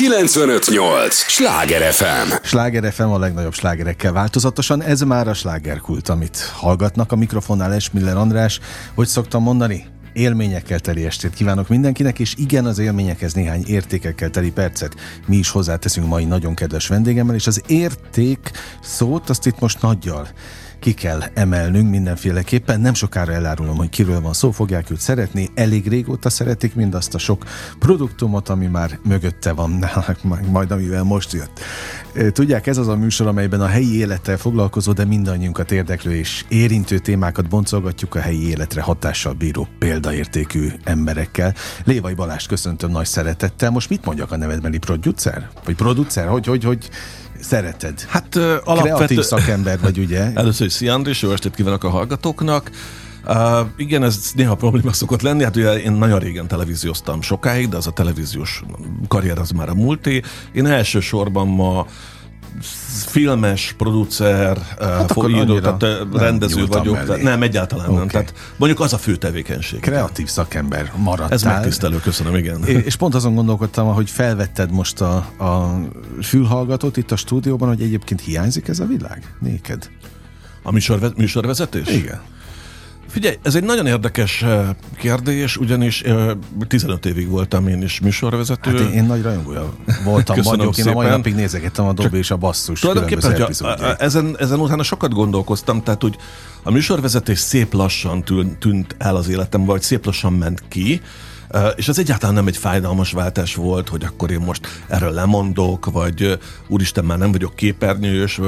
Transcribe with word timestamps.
958! 0.00 1.14
Sláger 1.14 1.92
FM! 1.92 2.32
Sláger 2.42 2.92
FM 2.92 3.02
a 3.02 3.18
legnagyobb 3.18 3.54
slágerekkel 3.54 4.12
változatosan, 4.12 4.82
ez 4.82 5.00
már 5.00 5.28
a 5.28 5.34
slágerkult, 5.34 6.08
amit 6.08 6.52
hallgatnak 6.56 7.12
a 7.12 7.16
mikrofonnál 7.16 7.72
Esmiller 7.72 8.16
András. 8.16 8.60
Hogy 8.94 9.06
szoktam 9.06 9.42
mondani? 9.42 9.86
Élményekkel 10.12 10.78
teli 10.78 11.04
estét 11.04 11.34
kívánok 11.34 11.68
mindenkinek, 11.68 12.18
és 12.18 12.34
igen, 12.36 12.66
az 12.66 12.78
élményekhez 12.78 13.32
néhány 13.32 13.62
értékekkel 13.66 14.30
teli 14.30 14.50
percet 14.50 14.94
mi 15.26 15.36
is 15.36 15.50
hozzáteszünk 15.50 16.06
mai 16.06 16.24
nagyon 16.24 16.54
kedves 16.54 16.86
vendégemmel, 16.88 17.34
és 17.34 17.46
az 17.46 17.62
érték 17.66 18.50
szót 18.82 19.30
azt 19.30 19.46
itt 19.46 19.60
most 19.60 19.82
nagyjal 19.82 20.28
ki 20.80 20.94
kell 20.94 21.22
emelnünk 21.34 21.90
mindenféleképpen. 21.90 22.80
Nem 22.80 22.94
sokára 22.94 23.32
elárulom, 23.32 23.76
hogy 23.76 23.88
kiről 23.88 24.20
van 24.20 24.32
szó, 24.32 24.50
fogják 24.50 24.90
őt 24.90 25.00
szeretni. 25.00 25.48
Elég 25.54 25.88
régóta 25.88 26.30
szeretik 26.30 26.74
mindazt 26.74 27.14
a 27.14 27.18
sok 27.18 27.44
produktumot, 27.78 28.48
ami 28.48 28.66
már 28.66 28.98
mögötte 29.02 29.52
van, 29.52 29.84
majd 30.52 30.70
amivel 30.70 31.02
most 31.02 31.32
jött. 31.32 31.60
Tudják, 32.32 32.66
ez 32.66 32.76
az 32.76 32.88
a 32.88 32.96
műsor, 32.96 33.26
amelyben 33.26 33.60
a 33.60 33.66
helyi 33.66 33.98
élettel 33.98 34.36
foglalkozó, 34.36 34.92
de 34.92 35.04
mindannyiunkat 35.04 35.72
érdeklő 35.72 36.14
és 36.14 36.44
érintő 36.48 36.98
témákat 36.98 37.48
boncolgatjuk 37.48 38.14
a 38.14 38.20
helyi 38.20 38.48
életre 38.48 38.80
hatással 38.80 39.32
bíró 39.32 39.68
példaértékű 39.78 40.68
emberekkel. 40.84 41.54
Lévai 41.84 42.14
Balást 42.14 42.48
köszöntöm 42.48 42.90
nagy 42.90 43.06
szeretettel. 43.06 43.70
Most 43.70 43.88
mit 43.88 44.04
mondjak 44.04 44.32
a 44.32 44.36
nevedbeli 44.36 44.78
producer? 44.78 45.48
Vagy 45.64 45.76
producer? 45.76 46.26
Hogy, 46.26 46.46
hogy, 46.46 46.64
hogy 46.64 46.90
szereted? 47.42 48.04
Hát 48.08 48.34
uh, 48.34 48.42
alapvető... 48.64 48.94
Kreatív 48.94 49.20
szakember 49.20 49.80
vagy, 49.80 49.98
ugye? 49.98 50.30
Először 50.34 50.66
is 50.66 50.72
szia 50.72 50.94
Andris, 50.94 51.22
jó 51.22 51.30
estét 51.32 51.54
kívánok 51.54 51.84
a 51.84 51.88
hallgatóknak. 51.88 52.70
Uh, 53.26 53.58
igen, 53.76 54.02
ez 54.02 54.30
néha 54.34 54.54
probléma 54.54 54.92
szokott 54.92 55.22
lenni, 55.22 55.42
hát 55.42 55.56
ugye 55.56 55.72
én 55.72 55.92
nagyon 55.92 56.18
régen 56.18 56.48
televízióztam 56.48 57.22
sokáig, 57.22 57.68
de 57.68 57.76
az 57.76 57.86
a 57.86 57.90
televíziós 57.90 58.62
karrier 59.08 59.38
az 59.38 59.50
már 59.50 59.68
a 59.68 59.74
múlté. 59.74 60.20
Én 60.52 60.66
elsősorban 60.66 61.46
ma 61.48 61.86
filmes, 63.06 63.74
producer, 63.78 64.58
hát 64.78 65.14
író, 65.28 65.58
tehát 65.60 65.84
rendező 66.12 66.66
vagyok. 66.66 67.06
Mellé. 67.06 67.22
Nem, 67.22 67.42
egyáltalán 67.42 67.86
okay. 67.86 67.98
nem. 67.98 68.08
Tehát 68.08 68.34
mondjuk 68.56 68.80
az 68.80 68.92
a 68.92 68.98
fő 68.98 69.16
tevékenység. 69.16 69.80
Kreatív 69.80 70.28
szakember 70.28 70.92
maradtál. 70.96 71.32
Ez 71.32 71.42
megtisztelő, 71.42 72.00
köszönöm, 72.00 72.34
igen. 72.34 72.64
És 72.64 72.96
pont 72.96 73.14
azon 73.14 73.34
gondolkodtam, 73.34 73.94
hogy 73.94 74.10
felvetted 74.10 74.70
most 74.70 75.00
a, 75.00 75.14
a 75.38 75.80
fülhallgatót 76.22 76.96
itt 76.96 77.10
a 77.10 77.16
stúdióban, 77.16 77.68
hogy 77.68 77.82
egyébként 77.82 78.20
hiányzik 78.20 78.68
ez 78.68 78.78
a 78.78 78.86
világ 78.86 79.34
néked? 79.38 79.90
A 80.62 80.72
műsorve- 80.72 81.16
műsorvezetés? 81.16 81.88
Igen. 81.88 82.20
Figyelj, 83.10 83.38
ez 83.42 83.54
egy 83.54 83.64
nagyon 83.64 83.86
érdekes 83.86 84.42
eh, 84.42 84.68
kérdés, 84.96 85.56
ugyanis 85.56 86.02
15 86.68 87.06
évig 87.06 87.28
voltam 87.28 87.68
én 87.68 87.82
is 87.82 88.00
műsorvezető. 88.00 88.70
Hát 88.70 88.80
én, 88.80 88.92
én 88.92 89.04
nagy 89.04 89.22
rajongója 89.22 89.72
voltam, 90.04 90.36
Köszönöm 90.36 90.58
vagyok. 90.58 90.74
Szépen. 90.74 90.92
Én 90.92 90.98
a 90.98 91.02
mai 91.02 91.10
napig 91.10 91.34
nézegettem 91.34 91.86
a 91.86 91.92
Dobby 91.92 92.18
és 92.18 92.30
a 92.30 92.36
basszus 92.36 92.80
Tulajdonképpen, 92.80 93.34
hogy 93.34 93.56
ezen, 93.98 94.36
ezen 94.38 94.60
utána 94.60 94.82
sokat 94.82 95.12
gondolkoztam, 95.12 95.82
tehát 95.82 96.04
úgy 96.04 96.16
a 96.62 96.70
műsorvezetés 96.70 97.38
szép 97.38 97.72
lassan 97.72 98.24
tűnt 98.58 98.94
el 98.98 99.16
az 99.16 99.28
életem, 99.28 99.64
vagy 99.64 99.82
szép 99.82 100.04
lassan 100.04 100.32
ment 100.32 100.62
ki, 100.68 101.00
és 101.76 101.88
ez 101.88 101.98
egyáltalán 101.98 102.34
nem 102.34 102.46
egy 102.46 102.56
fájdalmas 102.56 103.12
váltás 103.12 103.54
volt, 103.54 103.88
hogy 103.88 104.04
akkor 104.04 104.30
én 104.30 104.40
most 104.40 104.66
erről 104.88 105.12
lemondok, 105.12 105.90
vagy 105.90 106.38
úristen, 106.68 107.04
már 107.04 107.18
nem 107.18 107.32
vagyok 107.32 107.54
képernyős, 107.54 108.40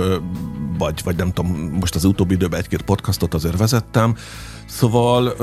vagy, 0.79 1.01
vagy 1.05 1.17
nem 1.17 1.33
tudom, 1.33 1.51
most 1.81 1.95
az 1.95 2.05
utóbbi 2.05 2.35
időben 2.35 2.61
egy-két 2.61 2.83
podcastot 2.83 3.35
azért 3.35 3.59
vezettem. 3.59 4.17
Szóval 4.67 5.37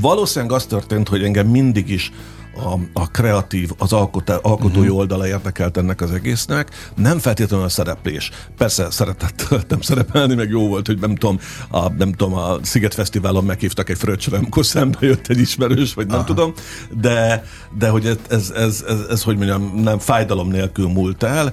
valószínűleg 0.00 0.54
az 0.54 0.66
történt, 0.66 1.08
hogy 1.08 1.24
engem 1.24 1.46
mindig 1.46 1.88
is 1.88 2.12
a, 2.64 2.78
a 2.92 3.10
kreatív, 3.10 3.70
az 3.78 3.92
alkotó, 3.92 4.34
alkotói 4.42 4.80
uh-huh. 4.80 4.96
oldala 4.96 5.26
érdekelt 5.26 5.76
ennek 5.76 6.00
az 6.00 6.10
egésznek, 6.10 6.90
nem 6.94 7.18
feltétlenül 7.18 7.64
a 7.64 7.68
szereplés. 7.68 8.30
Persze 8.56 8.90
szeretettem 8.90 9.80
szerepelni, 9.90 10.34
meg 10.34 10.50
jó 10.50 10.68
volt, 10.68 10.86
hogy 10.86 10.98
nem 10.98 11.14
tudom, 11.14 11.38
a, 11.68 11.88
nem 11.88 12.12
tudom, 12.12 12.34
a 12.34 12.56
Sziget 12.62 12.94
Fesztiválon 12.94 13.44
meghívtak 13.44 13.88
egy 13.88 13.98
fröccsre, 13.98 14.36
amikor 14.36 14.64
szembe 14.76 14.98
jött 15.00 15.26
egy 15.26 15.38
ismerős, 15.38 15.94
vagy 15.94 16.06
nem 16.06 16.16
Aha. 16.16 16.26
tudom, 16.26 16.52
de, 17.00 17.44
de 17.78 17.88
hogy 17.88 18.06
ez, 18.06 18.16
ez, 18.28 18.50
ez, 18.50 18.84
ez, 18.88 19.00
ez, 19.10 19.22
hogy 19.22 19.36
mondjam, 19.36 19.72
nem 19.74 19.98
fájdalom 19.98 20.48
nélkül 20.48 20.88
múlt 20.88 21.22
el, 21.22 21.52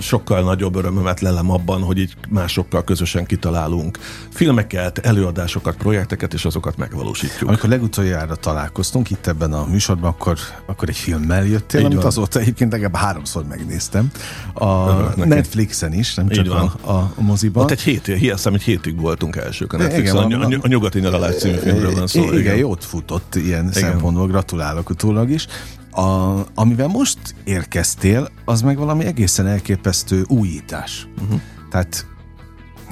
sokkal 0.00 0.42
nagyobb 0.42 0.76
örömömet 0.76 1.20
lelem 1.20 1.50
abban, 1.50 1.82
hogy 1.82 1.98
így 1.98 2.14
másokkal 2.28 2.84
közösen 2.84 3.26
kitalálunk 3.26 3.98
filmeket, 4.30 4.98
előadásokat, 4.98 5.76
projekteket, 5.76 6.34
és 6.34 6.44
azokat 6.44 6.76
megvalósítjuk. 6.76 7.48
Amikor 7.48 7.68
legutoljára 7.68 8.34
találkoztunk 8.34 9.10
itt 9.10 9.26
ebben 9.26 9.52
a 9.52 9.66
műsorban, 9.66 10.10
akkor 10.10 10.25
akkor, 10.26 10.38
akkor 10.66 10.88
egy 10.88 10.96
filmmel 10.96 11.44
jöttél, 11.44 11.80
Így 11.80 11.86
amit 11.86 11.98
van. 11.98 12.06
azóta 12.06 12.40
egyébként 12.40 12.72
legalább 12.72 12.94
háromszor 12.94 13.44
megnéztem. 13.44 14.10
A 14.52 14.90
Netflixen 15.24 15.92
is, 15.92 16.14
nem 16.14 16.28
csak 16.28 16.48
a, 16.50 16.90
a 16.90 17.12
moziban. 17.16 17.62
Ott 17.64 17.70
egy 17.70 17.80
hét, 17.80 18.06
hiszem, 18.06 18.54
egy 18.54 18.62
hétig 18.62 19.00
voltunk 19.00 19.36
elsők 19.36 19.72
a 19.72 19.76
Netflixen. 19.76 20.26
Igen, 20.26 20.40
a, 20.42 20.46
a, 20.46 20.58
a 20.62 20.66
Nyugati 20.68 21.00
Nyaralás 21.00 21.36
című 21.36 21.56
filmről 21.56 21.94
van 21.94 22.06
szó. 22.06 22.22
Igen, 22.22 22.38
igen, 22.38 22.56
jót 22.56 22.84
futott 22.84 23.34
ilyen 23.34 23.68
igen. 23.68 23.72
szempontból, 23.72 24.26
gratulálok 24.26 24.90
utólag 24.90 25.30
is. 25.30 25.46
A, 25.90 26.34
amivel 26.54 26.86
most 26.86 27.18
érkeztél, 27.44 28.28
az 28.44 28.62
meg 28.62 28.76
valami 28.78 29.04
egészen 29.04 29.46
elképesztő 29.46 30.24
újítás. 30.28 31.08
Uh-huh. 31.22 31.40
Tehát 31.70 32.06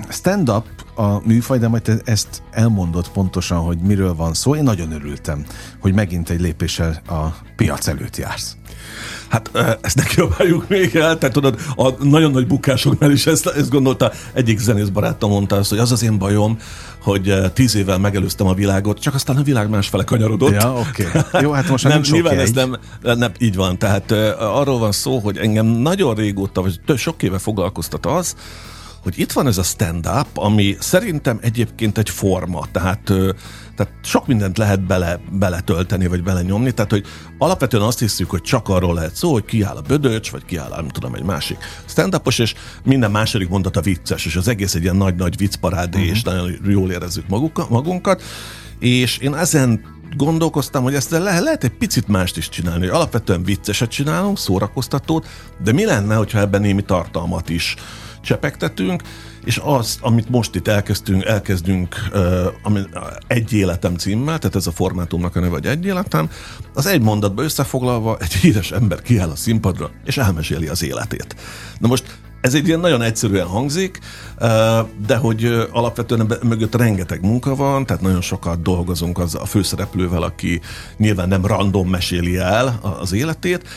stand-up 0.08 0.64
a 0.94 1.26
műfaj, 1.26 1.58
de 1.58 1.68
majd 1.68 2.02
ezt 2.04 2.42
elmondott 2.50 3.10
pontosan, 3.10 3.58
hogy 3.58 3.78
miről 3.78 4.14
van 4.14 4.34
szó. 4.34 4.54
Én 4.54 4.62
nagyon 4.62 4.92
örültem, 4.92 5.44
hogy 5.80 5.94
megint 5.94 6.30
egy 6.30 6.40
lépéssel 6.40 7.02
a 7.08 7.24
piac 7.56 7.86
előtt 7.86 8.16
jársz. 8.16 8.56
Hát 9.28 9.50
ezt 9.80 9.96
ne 9.96 10.02
kiabáljuk 10.02 10.68
még 10.68 10.96
el, 10.96 11.18
tehát 11.18 11.34
tudod, 11.34 11.60
a 11.76 12.04
nagyon 12.04 12.30
nagy 12.30 12.46
bukásoknál 12.46 13.10
is 13.10 13.26
ezt, 13.26 13.46
ezt 13.46 13.70
gondolta, 13.70 14.12
egyik 14.32 14.58
zenész 14.58 14.88
barátom 14.88 15.30
mondta 15.30 15.56
azt, 15.56 15.70
hogy 15.70 15.78
az 15.78 15.92
az 15.92 16.02
én 16.02 16.18
bajom, 16.18 16.58
hogy 17.02 17.34
tíz 17.52 17.74
évvel 17.74 17.98
megelőztem 17.98 18.46
a 18.46 18.54
világot, 18.54 19.00
csak 19.00 19.14
aztán 19.14 19.36
a 19.36 19.42
világ 19.42 19.68
másfele 19.68 20.04
kanyarodott. 20.04 20.52
Ja, 20.52 20.72
oké. 20.72 21.06
Okay. 21.06 21.42
Jó, 21.42 21.50
hát 21.50 21.68
most 21.68 21.88
nem, 21.88 22.00
nyilván 22.10 22.38
ez 22.38 22.50
nem, 22.50 22.76
nem, 23.02 23.32
így 23.38 23.56
van, 23.56 23.78
tehát 23.78 24.10
arról 24.38 24.78
van 24.78 24.92
szó, 24.92 25.18
hogy 25.18 25.36
engem 25.36 25.66
nagyon 25.66 26.14
régóta, 26.14 26.62
vagy 26.62 26.80
sok 26.96 27.22
éve 27.22 27.38
foglalkoztat 27.38 28.06
az, 28.06 28.34
hogy 29.04 29.18
itt 29.18 29.32
van 29.32 29.46
ez 29.46 29.58
a 29.58 29.62
stand-up, 29.62 30.26
ami 30.34 30.76
szerintem 30.80 31.38
egyébként 31.42 31.98
egy 31.98 32.10
forma, 32.10 32.66
tehát, 32.72 33.00
tehát 33.76 33.92
sok 34.02 34.26
mindent 34.26 34.58
lehet 34.58 34.86
bele, 34.86 35.20
beletölteni, 35.30 36.06
vagy 36.06 36.22
belenyomni, 36.22 36.72
tehát 36.72 36.90
hogy 36.90 37.04
alapvetően 37.38 37.82
azt 37.82 37.98
hiszük, 37.98 38.30
hogy 38.30 38.40
csak 38.40 38.68
arról 38.68 38.94
lehet 38.94 39.16
szó, 39.16 39.32
hogy 39.32 39.44
kiáll 39.44 39.76
a 39.76 39.80
bödöcs, 39.80 40.30
vagy 40.30 40.44
kiáll, 40.44 40.68
nem 40.68 40.88
tudom, 40.88 41.14
egy 41.14 41.22
másik 41.22 41.58
stand 41.88 42.20
és 42.38 42.54
minden 42.84 43.10
második 43.10 43.48
mondata 43.48 43.80
vicces, 43.80 44.26
és 44.26 44.36
az 44.36 44.48
egész 44.48 44.74
egy 44.74 44.82
ilyen 44.82 44.96
nagy-nagy 44.96 45.36
viccparádé, 45.36 45.98
uh-huh. 45.98 46.12
és 46.12 46.22
nagyon 46.22 46.52
jól 46.68 46.90
érezzük 46.90 47.28
maguk, 47.28 47.68
magunkat, 47.68 48.22
és 48.78 49.18
én 49.18 49.34
ezen 49.34 49.80
gondolkoztam, 50.16 50.82
hogy 50.82 50.94
ezt 50.94 51.10
le- 51.10 51.40
lehet 51.40 51.64
egy 51.64 51.76
picit 51.76 52.08
mást 52.08 52.36
is 52.36 52.48
csinálni, 52.48 52.80
hogy 52.80 52.96
alapvetően 52.96 53.42
vicceset 53.42 53.90
csinálunk, 53.90 54.38
szórakoztatót, 54.38 55.26
de 55.62 55.72
mi 55.72 55.84
lenne, 55.84 56.14
hogyha 56.14 56.38
ebben 56.38 56.60
némi 56.60 56.82
tartalmat 56.82 57.48
is 57.48 57.74
csepegtetünk, 58.24 59.02
és 59.44 59.60
az, 59.64 59.98
amit 60.00 60.28
most 60.28 60.54
itt 60.54 60.68
elkezdtünk, 60.68 61.24
elkezdünk 61.24 61.96
ami, 62.62 62.80
egy 63.26 63.52
életem 63.52 63.96
címmel, 63.96 64.38
tehát 64.38 64.56
ez 64.56 64.66
a 64.66 64.72
formátumnak 64.72 65.36
a 65.36 65.40
neve, 65.40 65.52
vagy 65.52 65.66
egy 65.66 65.84
életem, 65.84 66.30
az 66.74 66.86
egy 66.86 67.02
mondatba 67.02 67.42
összefoglalva 67.42 68.16
egy 68.20 68.32
híres 68.32 68.70
ember 68.70 69.02
kiáll 69.02 69.30
a 69.30 69.36
színpadra, 69.36 69.90
és 70.04 70.16
elmeséli 70.16 70.66
az 70.66 70.82
életét. 70.82 71.36
Na 71.78 71.88
most 71.88 72.18
ez 72.44 72.54
egy 72.54 72.66
ilyen 72.66 72.80
nagyon 72.80 73.02
egyszerűen 73.02 73.46
hangzik, 73.46 73.98
de 75.06 75.16
hogy 75.16 75.68
alapvetően 75.72 76.32
mögött 76.42 76.74
rengeteg 76.74 77.22
munka 77.22 77.54
van, 77.54 77.86
tehát 77.86 78.02
nagyon 78.02 78.20
sokat 78.20 78.62
dolgozunk 78.62 79.18
az 79.18 79.34
a 79.34 79.44
főszereplővel, 79.44 80.22
aki 80.22 80.60
nyilván 80.96 81.28
nem 81.28 81.46
random 81.46 81.88
meséli 81.88 82.36
el 82.36 82.80
az 83.00 83.12
életét, 83.12 83.68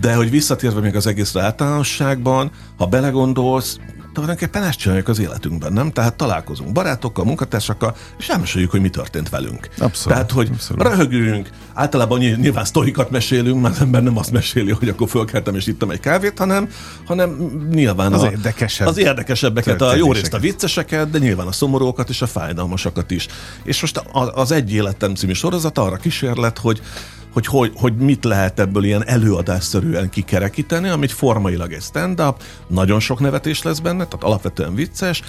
de 0.00 0.14
hogy 0.14 0.30
visszatérve 0.30 0.80
még 0.80 0.96
az 0.96 1.06
egész 1.06 1.36
általánosságban, 1.36 2.50
ha 2.76 2.86
belegondolsz, 2.86 3.78
tulajdonképpen 4.12 4.62
ezt 4.62 4.78
csináljuk 4.78 5.08
az 5.08 5.18
életünkben, 5.18 5.72
nem? 5.72 5.90
Tehát 5.90 6.14
találkozunk 6.14 6.72
barátokkal, 6.72 7.24
munkatársakkal, 7.24 7.96
és 8.18 8.28
elmeséljük, 8.28 8.70
hogy 8.70 8.80
mi 8.80 8.88
történt 8.88 9.28
velünk. 9.28 9.68
Abszolút, 9.78 10.12
Tehát, 10.12 10.30
hogy 10.30 10.48
abszolút. 10.52 10.82
röhögünk, 10.82 11.50
általában 11.74 12.18
nyilván 12.18 12.64
sztorikat 12.64 13.10
mesélünk, 13.10 13.62
mert 13.62 13.74
az 13.74 13.80
ember 13.80 14.02
nem 14.02 14.18
azt 14.18 14.30
meséli, 14.30 14.70
hogy 14.70 14.88
akkor 14.88 15.08
fölkeltem 15.08 15.54
és 15.54 15.66
ittam 15.66 15.90
egy 15.90 16.00
kávét, 16.00 16.38
hanem, 16.38 16.68
hanem 17.04 17.30
nyilván 17.70 18.12
az, 18.12 18.22
a, 18.22 18.30
érdekesebb 18.30 18.86
az 18.86 18.98
érdekesebbeket, 18.98 19.80
a 19.80 19.94
jó 19.94 20.12
részt 20.12 20.34
a 20.34 20.38
vicceseket, 20.38 21.10
de 21.10 21.18
nyilván 21.18 21.46
a 21.46 21.52
szomorúakat 21.52 22.08
és 22.08 22.22
a 22.22 22.26
fájdalmasakat 22.26 23.10
is. 23.10 23.26
És 23.62 23.80
most 23.80 24.02
az 24.34 24.50
Egy 24.52 24.72
Életem 24.72 25.14
című 25.14 25.32
sorozat 25.32 25.78
arra 25.78 25.96
kísérlet, 25.96 26.58
hogy 26.58 26.82
hogy, 27.32 27.46
hogy, 27.46 27.72
hogy 27.74 27.96
mit 27.96 28.24
lehet 28.24 28.60
ebből 28.60 28.84
ilyen 28.84 29.06
előadásszerűen 29.06 30.10
kikerekíteni, 30.10 30.88
amit 30.88 31.12
formailag 31.12 31.72
egy 31.72 31.82
stand-up, 31.82 32.42
nagyon 32.66 33.00
sok 33.00 33.20
nevetés 33.20 33.62
lesz 33.62 33.78
benne, 33.78 34.04
tehát 34.04 34.24
alapvetően 34.24 34.74
vicces, 34.74 35.22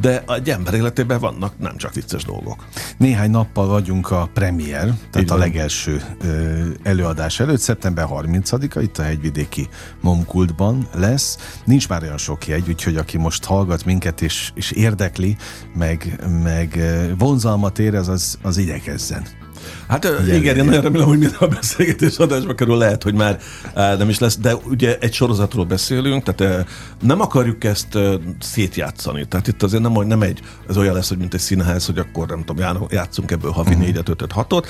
de 0.00 0.24
egy 0.26 0.50
ember 0.50 0.74
életében 0.74 1.20
vannak 1.20 1.58
nem 1.58 1.76
csak 1.76 1.94
vicces 1.94 2.24
dolgok. 2.24 2.66
Néhány 2.96 3.30
nappal 3.30 3.66
vagyunk 3.66 4.10
a 4.10 4.30
premier, 4.34 4.94
tehát 5.10 5.30
a 5.30 5.36
legelső 5.36 6.02
ö, 6.20 6.68
előadás 6.82 7.40
előtt, 7.40 7.60
szeptember 7.60 8.06
30-a, 8.10 8.80
itt 8.80 8.98
a 8.98 9.02
hegyvidéki 9.02 9.68
Momkultban 10.00 10.88
lesz. 10.94 11.38
Nincs 11.64 11.88
már 11.88 12.02
olyan 12.02 12.18
sok 12.18 12.46
jegy, 12.46 12.68
úgyhogy 12.68 12.96
aki 12.96 13.18
most 13.18 13.44
hallgat 13.44 13.84
minket 13.84 14.20
és, 14.20 14.50
és 14.54 14.70
érdekli, 14.70 15.36
meg, 15.74 16.20
meg 16.42 16.80
vonzalmat 17.18 17.78
érez, 17.78 18.08
az, 18.08 18.38
az 18.42 18.56
igyekezzen. 18.56 19.41
Hát 19.88 20.04
Ugye, 20.20 20.36
igen, 20.36 20.56
én 20.56 20.64
nagyon 20.64 20.82
remélem, 20.82 21.06
hogy 21.06 21.18
minden 21.18 21.38
a 21.38 21.46
beszélgetés 21.46 22.16
adásba 22.16 22.54
kerül, 22.54 22.76
lehet, 22.76 23.02
hogy 23.02 23.14
már 23.14 23.38
nem 23.74 24.08
is 24.08 24.18
lesz, 24.18 24.38
de 24.38 24.54
ugye 24.54 24.98
egy 24.98 25.12
sorozatról 25.12 25.64
beszélünk, 25.64 26.22
tehát 26.22 26.66
nem 27.00 27.20
akarjuk 27.20 27.64
ezt 27.64 27.98
szétjátszani. 28.40 29.24
Tehát 29.24 29.48
itt 29.48 29.62
azért 29.62 29.82
nem, 29.82 30.06
nem 30.06 30.22
egy, 30.22 30.40
ez 30.68 30.76
olyan 30.76 30.94
lesz, 30.94 31.08
hogy 31.08 31.18
mint 31.18 31.34
egy 31.34 31.40
színház, 31.40 31.86
hogy 31.86 31.98
akkor 31.98 32.26
nem 32.28 32.44
tudom, 32.44 32.86
játszunk 32.90 33.30
ebből 33.30 33.50
havi 33.50 33.70
uh-huh. 33.70 33.84
négyet, 33.84 34.08
ötöt, 34.08 34.32
hatot, 34.32 34.66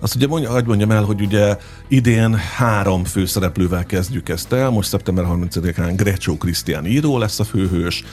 azt 0.00 0.14
ugye 0.14 0.26
mondja, 0.26 0.50
hogy 0.50 0.66
mondjam 0.66 0.90
el, 0.90 1.02
hogy 1.02 1.20
ugye 1.20 1.56
idén 1.88 2.34
három 2.34 3.04
főszereplővel 3.04 3.84
kezdjük 3.84 4.28
ezt 4.28 4.52
el. 4.52 4.70
Most 4.70 4.88
szeptember 4.88 5.24
30-án 5.28 5.92
Grecsó 5.96 6.36
Krisztián 6.36 6.86
író 6.86 7.18
lesz 7.18 7.40
a 7.40 7.44
főhős, 7.44 8.04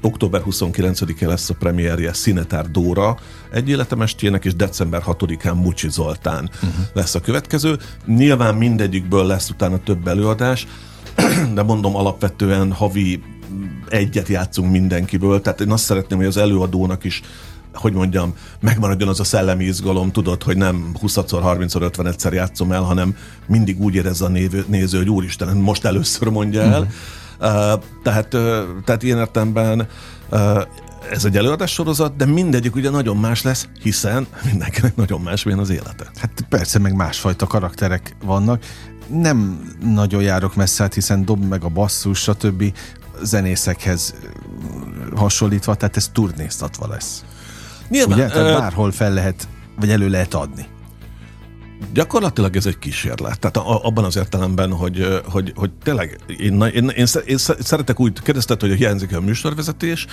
október 0.00 0.42
29-e 0.46 1.26
lesz 1.26 1.50
a 1.50 1.54
premierje 1.54 2.12
Szinetár 2.12 2.70
Dóra 2.70 3.16
egy 3.50 3.68
életemestjének, 3.68 4.44
és 4.44 4.54
december 4.54 5.02
6-án 5.06 5.54
Mucsi 5.54 5.90
Zoltán 5.90 6.50
uh-huh. 6.54 6.84
lesz 6.92 7.14
a 7.14 7.20
következő. 7.20 7.78
Nyilván 8.06 8.54
mindegyikből 8.54 9.26
lesz 9.26 9.50
utána 9.50 9.78
több 9.78 10.06
előadás, 10.06 10.66
de 11.54 11.62
mondom 11.62 11.96
alapvetően 11.96 12.72
havi 12.72 13.22
egyet 13.88 14.28
játszunk 14.28 14.70
mindenkiből, 14.70 15.40
tehát 15.40 15.60
én 15.60 15.70
azt 15.70 15.84
szeretném, 15.84 16.18
hogy 16.18 16.26
az 16.26 16.36
előadónak 16.36 17.04
is 17.04 17.22
hogy 17.74 17.92
mondjam, 17.92 18.34
megmaradjon 18.60 19.08
az 19.08 19.20
a 19.20 19.24
szellemi 19.24 19.64
izgalom, 19.64 20.12
tudod, 20.12 20.42
hogy 20.42 20.56
nem 20.56 20.92
20-szor, 21.02 21.40
30-szor, 21.44 21.90
50-szer 21.96 22.32
játszom 22.32 22.72
el, 22.72 22.82
hanem 22.82 23.16
mindig 23.46 23.80
úgy 23.80 23.94
érezze 23.94 24.24
a 24.24 24.28
néző, 24.28 24.64
néző 24.68 24.98
hogy 24.98 25.08
úristen, 25.08 25.56
most 25.56 25.84
először 25.84 26.28
mondja 26.28 26.60
el. 26.62 26.80
Uh-huh. 26.80 27.74
Uh, 27.74 27.82
tehát, 28.02 28.34
uh, 28.34 28.62
tehát 28.84 29.02
ilyen 29.02 29.18
értemben 29.18 29.88
uh, 30.30 30.62
ez 31.10 31.24
egy 31.24 31.36
előadás 31.36 31.72
sorozat, 31.72 32.16
de 32.16 32.24
mindegyik 32.24 32.74
ugye 32.74 32.90
nagyon 32.90 33.16
más 33.16 33.42
lesz, 33.42 33.68
hiszen 33.82 34.26
mindenkinek 34.50 34.96
nagyon 34.96 35.20
más 35.20 35.46
az 35.46 35.70
élete. 35.70 36.10
Hát 36.20 36.44
persze, 36.48 36.78
meg 36.78 36.94
másfajta 36.94 37.46
karakterek 37.46 38.16
vannak. 38.24 38.64
Nem 39.08 39.68
nagyon 39.80 40.22
járok 40.22 40.54
messze, 40.54 40.82
hát 40.82 40.94
hiszen 40.94 41.24
dob 41.24 41.44
meg 41.44 41.64
a 41.64 41.68
basszus, 41.68 42.18
stb. 42.18 42.74
zenészekhez 43.22 44.14
hasonlítva, 45.16 45.74
tehát 45.74 45.96
ez 45.96 46.10
turnéztatva 46.12 46.88
lesz. 46.88 47.24
Nyilván, 47.88 48.18
Ugye? 48.18 48.28
Tehát 48.28 48.58
bárhol 48.58 48.92
fel 48.92 49.12
lehet, 49.12 49.48
vagy 49.80 49.90
elő 49.90 50.08
lehet 50.08 50.34
adni. 50.34 50.66
Gyakorlatilag 51.92 52.56
ez 52.56 52.66
egy 52.66 52.78
kísérlet. 52.78 53.38
Tehát 53.38 53.56
a, 53.56 53.84
abban 53.84 54.04
az 54.04 54.16
értelemben, 54.16 54.72
hogy, 54.72 55.22
hogy, 55.24 55.52
hogy 55.56 55.70
tényleg 55.82 56.18
én, 56.26 56.62
én, 56.62 56.88
én, 56.88 57.06
én 57.26 57.36
szeretek 57.36 58.00
úgy, 58.00 58.20
kérdezted, 58.22 58.60
hogy 58.60 58.72
hiányzik 58.72 59.16
a 59.16 59.20
műsorvezetés, 59.20 60.06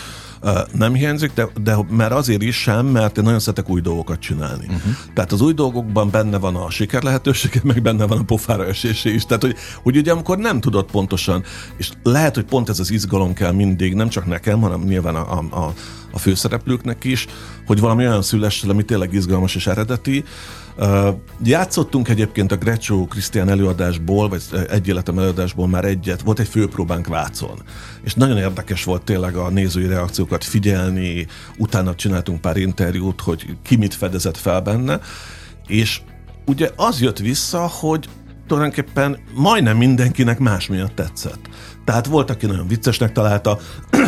nem 0.71 0.93
hiányzik, 0.93 1.31
de, 1.33 1.47
de 1.63 1.75
mert 1.89 2.11
azért 2.11 2.41
is 2.41 2.55
sem, 2.55 2.85
mert 2.85 3.17
én 3.17 3.23
nagyon 3.23 3.39
szeretek 3.39 3.69
új 3.69 3.81
dolgokat 3.81 4.19
csinálni. 4.19 4.65
Uh-huh. 4.65 4.93
Tehát 5.13 5.31
az 5.31 5.41
új 5.41 5.53
dolgokban 5.53 6.09
benne 6.09 6.37
van 6.37 6.55
a 6.55 6.69
siker 6.69 7.03
lehetősége, 7.03 7.59
meg 7.73 7.81
benne 7.81 8.05
van 8.05 8.17
a 8.17 8.23
pofára 8.23 8.65
esése 8.65 9.09
is. 9.09 9.25
Tehát, 9.25 9.41
hogy, 9.41 9.55
hogy 9.83 9.97
ugye 9.97 10.11
amikor 10.11 10.37
nem 10.37 10.59
tudod 10.59 10.85
pontosan, 10.91 11.43
és 11.77 11.91
lehet, 12.03 12.35
hogy 12.35 12.45
pont 12.45 12.69
ez 12.69 12.79
az 12.79 12.91
izgalom 12.91 13.33
kell 13.33 13.51
mindig, 13.51 13.93
nem 13.93 14.09
csak 14.09 14.25
nekem, 14.25 14.61
hanem 14.61 14.81
nyilván 14.81 15.15
a, 15.15 15.39
a, 15.39 15.73
a 16.11 16.19
főszereplőknek 16.19 17.03
is, 17.03 17.27
hogy 17.65 17.79
valami 17.79 18.07
olyan 18.07 18.21
szülessen, 18.21 18.69
ami 18.69 18.83
tényleg 18.83 19.13
izgalmas 19.13 19.55
és 19.55 19.67
eredeti, 19.67 20.23
Uh, 20.81 21.07
játszottunk 21.43 22.09
egyébként 22.09 22.51
a 22.51 22.55
Grecsó 22.55 23.05
Krisztián 23.05 23.49
előadásból, 23.49 24.29
vagy 24.29 24.43
egy 24.69 24.87
életem 24.87 25.17
előadásból 25.17 25.67
már 25.67 25.85
egyet, 25.85 26.21
volt 26.21 26.39
egy 26.39 26.47
főpróbánk 26.47 27.07
Vácon, 27.07 27.61
és 28.03 28.13
nagyon 28.13 28.37
érdekes 28.37 28.83
volt 28.83 29.03
tényleg 29.03 29.35
a 29.35 29.49
nézői 29.49 29.87
reakciókat 29.87 30.43
figyelni, 30.43 31.27
utána 31.57 31.95
csináltunk 31.95 32.41
pár 32.41 32.57
interjút, 32.57 33.21
hogy 33.21 33.45
ki 33.63 33.75
mit 33.75 33.93
fedezett 33.93 34.37
fel 34.37 34.61
benne, 34.61 34.99
és 35.67 36.01
ugye 36.45 36.69
az 36.75 37.01
jött 37.01 37.17
vissza, 37.17 37.67
hogy 37.67 38.09
tulajdonképpen 38.47 39.19
majdnem 39.33 39.77
mindenkinek 39.77 40.39
más 40.39 40.67
miatt 40.67 40.95
tetszett. 40.95 41.49
Tehát 41.85 42.05
volt, 42.05 42.29
aki 42.29 42.45
nagyon 42.45 42.67
viccesnek 42.67 43.11
találta, 43.11 43.59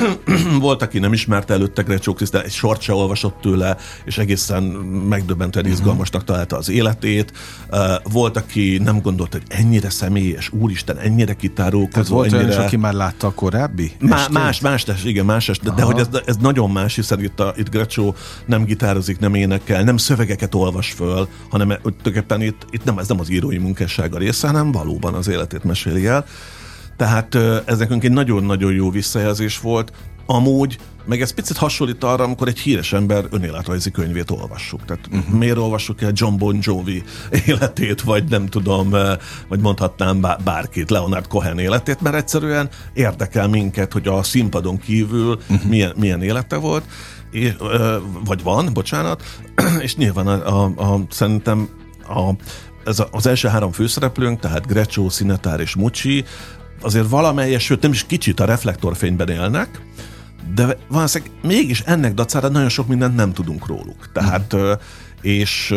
volt, 0.59 0.81
aki 0.81 0.99
nem 0.99 1.13
ismerte 1.13 1.53
előtte 1.53 1.81
Grecsó 1.81 2.13
Krisztán, 2.13 2.43
egy 2.43 2.51
sort 2.51 2.81
se 2.81 2.93
olvasott 2.93 3.41
tőle, 3.41 3.77
és 4.05 4.17
egészen 4.17 4.63
megdöbbentően 4.63 5.65
mhm. 5.65 5.73
izgalmasnak 5.73 6.23
találta 6.23 6.57
az 6.57 6.69
életét. 6.69 7.33
Volt, 8.03 8.37
aki 8.37 8.79
nem 8.83 9.01
gondolt, 9.01 9.31
hogy 9.31 9.43
ennyire 9.47 9.89
személyes, 9.89 10.49
úristen, 10.51 10.97
ennyire. 10.97 11.35
Tehát 11.91 12.07
volt 12.07 12.33
ennyire... 12.33 12.49
olyan 12.49 12.63
aki 12.65 12.77
már 12.77 12.93
látta 12.93 13.27
a 13.27 13.31
korábbi 13.31 13.91
Má, 13.99 14.27
Más, 14.31 14.59
más, 14.59 14.85
más, 14.85 15.03
igen, 15.03 15.25
más 15.25 15.49
est, 15.49 15.63
de, 15.63 15.71
de 15.71 15.81
hogy 15.81 15.99
ez, 15.99 16.07
ez 16.25 16.37
nagyon 16.37 16.69
más, 16.69 16.95
hiszen 16.95 17.23
itt, 17.23 17.39
a, 17.39 17.53
itt 17.57 17.69
Grecsó 17.69 18.15
nem 18.45 18.63
gitározik, 18.63 19.19
nem 19.19 19.33
énekel, 19.35 19.83
nem 19.83 19.97
szövegeket 19.97 20.55
olvas 20.55 20.91
föl, 20.91 21.27
hanem 21.49 21.67
tulajdonképpen 21.67 22.41
itt, 22.41 22.65
itt 22.69 22.83
nem, 22.83 22.99
ez 22.99 23.07
nem 23.07 23.19
az 23.19 23.29
írói 23.29 23.57
munkássága 23.57 24.17
része, 24.17 24.47
hanem 24.47 24.71
valóban 24.71 25.13
az 25.13 25.27
életét 25.27 25.63
meséli 25.63 26.07
el. 26.07 26.25
Tehát 26.97 27.35
ez 27.65 27.77
nekünk 27.77 28.03
egy 28.03 28.11
nagyon-nagyon 28.11 28.73
jó 28.73 28.89
visszajelzés 28.89 29.59
volt. 29.59 29.91
Amúgy, 30.25 30.77
meg 31.05 31.21
ez 31.21 31.33
picit 31.33 31.57
hasonlít 31.57 32.03
arra, 32.03 32.23
amikor 32.23 32.47
egy 32.47 32.59
híres 32.59 32.93
ember 32.93 33.25
önéletrajzi 33.31 33.91
könyvét 33.91 34.31
olvassuk. 34.31 34.85
Tehát 34.85 35.07
uh-huh. 35.11 35.37
miért 35.37 35.57
olvassuk 35.57 36.01
el 36.01 36.11
John 36.13 36.37
Bon 36.37 36.57
Jovi 36.61 37.03
életét, 37.45 38.01
vagy 38.01 38.23
nem 38.23 38.45
tudom, 38.45 38.89
vagy 39.47 39.59
mondhatnám 39.59 40.25
bárkit, 40.43 40.89
Leonard 40.89 41.27
Cohen 41.27 41.59
életét, 41.59 42.01
mert 42.01 42.15
egyszerűen 42.15 42.69
érdekel 42.93 43.47
minket, 43.47 43.93
hogy 43.93 44.07
a 44.07 44.23
színpadon 44.23 44.79
kívül 44.79 45.39
uh-huh. 45.49 45.69
milyen, 45.69 45.93
milyen 45.95 46.21
élete 46.21 46.55
volt, 46.55 46.83
és, 47.31 47.53
vagy 48.25 48.43
van, 48.43 48.69
bocsánat, 48.73 49.23
és 49.85 49.95
nyilván 49.95 50.27
a, 50.27 50.63
a, 50.65 50.93
a, 50.93 50.99
szerintem 51.09 51.69
a, 52.07 52.31
ez 52.85 52.99
a, 52.99 53.07
az 53.11 53.27
első 53.27 53.47
három 53.47 53.71
főszereplőnk, 53.71 54.39
tehát 54.39 54.67
Grecsó, 54.67 55.09
Szinetár 55.09 55.59
és 55.59 55.75
Mucsi, 55.75 56.25
azért 56.83 57.09
valamelyes, 57.09 57.63
sőt 57.63 57.81
nem 57.81 57.91
is 57.91 58.05
kicsit 58.05 58.39
a 58.39 58.45
reflektorfényben 58.45 59.29
élnek, 59.29 59.81
de 60.55 60.77
valószínűleg 60.87 61.33
mégis 61.41 61.79
ennek 61.79 62.13
dacára 62.13 62.47
nagyon 62.47 62.69
sok 62.69 62.87
mindent 62.87 63.15
nem 63.15 63.33
tudunk 63.33 63.67
róluk. 63.67 64.11
Tehát, 64.13 64.55
és 65.21 65.73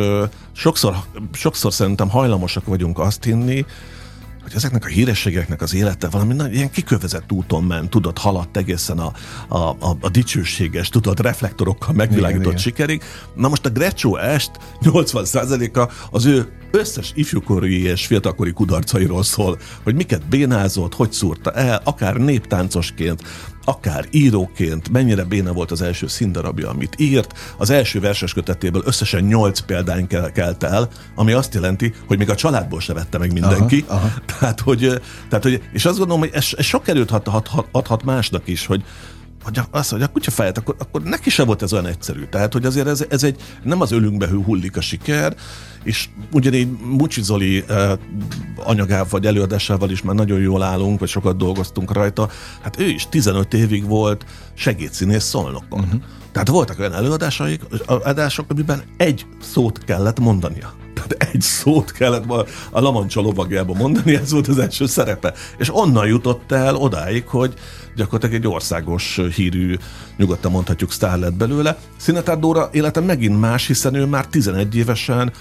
sokszor, 0.52 0.96
sokszor 1.32 1.72
szerintem 1.72 2.08
hajlamosak 2.08 2.66
vagyunk 2.66 2.98
azt 2.98 3.24
hinni, 3.24 3.64
hogy 4.46 4.54
ezeknek 4.54 4.84
a 4.84 4.88
hírességeknek 4.88 5.62
az 5.62 5.74
élete 5.74 6.08
valami 6.08 6.34
nagy, 6.34 6.54
ilyen 6.54 6.70
kikövezett 6.70 7.32
úton 7.32 7.64
ment, 7.64 7.90
tudod, 7.90 8.18
haladt 8.18 8.56
egészen 8.56 8.98
a, 8.98 9.12
a, 9.48 9.58
a, 9.58 9.96
a 10.00 10.08
dicsőséges, 10.08 10.88
tudod, 10.88 11.20
reflektorokkal 11.20 11.94
megvilágított 11.94 12.46
igen, 12.46 12.56
sikerig. 12.56 13.02
Na 13.34 13.48
most 13.48 13.66
a 13.66 13.70
Grecsó 13.70 14.16
est 14.16 14.50
80%-a 14.82 15.92
az 16.10 16.24
ő 16.24 16.48
összes 16.70 17.12
ifjúkori 17.14 17.82
és 17.82 18.06
fiatalkori 18.06 18.52
kudarcairól 18.52 19.22
szól, 19.22 19.58
hogy 19.82 19.94
miket 19.94 20.28
bénázott, 20.28 20.94
hogy 20.94 21.12
szúrta 21.12 21.52
el, 21.52 21.80
akár 21.84 22.16
néptáncosként, 22.16 23.22
akár 23.68 24.06
íróként, 24.10 24.88
mennyire 24.88 25.24
béna 25.24 25.52
volt 25.52 25.70
az 25.70 25.82
első 25.82 26.06
színdarabja, 26.06 26.68
amit 26.68 26.94
írt. 26.98 27.38
Az 27.56 27.70
első 27.70 28.00
verses 28.00 28.32
kötetéből 28.32 28.82
összesen 28.84 29.24
nyolc 29.24 29.60
példány 29.60 30.06
kelt 30.34 30.62
el, 30.62 30.88
ami 31.14 31.32
azt 31.32 31.54
jelenti, 31.54 31.94
hogy 32.06 32.18
még 32.18 32.30
a 32.30 32.34
családból 32.34 32.80
se 32.80 32.92
vette 32.92 33.18
meg 33.18 33.32
mindenki. 33.32 33.84
Aha, 33.86 33.98
aha. 33.98 34.08
Tehát, 34.38 34.60
hogy, 34.60 35.00
tehát, 35.28 35.44
hogy, 35.44 35.62
és 35.72 35.84
azt 35.84 35.98
gondolom, 35.98 36.20
hogy 36.20 36.30
ez, 36.32 36.46
ez 36.56 36.64
sok 36.64 36.88
erőt 36.88 37.10
adhat, 37.10 37.50
adhat 37.70 38.04
másnak 38.04 38.48
is, 38.48 38.66
hogy 38.66 38.84
hogy 39.46 39.60
azt, 39.70 39.90
hogy 39.90 40.02
a 40.02 40.08
kutya 40.08 40.30
fejet, 40.30 40.58
akkor, 40.58 40.74
akkor 40.78 41.02
neki 41.02 41.30
sem 41.30 41.46
volt 41.46 41.62
ez 41.62 41.72
olyan 41.72 41.86
egyszerű. 41.86 42.24
Tehát, 42.24 42.52
hogy 42.52 42.66
azért 42.66 42.86
ez, 42.86 43.04
ez 43.08 43.22
egy, 43.22 43.40
nem 43.62 43.80
az 43.80 43.92
ölünkbe 43.92 44.28
hullik 44.28 44.76
a 44.76 44.80
siker, 44.80 45.36
és 45.82 46.08
ugyanígy 46.32 46.68
Mucsi 46.84 47.22
Zoli 47.22 47.64
eh, 47.68 47.92
anyagával 48.56 49.06
vagy 49.10 49.26
előadásával 49.26 49.90
is 49.90 50.02
már 50.02 50.14
nagyon 50.14 50.40
jól 50.40 50.62
állunk, 50.62 50.98
vagy 50.98 51.08
sokat 51.08 51.36
dolgoztunk 51.36 51.92
rajta. 51.92 52.28
Hát 52.62 52.80
ő 52.80 52.88
is 52.88 53.06
15 53.08 53.54
évig 53.54 53.86
volt 53.86 54.24
segédszínész 54.54 55.24
szolnokon. 55.24 55.80
Uh-huh. 55.80 56.00
Tehát 56.32 56.48
voltak 56.48 56.78
olyan 56.78 56.94
előadásaik, 56.94 57.62
adások, 57.86 58.50
amiben 58.50 58.82
egy 58.96 59.26
szót 59.40 59.84
kellett 59.84 60.20
mondania. 60.20 60.85
Egy 61.12 61.40
szót 61.40 61.92
kellett 61.92 62.30
a 62.70 62.80
Lamancsa 62.80 63.20
lovagjába 63.20 63.74
mondani, 63.74 64.14
ez 64.14 64.32
volt 64.32 64.48
az 64.48 64.58
első 64.58 64.86
szerepe. 64.86 65.34
És 65.58 65.74
onnan 65.74 66.06
jutott 66.06 66.52
el 66.52 66.74
odáig, 66.74 67.26
hogy 67.26 67.54
gyakorlatilag 67.96 68.34
egy 68.34 68.50
országos 68.50 69.20
hírű, 69.34 69.76
nyugodtan 70.16 70.50
mondhatjuk 70.50 70.92
sztár 70.92 71.18
lett 71.18 71.34
belőle. 71.34 71.78
Szinetár 71.96 72.38
Dóra 72.38 72.68
élete 72.72 73.00
megint 73.00 73.40
más, 73.40 73.66
hiszen 73.66 73.94
ő 73.94 74.04
már 74.04 74.26
11 74.26 74.76
évesen 74.76 75.32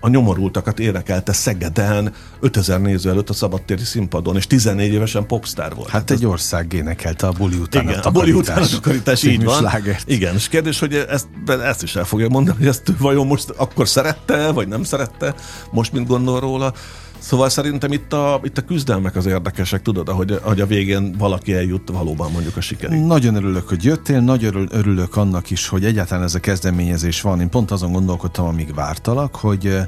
a 0.00 0.08
nyomorultakat 0.08 0.78
énekelte 0.78 1.32
Szegeden 1.32 2.12
5000 2.40 2.80
néző 2.80 3.10
előtt 3.10 3.28
a 3.28 3.32
szabadtéri 3.32 3.84
színpadon, 3.84 4.36
és 4.36 4.46
14 4.46 4.92
évesen 4.92 5.26
popstar 5.26 5.74
volt. 5.74 5.88
Hát 5.88 6.10
egy 6.10 6.26
ország 6.26 6.72
énekelte 6.72 7.26
a 7.26 7.32
buli 7.32 7.56
után 7.56 7.82
Igen, 7.82 7.98
a 7.98 8.06
a 8.06 8.10
buli 8.10 8.32
után 8.32 8.62
a 8.62 8.66
takarítás, 8.66 9.22
így 9.22 9.44
van. 9.44 9.58
slágert. 9.58 10.08
Igen, 10.08 10.34
és 10.34 10.48
kérdés, 10.48 10.78
hogy 10.78 10.94
ezt, 10.94 11.26
ezt 11.46 11.82
is 11.82 11.96
el 11.96 12.04
fogja 12.04 12.28
mondani, 12.28 12.56
hogy 12.58 12.66
ezt 12.66 12.92
vajon 12.98 13.26
most 13.26 13.50
akkor 13.50 13.88
szerette, 13.88 14.50
vagy 14.50 14.68
nem 14.68 14.82
szerette, 14.82 15.34
most 15.70 15.92
mint 15.92 16.06
gondol 16.06 16.40
róla. 16.40 16.72
Szóval 17.20 17.48
szerintem 17.48 17.92
itt 17.92 18.12
a, 18.12 18.40
itt 18.42 18.58
a 18.58 18.62
küzdelmek 18.62 19.16
az 19.16 19.26
érdekesek, 19.26 19.82
tudod, 19.82 20.08
ahogy, 20.08 20.32
ahogy 20.32 20.60
a 20.60 20.66
végén 20.66 21.14
valaki 21.18 21.54
eljut 21.54 21.88
valóban 21.88 22.30
mondjuk 22.32 22.56
a 22.56 22.60
sikerig. 22.60 23.00
Nagyon 23.00 23.34
örülök, 23.34 23.68
hogy 23.68 23.84
jöttél, 23.84 24.20
nagyon 24.20 24.54
örül- 24.54 24.72
örülök 24.72 25.16
annak 25.16 25.50
is, 25.50 25.68
hogy 25.68 25.84
egyáltalán 25.84 26.24
ez 26.24 26.34
a 26.34 26.40
kezdeményezés 26.40 27.20
van. 27.20 27.40
Én 27.40 27.48
pont 27.48 27.70
azon 27.70 27.92
gondolkodtam, 27.92 28.46
amíg 28.46 28.74
vártalak, 28.74 29.34
hogy 29.34 29.78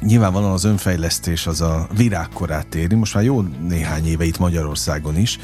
nyilvánvalóan 0.00 0.52
az 0.52 0.64
önfejlesztés 0.64 1.46
az 1.46 1.60
a 1.60 1.86
virágkorát 1.96 2.74
éri, 2.74 2.94
most 2.94 3.14
már 3.14 3.24
jó 3.24 3.40
néhány 3.68 4.06
éve 4.06 4.24
itt 4.24 4.38
Magyarországon 4.38 5.16
is, 5.16 5.38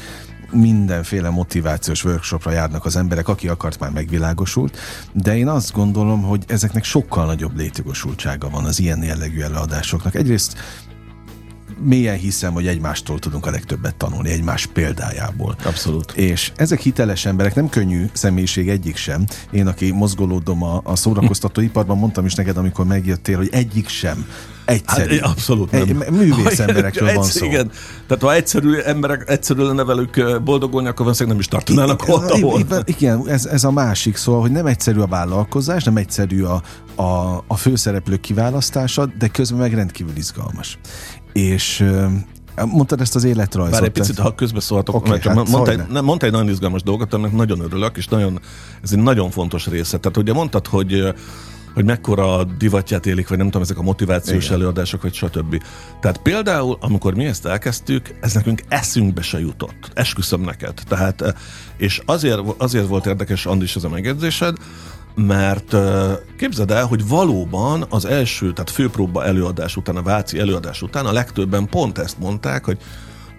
mindenféle 0.51 1.29
motivációs 1.29 2.03
workshopra 2.03 2.51
járnak 2.51 2.85
az 2.85 2.95
emberek, 2.95 3.27
aki 3.27 3.47
akart 3.47 3.79
már 3.79 3.91
megvilágosult, 3.91 4.77
de 5.11 5.37
én 5.37 5.47
azt 5.47 5.73
gondolom, 5.73 6.21
hogy 6.21 6.43
ezeknek 6.47 6.83
sokkal 6.83 7.25
nagyobb 7.25 7.57
létjogosultsága 7.57 8.49
van 8.49 8.65
az 8.65 8.79
ilyen 8.79 9.03
jellegű 9.03 9.41
előadásoknak. 9.41 10.15
Egyrészt 10.15 10.57
mélyen 11.79 12.17
hiszem, 12.17 12.53
hogy 12.53 12.67
egymástól 12.67 13.19
tudunk 13.19 13.45
a 13.45 13.49
legtöbbet 13.49 13.95
tanulni, 13.95 14.29
egymás 14.29 14.65
példájából. 14.65 15.55
Abszolút. 15.63 16.11
És 16.11 16.51
ezek 16.55 16.79
hiteles 16.79 17.25
emberek, 17.25 17.55
nem 17.55 17.69
könnyű 17.69 18.05
személyiség 18.13 18.69
egyik 18.69 18.95
sem. 18.95 19.25
Én, 19.51 19.67
aki 19.67 19.91
mozgolódom 19.91 20.63
a, 20.63 20.81
a 20.83 20.95
szórakoztató 20.95 21.61
iparban, 21.61 21.97
mondtam 21.97 22.25
is 22.25 22.33
neked, 22.35 22.57
amikor 22.57 22.85
megjöttél, 22.85 23.37
hogy 23.37 23.49
egyik 23.51 23.87
sem 23.87 24.25
egyszerű. 24.65 25.17
Hát, 25.19 25.29
abszolút 25.29 25.71
nem. 25.71 25.81
Egy, 25.81 26.11
művész 26.11 26.59
emberekről 26.67 27.13
van 27.13 27.23
szó. 27.23 27.45
Igen. 27.45 27.71
Tehát 28.07 28.23
ha 28.23 28.33
egyszerű 28.33 28.77
emberek, 28.77 29.29
egyszerű 29.29 29.61
lenne 29.61 29.83
velük 29.83 30.41
boldogulni, 30.43 30.87
akkor 30.87 31.03
valószínűleg 31.03 31.37
nem 31.37 31.39
is 31.39 31.47
tartanának 31.47 32.03
ott, 32.07 32.29
ahol. 32.29 32.59
Igen, 32.59 32.83
igen 32.85 33.27
ez, 33.27 33.45
ez 33.45 33.63
a 33.63 33.71
másik 33.71 34.15
szó, 34.15 34.39
hogy 34.39 34.51
nem 34.51 34.65
egyszerű 34.65 34.99
a 34.99 35.07
vállalkozás, 35.07 35.83
nem 35.83 35.97
egyszerű 35.97 36.43
a, 36.43 36.61
a, 37.01 37.43
a 37.47 37.55
főszereplők 37.55 38.21
kiválasztása, 38.21 39.05
de 39.17 39.27
közben 39.27 39.59
meg 39.59 39.73
rendkívül 39.73 40.15
izgalmas. 40.15 40.77
És 41.33 41.85
mondtad 42.63 43.01
ezt 43.01 43.15
az 43.15 43.23
életrajzot. 43.23 43.73
Bár 43.73 43.83
egy 43.83 43.91
picit, 43.91 44.19
ha 44.19 44.35
közbeszólhatok, 44.35 44.95
Oké, 44.95 45.09
okay, 45.09 45.35
hát 45.35 45.49
mondta, 45.49 45.71
egy, 45.71 45.81
nem, 45.89 46.05
mondta 46.05 46.25
egy 46.25 46.31
nagyon 46.31 46.49
izgalmas 46.49 46.83
dolgot, 46.83 47.13
aminek 47.13 47.33
nagyon 47.33 47.59
örülök, 47.59 47.97
és 47.97 48.07
nagyon, 48.07 48.39
ez 48.83 48.91
egy 48.91 48.99
nagyon 48.99 49.29
fontos 49.29 49.67
része. 49.67 49.97
Tehát 49.97 50.17
ugye 50.17 50.33
mondtad, 50.33 50.67
hogy 50.67 51.13
hogy 51.75 51.85
mekkora 51.85 52.43
divatját 52.43 53.05
élik, 53.05 53.27
vagy 53.27 53.37
nem 53.37 53.45
tudom, 53.45 53.61
ezek 53.61 53.77
a 53.77 53.81
motivációs 53.81 54.45
Igen. 54.45 54.57
előadások, 54.57 55.01
vagy 55.01 55.13
stb. 55.13 55.63
Tehát 55.99 56.17
például, 56.17 56.77
amikor 56.79 57.15
mi 57.15 57.25
ezt 57.25 57.45
elkezdtük, 57.45 58.15
ez 58.21 58.33
nekünk 58.33 58.61
eszünkbe 58.67 59.21
se 59.21 59.39
jutott. 59.39 59.91
Esküszöm 59.93 60.41
neked. 60.41 60.73
Tehát, 60.87 61.21
eh, 61.21 61.33
és 61.77 62.01
azért, 62.05 62.39
azért 62.57 62.87
volt 62.87 63.05
érdekes, 63.05 63.45
Andis, 63.45 63.75
ez 63.75 63.83
a 63.83 63.89
megjegyzésed, 63.89 64.57
mert 65.15 65.73
ö, 65.73 66.13
képzeld 66.37 66.71
el, 66.71 66.85
hogy 66.85 67.07
valóban 67.07 67.85
az 67.89 68.05
első, 68.05 68.53
tehát 68.53 68.69
főpróba 68.69 69.25
előadás 69.25 69.75
után, 69.77 69.95
a 69.95 70.01
Váci 70.01 70.39
előadás 70.39 70.81
után 70.81 71.05
a 71.05 71.11
legtöbben 71.11 71.67
pont 71.69 71.97
ezt 71.97 72.19
mondták, 72.19 72.65
hogy 72.65 72.77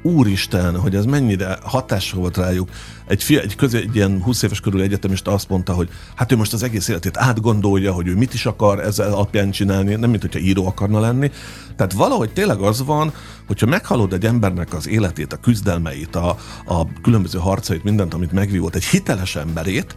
úristen, 0.03 0.81
hogy 0.81 0.95
ez 0.95 1.05
mennyire 1.05 1.59
hatással 1.63 2.21
volt 2.21 2.37
rájuk. 2.37 2.69
Egy, 3.07 3.23
fia, 3.23 3.41
egy, 3.41 3.57
közé, 3.57 3.79
egy 3.79 3.97
ilyen 3.97 4.23
20 4.23 4.43
éves 4.43 4.61
körül 4.61 4.81
egyetemista 4.81 5.33
azt 5.33 5.49
mondta, 5.49 5.73
hogy 5.73 5.89
hát 6.15 6.33
ő 6.33 6.37
most 6.37 6.53
az 6.53 6.63
egész 6.63 6.89
életét 6.89 7.17
átgondolja, 7.17 7.93
hogy 7.93 8.07
ő 8.07 8.15
mit 8.15 8.35
is 8.35 8.47
akar 8.47 8.81
ezzel 8.81 9.13
alapján 9.13 9.51
csinálni, 9.51 9.95
nem 9.95 10.11
mint 10.11 10.23
hogyha 10.23 10.39
író 10.39 10.67
akarna 10.67 11.01
lenni. 11.01 11.31
Tehát 11.77 11.93
valahogy 11.93 12.33
tényleg 12.33 12.59
az 12.59 12.85
van, 12.85 13.13
hogyha 13.47 13.67
meghallod 13.67 14.13
egy 14.13 14.25
embernek 14.25 14.75
az 14.75 14.89
életét, 14.89 15.33
a 15.33 15.37
küzdelmeit, 15.37 16.17
a, 16.17 16.37
a 16.67 17.01
különböző 17.03 17.39
harcait, 17.39 17.85
mindent, 17.85 18.15
amit 18.15 18.33
megvívott, 18.33 18.75
egy 18.75 18.85
hiteles 18.85 19.37
emberét, 19.37 19.97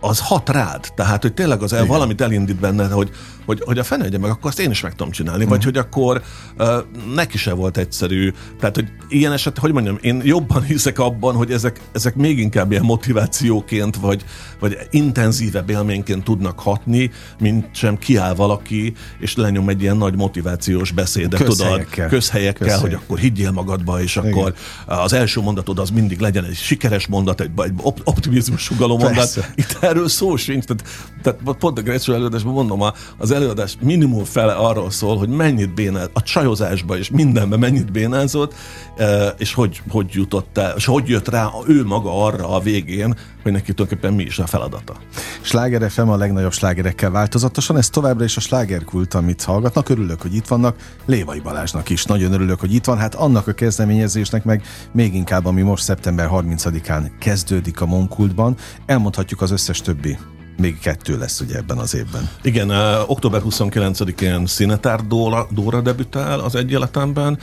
az 0.00 0.20
hat 0.20 0.48
rád. 0.48 0.92
Tehát, 0.94 1.22
hogy 1.22 1.34
tényleg 1.34 1.62
az 1.62 1.72
el, 1.72 1.86
valamit 1.86 2.20
elindít 2.20 2.60
benne, 2.60 2.88
hogy, 2.88 3.10
hogy, 3.48 3.62
hogy 3.64 3.78
a 3.78 3.84
fene 3.84 4.04
egye 4.04 4.18
meg, 4.18 4.30
akkor 4.30 4.50
azt 4.50 4.60
én 4.60 4.70
is 4.70 4.80
meg 4.80 4.94
tudom 4.94 5.12
csinálni. 5.12 5.44
Vagy 5.44 5.64
hogy 5.64 5.76
akkor 5.76 6.22
uh, 6.58 6.68
neki 7.14 7.38
se 7.38 7.52
volt 7.52 7.76
egyszerű. 7.76 8.32
Tehát, 8.60 8.74
hogy 8.74 8.88
ilyen 9.08 9.32
eset, 9.32 9.58
hogy 9.58 9.72
mondjam, 9.72 9.98
én 10.00 10.20
jobban 10.24 10.62
hiszek 10.62 10.98
abban, 10.98 11.34
hogy 11.34 11.52
ezek, 11.52 11.80
ezek 11.92 12.14
még 12.14 12.38
inkább 12.38 12.70
ilyen 12.70 12.84
motivációként, 12.84 13.96
vagy, 13.96 14.24
vagy 14.58 14.78
intenzívebb 14.90 15.70
élményként 15.70 16.24
tudnak 16.24 16.60
hatni, 16.60 17.10
mint 17.38 17.66
sem 17.74 17.98
kiáll 17.98 18.34
valaki, 18.34 18.92
és 19.18 19.36
lenyom 19.36 19.68
egy 19.68 19.82
ilyen 19.82 19.96
nagy 19.96 20.16
motivációs 20.16 20.90
beszédet, 20.90 21.30
tudod, 21.30 21.46
Közhelyekkel. 21.46 22.08
közhelyekkel, 22.08 22.68
Közhelyek. 22.68 22.80
hogy 22.80 23.02
akkor 23.04 23.18
higgyél 23.18 23.50
magadba, 23.50 24.02
és 24.02 24.16
akkor 24.16 24.54
az 24.86 25.12
első 25.12 25.40
mondatod 25.40 25.78
az 25.78 25.90
mindig 25.90 26.20
legyen 26.20 26.44
egy 26.44 26.56
sikeres 26.56 27.06
mondat, 27.06 27.40
egy, 27.40 27.50
egy 27.56 27.72
op- 27.76 28.00
optimizmus 28.04 28.62
sugaló 28.62 28.98
mondat. 28.98 29.14
Persze. 29.14 29.52
Itt 29.54 29.76
erről 29.80 30.08
szó 30.08 30.36
sincs. 30.36 30.64
Tehát, 30.64 30.84
tehát 31.22 31.58
pont 31.58 31.78
a 31.78 31.82
Gretchen 31.82 32.14
előadásban 32.14 32.52
mondom, 32.52 32.82
az 33.16 33.36
előadás 33.38 33.76
minimum 33.80 34.24
fele 34.24 34.52
arról 34.52 34.90
szól, 34.90 35.18
hogy 35.18 35.28
mennyit 35.28 35.74
bénál, 35.74 36.10
a 36.12 36.22
csajozásba 36.22 36.98
és 36.98 37.10
mindenben 37.10 37.58
mennyit 37.58 37.92
bénázott, 37.92 38.54
eh, 38.96 39.28
és 39.38 39.54
hogy, 39.54 39.82
hogy 39.88 40.06
jutott 40.10 40.58
el, 40.58 40.74
és 40.76 40.84
hogy 40.84 41.08
jött 41.08 41.28
rá 41.28 41.50
ő 41.66 41.84
maga 41.84 42.24
arra 42.24 42.48
a 42.48 42.60
végén, 42.60 43.16
hogy 43.42 43.52
neki 43.52 43.72
tulajdonképpen 43.72 44.14
mi 44.14 44.22
is 44.22 44.38
a 44.38 44.46
feladata. 44.46 44.96
Sláger 45.40 45.90
FM 45.90 46.08
a 46.08 46.16
legnagyobb 46.16 46.52
slágerekkel 46.52 47.10
változatosan, 47.10 47.76
ez 47.76 47.90
továbbra 47.90 48.24
is 48.24 48.36
a 48.36 48.40
slágerkult, 48.40 49.14
amit 49.14 49.42
hallgatnak. 49.42 49.88
Örülök, 49.88 50.22
hogy 50.22 50.34
itt 50.34 50.46
vannak. 50.46 50.76
Lévai 51.06 51.40
Balázsnak 51.40 51.90
is 51.90 52.04
nagyon 52.04 52.32
örülök, 52.32 52.60
hogy 52.60 52.74
itt 52.74 52.84
van. 52.84 52.98
Hát 52.98 53.14
annak 53.14 53.46
a 53.46 53.52
kezdeményezésnek 53.52 54.44
meg 54.44 54.62
még 54.92 55.14
inkább, 55.14 55.46
ami 55.46 55.62
most 55.62 55.82
szeptember 55.82 56.28
30-án 56.32 57.10
kezdődik 57.18 57.80
a 57.80 57.86
Monkultban. 57.86 58.56
Elmondhatjuk 58.86 59.40
az 59.40 59.50
összes 59.50 59.80
többi. 59.80 60.18
Még 60.58 60.78
kettő 60.78 61.18
lesz 61.18 61.40
ugye 61.40 61.56
ebben 61.56 61.78
az 61.78 61.94
évben. 61.94 62.28
Igen, 62.42 62.70
uh, 62.70 63.10
október 63.10 63.42
29-én 63.44 64.46
Színetár 64.46 65.06
Dóra, 65.06 65.46
Dóra 65.50 65.80
debütál 65.80 66.40
az 66.40 66.54
egy 66.54 66.70
életemben, 66.70 67.38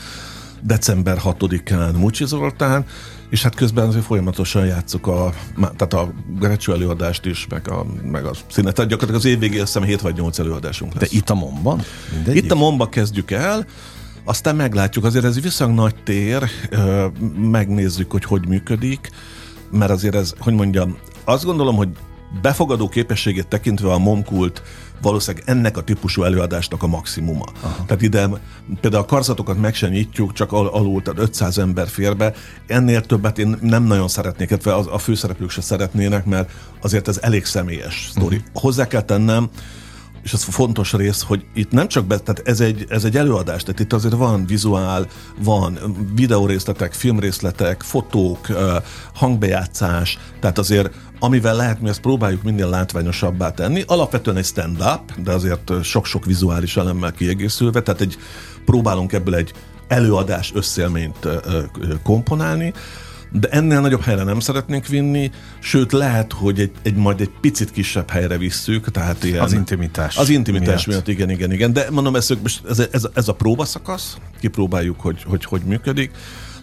december 0.61 1.17
6-án 1.23 1.97
Mucsi 1.97 2.25
Zoltán, 2.25 2.85
és 3.29 3.43
hát 3.43 3.55
közben 3.55 3.87
azért 3.87 4.05
folyamatosan 4.05 4.65
játszuk 4.65 5.07
a, 5.07 5.33
tehát 5.55 5.93
a 5.93 6.13
Grecső 6.39 6.73
előadást 6.73 7.25
is, 7.25 7.47
meg 7.49 7.69
a, 7.69 7.85
meg 8.03 8.25
a 8.25 8.31
színet. 8.51 8.75
Gyakorlatilag 8.75 9.15
az 9.15 9.25
év 9.25 9.39
végén 9.39 9.61
azt 9.61 9.73
hiszem 9.73 9.87
7 9.87 10.01
vagy 10.01 10.15
8 10.15 10.39
előadásunk 10.39 10.93
De 10.93 10.99
lesz. 10.99 11.11
itt 11.11 11.29
a 11.29 11.35
Momban? 11.35 11.81
Mindegyik? 12.13 12.43
Itt 12.43 12.51
a 12.51 12.55
Momba 12.55 12.89
kezdjük 12.89 13.31
el, 13.31 13.65
aztán 14.23 14.55
meglátjuk, 14.55 15.05
azért 15.05 15.25
ez 15.25 15.41
viszonylag 15.41 15.77
nagy 15.77 15.95
tér, 16.03 16.49
megnézzük, 17.51 18.11
hogy 18.11 18.23
hogy 18.23 18.47
működik, 18.47 19.09
mert 19.71 19.91
azért 19.91 20.15
ez, 20.15 20.33
hogy 20.39 20.53
mondjam, 20.53 20.97
azt 21.23 21.45
gondolom, 21.45 21.75
hogy 21.75 21.89
befogadó 22.41 22.87
képességét 22.89 23.47
tekintve 23.47 23.91
a 23.91 23.97
Momkult 23.97 24.61
valószínűleg 25.01 25.49
ennek 25.49 25.77
a 25.77 25.81
típusú 25.81 26.23
előadásnak 26.23 26.83
a 26.83 26.87
maximuma. 26.87 27.45
Aha. 27.61 27.85
Tehát 27.85 28.01
ide 28.01 28.29
például 28.81 29.03
a 29.03 29.05
karzatokat 29.05 29.59
meg 29.59 29.73
sem 29.75 29.89
nyitjuk, 29.89 30.33
csak 30.33 30.51
al- 30.51 30.73
alul, 30.73 31.01
tehát 31.01 31.19
500 31.19 31.57
ember 31.57 31.87
fér 31.87 32.17
be. 32.17 32.33
Ennél 32.67 33.01
többet 33.01 33.37
én 33.39 33.57
nem 33.61 33.83
nagyon 33.83 34.07
szeretnék, 34.07 34.49
illetve 34.49 34.75
az- 34.75 34.87
a 34.91 34.97
főszereplők 34.97 35.49
se 35.49 35.61
szeretnének, 35.61 36.25
mert 36.25 36.51
azért 36.81 37.07
ez 37.07 37.17
elég 37.21 37.45
személyes 37.45 38.07
sztori. 38.11 38.35
Uh-huh. 38.35 38.61
Hozzá 38.61 38.87
kell 38.87 39.01
tennem, 39.01 39.49
és 40.25 40.33
ez 40.33 40.43
fontos 40.43 40.93
rész, 40.93 41.21
hogy 41.21 41.45
itt 41.53 41.71
nem 41.71 41.87
csak 41.87 42.05
be, 42.05 42.17
tehát 42.17 42.47
ez 42.47 42.59
egy, 42.59 42.85
ez 42.89 43.03
egy 43.03 43.17
előadás, 43.17 43.63
tehát 43.63 43.79
itt 43.79 43.93
azért 43.93 44.13
van 44.13 44.45
vizuál, 44.45 45.07
van 45.39 45.79
videórészletek, 46.15 46.93
filmrészletek, 46.93 47.81
fotók, 47.81 48.47
hangbejátszás, 49.13 50.17
tehát 50.39 50.57
azért 50.57 50.93
amivel 51.19 51.55
lehet, 51.55 51.81
mi 51.81 51.89
ezt 51.89 52.01
próbáljuk 52.01 52.43
minél 52.43 52.69
látványosabbá 52.69 53.51
tenni. 53.51 53.83
Alapvetően 53.87 54.37
egy 54.37 54.45
stand-up, 54.45 55.21
de 55.23 55.31
azért 55.31 55.83
sok-sok 55.83 56.25
vizuális 56.25 56.77
elemmel 56.77 57.11
kiegészülve, 57.11 57.81
tehát 57.81 58.01
egy, 58.01 58.17
próbálunk 58.65 59.13
ebből 59.13 59.35
egy 59.35 59.53
előadás 59.87 60.51
összélményt 60.55 61.27
komponálni, 62.03 62.73
de 63.31 63.47
ennél 63.47 63.79
nagyobb 63.79 64.01
helyre 64.01 64.23
nem 64.23 64.39
szeretnénk 64.39 64.87
vinni, 64.87 65.31
sőt 65.59 65.91
lehet, 65.91 66.33
hogy 66.33 66.59
egy, 66.59 66.71
egy 66.81 66.95
majd 66.95 67.21
egy 67.21 67.31
picit 67.41 67.71
kisebb 67.71 68.09
helyre 68.09 68.37
visszük, 68.37 68.91
tehát 68.91 69.23
ilyen... 69.23 69.41
Az 69.41 69.53
intimitás 69.53 70.17
Az 70.17 70.29
intimitás 70.29 70.85
miatt. 70.85 71.05
miatt, 71.05 71.07
igen, 71.07 71.29
igen, 71.29 71.51
igen. 71.51 71.73
De 71.73 71.87
mondom, 71.91 72.15
ez, 72.15 72.31
ez, 72.67 72.87
ez, 72.91 73.07
ez 73.13 73.27
a 73.27 73.33
próbaszakasz, 73.33 74.17
kipróbáljuk, 74.39 74.99
hogy, 74.99 75.23
hogy 75.27 75.45
hogy 75.45 75.61
működik. 75.61 76.11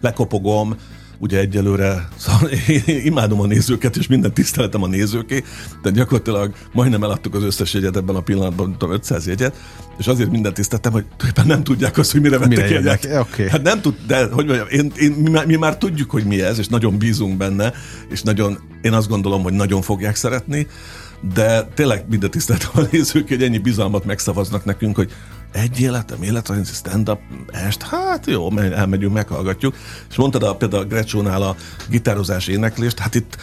Lekopogom, 0.01 0.77
ugye 1.23 1.39
egyelőre, 1.39 2.09
szóval 2.17 2.49
én 2.69 2.83
imádom 3.05 3.41
a 3.41 3.47
nézőket, 3.47 3.97
és 3.97 4.07
minden 4.07 4.35
tiszteletem 4.35 4.83
a 4.83 4.87
nézőké, 4.87 5.43
de 5.83 5.91
gyakorlatilag 5.91 6.55
majdnem 6.73 7.03
eladtuk 7.03 7.35
az 7.35 7.43
összes 7.43 7.75
jegyet 7.75 7.97
ebben 7.97 8.15
a 8.15 8.21
pillanatban, 8.21 8.69
nem 8.69 8.79
tudom, 8.79 8.95
500 8.95 9.27
jegyet, 9.27 9.57
és 9.99 10.07
azért 10.07 10.31
minden 10.31 10.55
tiszteltem, 10.55 10.93
hogy 10.93 11.05
tulajdonképpen 11.05 11.47
nem 11.47 11.65
tudják 11.65 11.99
azt, 11.99 12.13
hogy 12.13 12.21
mire 12.21 12.39
vettek 12.39 12.57
Mire 12.57 12.71
jegyet. 12.71 13.05
jönnek, 13.05 13.21
oké. 13.21 13.49
Hát 13.49 13.63
nem 13.63 13.81
tud, 13.81 13.95
de 14.07 14.25
hogy 14.25 14.47
mondjam, 14.47 14.67
én, 14.71 14.93
én, 14.97 15.13
mi, 15.13 15.31
már, 15.31 15.47
mi 15.47 15.57
már 15.57 15.79
tudjuk, 15.79 16.11
hogy 16.11 16.25
mi 16.25 16.43
ez, 16.43 16.59
és 16.59 16.69
nagyon 16.69 16.99
bízunk 16.99 17.37
benne, 17.37 17.73
és 18.11 18.23
nagyon, 18.23 18.59
én 18.81 18.93
azt 18.93 19.09
gondolom, 19.09 19.43
hogy 19.43 19.53
nagyon 19.53 19.83
fogják 19.83 20.17
szeretni, 20.17 20.67
de 21.35 21.63
tényleg 21.75 22.05
minden 22.09 22.31
tiszteltem 22.31 22.71
a 22.73 22.81
nézők, 22.91 23.29
hogy 23.29 23.43
ennyi 23.43 23.59
bizalmat 23.59 24.05
megszavaznak 24.05 24.65
nekünk, 24.65 24.97
hogy 24.97 25.11
egy 25.53 25.81
életem, 25.81 26.23
életrajzi 26.23 26.73
stand-up 26.73 27.21
est, 27.51 27.83
hát 27.83 28.27
jó, 28.27 28.59
elmegyünk, 28.59 29.13
meghallgatjuk. 29.13 29.77
És 30.11 30.17
mondtad 30.17 30.43
a, 30.43 30.55
például 30.55 30.83
a 30.83 30.87
Grecsónál 30.87 31.43
a 31.43 31.57
gitározás 31.89 32.47
éneklést, 32.47 32.99
hát 32.99 33.15
itt 33.15 33.37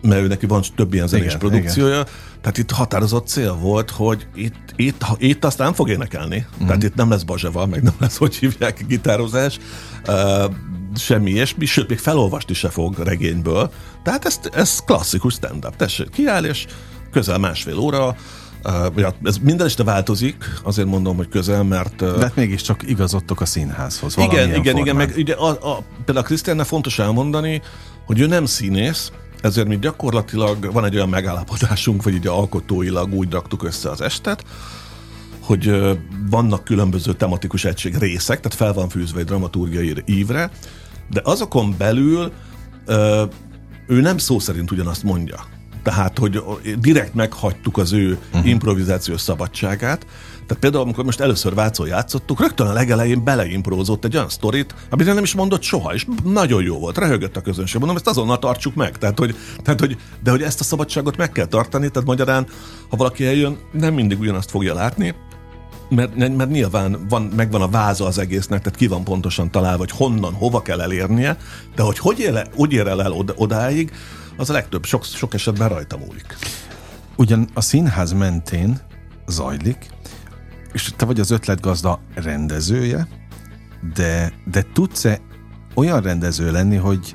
mert 0.00 0.22
ő 0.22 0.26
neki 0.26 0.46
van 0.46 0.62
több 0.74 0.94
ilyen 0.94 1.06
zenés 1.06 1.26
igen, 1.26 1.38
produkciója, 1.38 1.94
igen. 1.94 2.06
tehát 2.40 2.58
itt 2.58 2.70
határozott 2.70 3.26
cél 3.26 3.54
volt, 3.54 3.90
hogy 3.90 4.26
itt, 4.34 4.72
itt, 4.76 5.04
itt 5.18 5.44
azt 5.44 5.58
nem 5.58 5.72
fog 5.72 5.88
énekelni, 5.88 6.46
mm. 6.62 6.66
tehát 6.66 6.82
itt 6.82 6.94
nem 6.94 7.10
lesz 7.10 7.22
bazseva, 7.22 7.66
meg 7.66 7.82
nem 7.82 7.94
lesz, 7.98 8.16
hogy 8.16 8.34
hívják, 8.34 8.84
gitározás, 8.88 9.58
uh, 10.06 10.52
semmi 10.96 11.30
ilyesmi, 11.30 11.64
sőt, 11.64 11.88
még 11.88 11.98
felolvasti 11.98 12.54
se 12.54 12.68
fog 12.68 12.98
regényből, 12.98 13.70
tehát 14.02 14.24
ez, 14.24 14.40
ez 14.52 14.78
klasszikus 14.78 15.34
stand-up, 15.34 15.76
tessék, 15.76 16.10
kiáll, 16.10 16.44
és 16.44 16.66
közel 17.10 17.38
másfél 17.38 17.78
óra, 17.78 18.16
Uh, 18.64 19.12
ez 19.22 19.38
minden 19.38 19.66
este 19.66 19.84
változik, 19.84 20.60
azért 20.62 20.88
mondom, 20.88 21.16
hogy 21.16 21.28
közel, 21.28 21.62
mert... 21.62 22.02
Uh, 22.02 22.16
De 22.16 22.24
hát 22.24 22.36
mégiscsak 22.36 22.88
igazodtok 22.88 23.40
a 23.40 23.46
színházhoz. 23.46 24.16
Igen, 24.16 24.48
igen, 24.48 24.62
formán. 24.62 24.76
igen, 24.76 24.96
meg 24.96 25.14
ugye 25.16 25.34
a, 25.34 25.48
a, 25.48 25.82
például 26.04 26.24
a 26.24 26.28
Krisztiánnak 26.28 26.66
fontos 26.66 26.98
elmondani, 26.98 27.62
hogy 28.06 28.20
ő 28.20 28.26
nem 28.26 28.44
színész, 28.44 29.12
ezért 29.40 29.68
mi 29.68 29.78
gyakorlatilag 29.78 30.72
van 30.72 30.84
egy 30.84 30.94
olyan 30.94 31.08
megállapodásunk, 31.08 32.02
vagy 32.02 32.14
így 32.14 32.26
alkotóilag 32.26 33.14
úgy 33.14 33.32
raktuk 33.32 33.62
össze 33.62 33.90
az 33.90 34.00
estet, 34.00 34.44
hogy 35.40 35.96
vannak 36.30 36.64
különböző 36.64 37.12
tematikus 37.12 37.64
egység 37.64 37.96
részek, 37.96 38.40
tehát 38.40 38.58
fel 38.58 38.72
van 38.72 38.88
fűzve 38.88 39.18
egy 39.18 39.26
dramaturgiai 39.26 40.02
ívre, 40.06 40.50
de 41.10 41.20
azokon 41.24 41.74
belül 41.78 42.32
ő 43.86 44.00
nem 44.00 44.18
szó 44.18 44.38
szerint 44.38 44.70
ugyanazt 44.70 45.02
mondja. 45.02 45.44
Tehát, 45.84 46.18
hogy 46.18 46.42
direkt 46.78 47.14
meghagytuk 47.14 47.78
az 47.78 47.92
ő 47.92 48.18
uh-huh. 48.32 48.48
improvizációs 48.48 49.20
szabadságát. 49.20 50.06
Tehát 50.46 50.62
például, 50.62 50.82
amikor 50.82 51.04
most 51.04 51.20
először 51.20 51.54
Vácon 51.54 51.86
játszottuk, 51.86 52.40
rögtön 52.40 52.66
a 52.66 52.72
legelején 52.72 53.24
beleimprovizott 53.24 54.04
egy 54.04 54.16
olyan 54.16 54.28
sztorit, 54.28 54.74
amit 54.90 55.06
nem 55.06 55.22
is 55.22 55.34
mondott 55.34 55.62
soha, 55.62 55.94
és 55.94 56.06
nagyon 56.24 56.62
jó 56.62 56.78
volt, 56.78 56.98
rehögött 56.98 57.36
a 57.36 57.40
közönség. 57.40 57.76
Mondom, 57.76 57.96
ezt 57.96 58.06
azonnal 58.06 58.38
tartsuk 58.38 58.74
meg. 58.74 58.98
Tehát, 58.98 59.18
hogy, 59.18 59.36
tehát, 59.62 59.80
hogy, 59.80 59.96
de 60.22 60.30
hogy 60.30 60.42
ezt 60.42 60.60
a 60.60 60.64
szabadságot 60.64 61.16
meg 61.16 61.32
kell 61.32 61.46
tartani, 61.46 61.88
tehát 61.88 62.08
magyarán, 62.08 62.46
ha 62.88 62.96
valaki 62.96 63.26
eljön, 63.26 63.58
nem 63.72 63.94
mindig 63.94 64.20
ugyanazt 64.20 64.50
fogja 64.50 64.74
látni, 64.74 65.14
mert, 65.88 66.16
mert 66.16 66.50
nyilván 66.50 67.06
van, 67.08 67.22
megvan 67.22 67.62
a 67.62 67.68
váza 67.68 68.04
az 68.04 68.18
egésznek, 68.18 68.62
tehát 68.62 68.78
ki 68.78 68.86
van 68.86 69.04
pontosan 69.04 69.50
találva, 69.50 69.78
hogy 69.78 69.90
honnan, 69.90 70.32
hova 70.32 70.62
kell 70.62 70.80
elérnie, 70.80 71.36
de 71.74 71.82
hogy 71.82 71.98
hogy, 71.98 72.18
éle, 72.18 72.46
hogy 72.54 72.72
ér 72.72 72.86
el, 72.86 73.02
el 73.02 73.12
od, 73.12 73.32
odáig, 73.36 73.92
az 74.36 74.50
a 74.50 74.52
legtöbb, 74.52 74.84
sok, 74.84 75.04
sok 75.04 75.34
esetben 75.34 75.68
rajta 75.68 75.96
múlik. 75.96 76.36
Ugyan 77.16 77.48
a 77.54 77.60
színház 77.60 78.12
mentén 78.12 78.80
zajlik, 79.26 79.86
és 80.72 80.92
te 80.96 81.04
vagy 81.04 81.20
az 81.20 81.30
ötletgazda 81.30 82.00
rendezője, 82.14 83.08
de, 83.94 84.32
de 84.44 84.64
tudsz-e 84.72 85.20
olyan 85.74 86.00
rendező 86.00 86.52
lenni, 86.52 86.76
hogy 86.76 87.14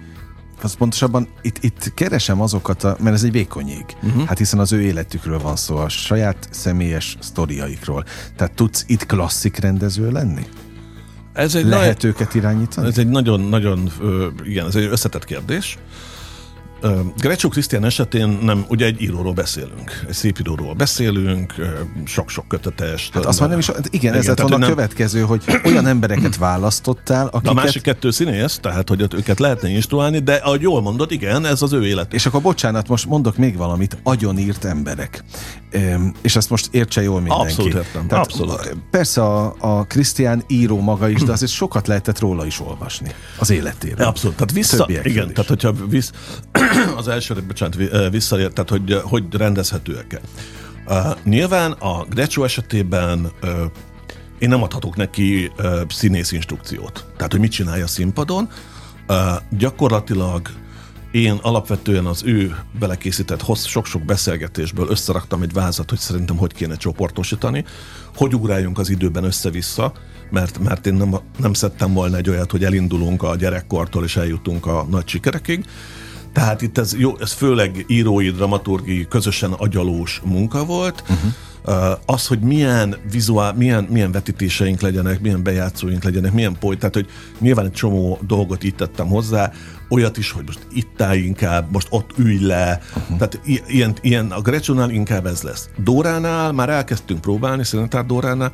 az 0.62 0.74
pontosabban 0.74 1.28
itt, 1.42 1.64
itt 1.64 1.94
keresem 1.94 2.42
azokat, 2.42 2.84
a, 2.84 2.98
mert 3.00 3.16
ez 3.16 3.24
egy 3.24 3.32
vékony 3.32 3.68
ég. 3.68 3.86
Uh-huh. 4.04 4.26
Hát 4.26 4.38
hiszen 4.38 4.60
az 4.60 4.72
ő 4.72 4.82
életükről 4.82 5.40
van 5.40 5.56
szó, 5.56 5.78
a 5.78 5.90
saját 5.90 6.48
személyes 6.52 7.18
sztoriaikról. 7.20 8.04
Tehát 8.36 8.54
tudsz 8.54 8.84
itt 8.88 9.06
klasszik 9.06 9.58
rendező 9.58 10.12
lenni? 10.12 10.46
Ez 11.34 11.56
egy 11.56 11.66
Lehet 11.66 12.02
nagy, 12.02 12.06
őket 12.06 12.36
irányítani? 12.36 12.88
Ez 12.88 12.98
egy 12.98 13.08
nagyon-nagyon, 13.08 13.92
igen, 14.44 14.66
ez 14.66 14.76
egy 14.76 14.84
összetett 14.84 15.26
kérdés. 15.26 15.78
Grecsó 17.18 17.50
Krisztián 17.50 17.86
esetén 17.86 18.40
nem, 18.42 18.66
ugye 18.68 18.86
egy 18.86 19.02
íróról 19.02 19.34
beszélünk, 19.34 20.06
egy 20.08 20.14
szép 20.14 20.40
íróról 20.40 20.74
beszélünk, 20.74 21.54
sok-sok 22.06 22.48
kötetes. 22.48 23.10
Hát 23.14 23.26
azt 23.26 23.40
már 23.40 23.50
nem 23.50 23.60
is, 23.60 23.68
igen, 23.68 23.84
igen 23.92 24.14
ez 24.14 24.28
lett 24.28 24.40
volna 24.40 24.56
a 24.56 24.60
nem... 24.60 24.70
következő, 24.70 25.22
hogy 25.22 25.44
olyan 25.64 25.88
embereket 25.88 26.38
választottál, 26.50 27.26
akiket... 27.26 27.44
De 27.44 27.50
a 27.50 27.64
másik 27.64 27.82
kettő 27.82 28.12
színész, 28.12 28.60
tehát 28.62 28.90
hogy 28.90 29.02
őket 29.16 29.40
lehetne 29.40 29.70
instruálni, 29.70 30.20
de 30.20 30.34
ahogy 30.34 30.62
jól 30.62 30.82
mondod, 30.82 31.12
igen, 31.12 31.46
ez 31.46 31.62
az 31.62 31.74
ő 31.74 31.86
élet. 31.86 32.14
És 32.14 32.26
akkor 32.26 32.42
bocsánat, 32.42 32.88
most 32.88 33.06
mondok 33.06 33.38
még 33.38 33.58
valamit, 33.58 33.98
agyonírt 34.04 34.66
emberek. 34.66 35.24
És 36.22 36.36
ezt 36.36 36.50
most 36.50 36.68
értse 36.72 37.02
jól 37.02 37.20
mindenki. 37.20 37.44
Abszolút 37.44 37.74
értem, 37.74 38.08
Tehát 38.08 38.26
abszolút. 38.26 38.76
Persze 38.92 39.22
a, 39.22 39.56
a 39.60 39.84
Krisztián 39.84 40.44
író 40.48 40.80
maga 40.80 41.10
is, 41.10 41.24
de 41.24 41.32
azért 41.32 41.52
sokat 41.52 41.88
lehetett 41.88 42.20
róla 42.20 42.46
is 42.46 42.60
olvasni 42.60 43.12
az 43.40 43.50
életében. 43.50 44.08
Abszolút, 44.08 44.36
tehát 44.36 44.52
vissza, 44.52 44.88
igen, 45.04 45.34
tehát 45.34 45.48
hogyha 45.48 45.74
visz, 45.90 46.12
az 46.98 47.08
elsőre, 47.08 47.42
bocsánat, 47.42 47.76
visszaért, 48.12 48.54
tehát 48.54 48.70
hogy, 48.70 49.02
hogy 49.04 49.24
rendezhetőek-e. 49.32 50.20
Uh, 50.88 51.18
nyilván 51.24 51.72
a 51.72 52.06
Grecsó 52.10 52.44
esetében 52.44 53.32
uh, 53.44 53.50
én 54.40 54.50
nem 54.50 54.64
adhatok 54.64 54.96
neki 54.96 55.52
uh, 55.58 55.82
színész 55.90 56.32
instrukciót. 56.32 57.06
Tehát, 57.16 57.32
hogy 57.32 57.42
mit 57.42 57.52
csinálja 57.52 57.84
a 57.84 57.88
színpadon. 57.88 58.50
Uh, 59.08 59.16
gyakorlatilag 59.50 60.50
én 61.12 61.40
alapvetően 61.42 62.06
az 62.06 62.24
ő 62.26 62.56
belekészített 62.80 63.42
hossz, 63.42 63.66
sok-sok 63.66 64.02
beszélgetésből 64.02 64.90
összeraktam 64.90 65.42
egy 65.42 65.54
vázat, 65.54 65.90
hogy 65.90 66.00
szerintem 66.00 66.38
hogy 66.38 66.54
kéne 66.54 66.76
csoportosítani, 66.76 67.66
hogy 68.16 68.36
ugráljunk 68.36 68.80
az 68.80 68.90
időben 68.90 69.24
össze-vissza, 69.24 69.92
mert, 70.30 70.60
mert 70.60 70.88
én 70.88 70.94
nem, 70.94 71.16
nem 71.38 71.54
szedtem 71.54 71.94
volna 71.94 72.18
egy 72.18 72.30
olyat, 72.30 72.52
hogy 72.52 72.64
elindulunk 72.64 73.24
a 73.24 73.36
gyerekkortól 73.36 74.04
és 74.04 74.16
eljutunk 74.16 74.66
a 74.66 74.86
nagy 74.90 75.08
sikerekig, 75.08 75.66
tehát 76.34 76.62
itt 76.62 76.78
ez, 76.78 76.96
jó, 76.98 77.18
ez 77.20 77.32
főleg 77.32 77.86
írói, 77.88 78.30
dramaturgi, 78.30 79.08
közösen 79.10 79.52
agyalós 79.52 80.22
munka 80.26 80.66
volt. 80.66 81.04
Uh-huh. 81.10 81.32
Az, 82.06 82.28
hogy 82.28 82.40
milyen 82.40 82.96
vizuál, 83.12 83.54
milyen, 83.54 83.84
milyen 83.84 84.12
vetítéseink 84.12 84.82
legyenek, 84.82 85.22
milyen 85.22 85.44
bejátszóink 85.44 86.04
legyenek, 86.04 86.34
milyen 86.34 86.58
poly, 86.60 86.78
tehát 86.78 86.96
hogy 86.96 87.08
nyilván 87.40 87.66
egy 87.66 87.72
csomó 87.72 88.20
dolgot 88.28 88.64
itt 88.64 88.78
tettem 88.78 89.08
hozzá, 89.08 89.52
olyat 89.90 90.18
is, 90.18 90.32
hogy 90.32 90.44
most 90.46 90.68
itt 90.74 91.02
áll 91.02 91.16
inkább, 91.16 91.72
most 91.72 91.88
ott 91.90 92.12
ülj 92.18 92.46
le, 92.46 92.80
uh-huh. 92.96 93.18
tehát 93.18 93.40
ilyen, 93.68 93.94
ilyen 94.02 94.32
a 94.32 94.42
Grecsónál 94.42 94.90
inkább 94.90 95.26
ez 95.26 95.42
lesz. 95.42 95.70
Dóránál 95.84 96.52
már 96.52 96.70
elkezdtünk 96.70 97.22
próbálni, 97.22 97.64
Szenetár 97.64 98.06
Dóránál, 98.06 98.52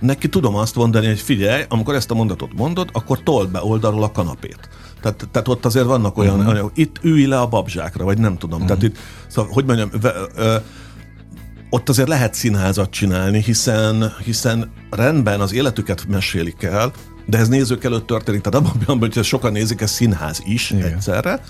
neki 0.00 0.28
tudom 0.28 0.54
azt 0.54 0.74
mondani, 0.74 1.06
hogy 1.06 1.20
figyelj, 1.20 1.62
amikor 1.68 1.94
ezt 1.94 2.10
a 2.10 2.14
mondatot 2.14 2.54
mondod, 2.54 2.88
akkor 2.92 3.22
told 3.22 3.50
be 3.50 3.64
oldalról 3.64 4.02
a 4.02 4.12
kanapét. 4.12 4.68
Tehát, 5.02 5.28
tehát 5.32 5.48
ott 5.48 5.64
azért 5.64 5.86
vannak 5.86 6.18
olyan, 6.18 6.38
uh-huh. 6.38 6.52
olyan, 6.52 6.70
itt 6.74 6.96
ülj 7.02 7.26
le 7.26 7.40
a 7.40 7.46
babzsákra, 7.46 8.04
vagy 8.04 8.18
nem 8.18 8.38
tudom. 8.38 8.62
Uh-huh. 8.62 8.76
Tehát 8.76 8.82
itt, 8.82 8.98
szóval, 9.26 9.50
hogy 9.52 9.64
mondjam, 9.64 9.90
ve, 10.00 10.14
ö, 10.36 10.56
ott 11.70 11.88
azért 11.88 12.08
lehet 12.08 12.34
színházat 12.34 12.90
csinálni, 12.90 13.42
hiszen, 13.42 14.12
hiszen 14.24 14.70
rendben 14.90 15.40
az 15.40 15.52
életüket 15.52 16.06
mesélik 16.08 16.62
el, 16.62 16.92
de 17.26 17.38
ez 17.38 17.48
nézők 17.48 17.84
előtt 17.84 18.06
történik, 18.06 18.40
tehát 18.40 18.68
abban, 18.68 18.98
hogy 18.98 19.24
sokan 19.24 19.52
nézik, 19.52 19.80
ez 19.80 19.90
színház 19.90 20.42
is 20.44 20.70
Igen. 20.70 20.92
egyszerre. 20.92 21.44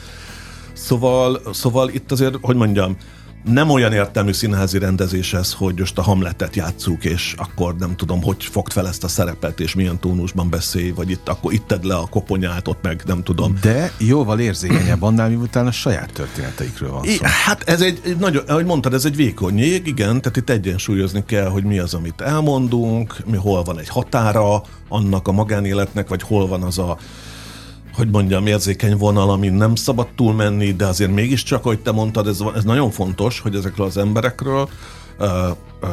Szóval, 0.72 1.40
szóval 1.52 1.88
itt 1.88 2.12
azért, 2.12 2.34
hogy 2.40 2.56
mondjam, 2.56 2.96
nem 3.44 3.70
olyan 3.70 3.92
értelmű 3.92 4.32
színházi 4.32 4.78
rendezés 4.78 5.34
ez, 5.34 5.52
hogy 5.52 5.78
most 5.78 5.98
a 5.98 6.02
Hamletet 6.02 6.56
játsszuk, 6.56 7.04
és 7.04 7.34
akkor 7.36 7.76
nem 7.76 7.96
tudom, 7.96 8.22
hogy 8.22 8.44
fogd 8.44 8.72
fel 8.72 8.88
ezt 8.88 9.04
a 9.04 9.08
szerepet, 9.08 9.60
és 9.60 9.74
milyen 9.74 10.00
tónusban 10.00 10.50
beszélj, 10.50 10.90
vagy 10.90 11.10
itt 11.10 11.28
akkor 11.28 11.52
itt 11.52 11.66
tedd 11.66 11.86
le 11.86 11.94
a 11.94 12.06
koponyát, 12.06 12.68
ott 12.68 12.82
meg 12.82 13.02
nem 13.06 13.22
tudom. 13.22 13.58
De 13.60 13.92
jóval 13.98 14.40
érzékenyebb 14.40 15.02
annál, 15.02 15.28
miután 15.28 15.66
a 15.66 15.72
saját 15.72 16.12
történeteikről 16.12 16.90
van 16.90 17.04
szó. 17.04 17.24
Hát 17.44 17.62
ez 17.68 17.80
egy, 17.80 18.00
egy 18.04 18.16
nagyon, 18.16 18.44
ahogy 18.46 18.64
mondtad, 18.64 18.94
ez 18.94 19.04
egy 19.04 19.16
vékony 19.16 19.58
jég, 19.58 19.86
igen, 19.86 20.20
tehát 20.20 20.36
itt 20.36 20.50
egyensúlyozni 20.50 21.24
kell, 21.26 21.48
hogy 21.48 21.64
mi 21.64 21.78
az, 21.78 21.94
amit 21.94 22.20
elmondunk, 22.20 23.16
mi 23.26 23.36
hol 23.36 23.62
van 23.62 23.78
egy 23.78 23.88
határa 23.88 24.62
annak 24.88 25.28
a 25.28 25.32
magánéletnek, 25.32 26.08
vagy 26.08 26.22
hol 26.22 26.46
van 26.46 26.62
az 26.62 26.78
a 26.78 26.98
hogy 27.94 28.10
mondjam, 28.10 28.46
érzékeny 28.46 28.96
vonal, 28.96 29.30
amin 29.30 29.52
nem 29.52 29.74
szabad 29.74 30.08
túlmenni, 30.16 30.72
de 30.72 30.86
azért 30.86 31.12
mégiscsak, 31.12 31.64
ahogy 31.64 31.80
te 31.80 31.90
mondtad, 31.90 32.26
ez, 32.26 32.40
ez 32.56 32.64
nagyon 32.64 32.90
fontos, 32.90 33.40
hogy 33.40 33.54
ezekről 33.54 33.86
az 33.86 33.96
emberekről 33.96 34.68
uh, 35.18 35.28
uh, 35.82 35.88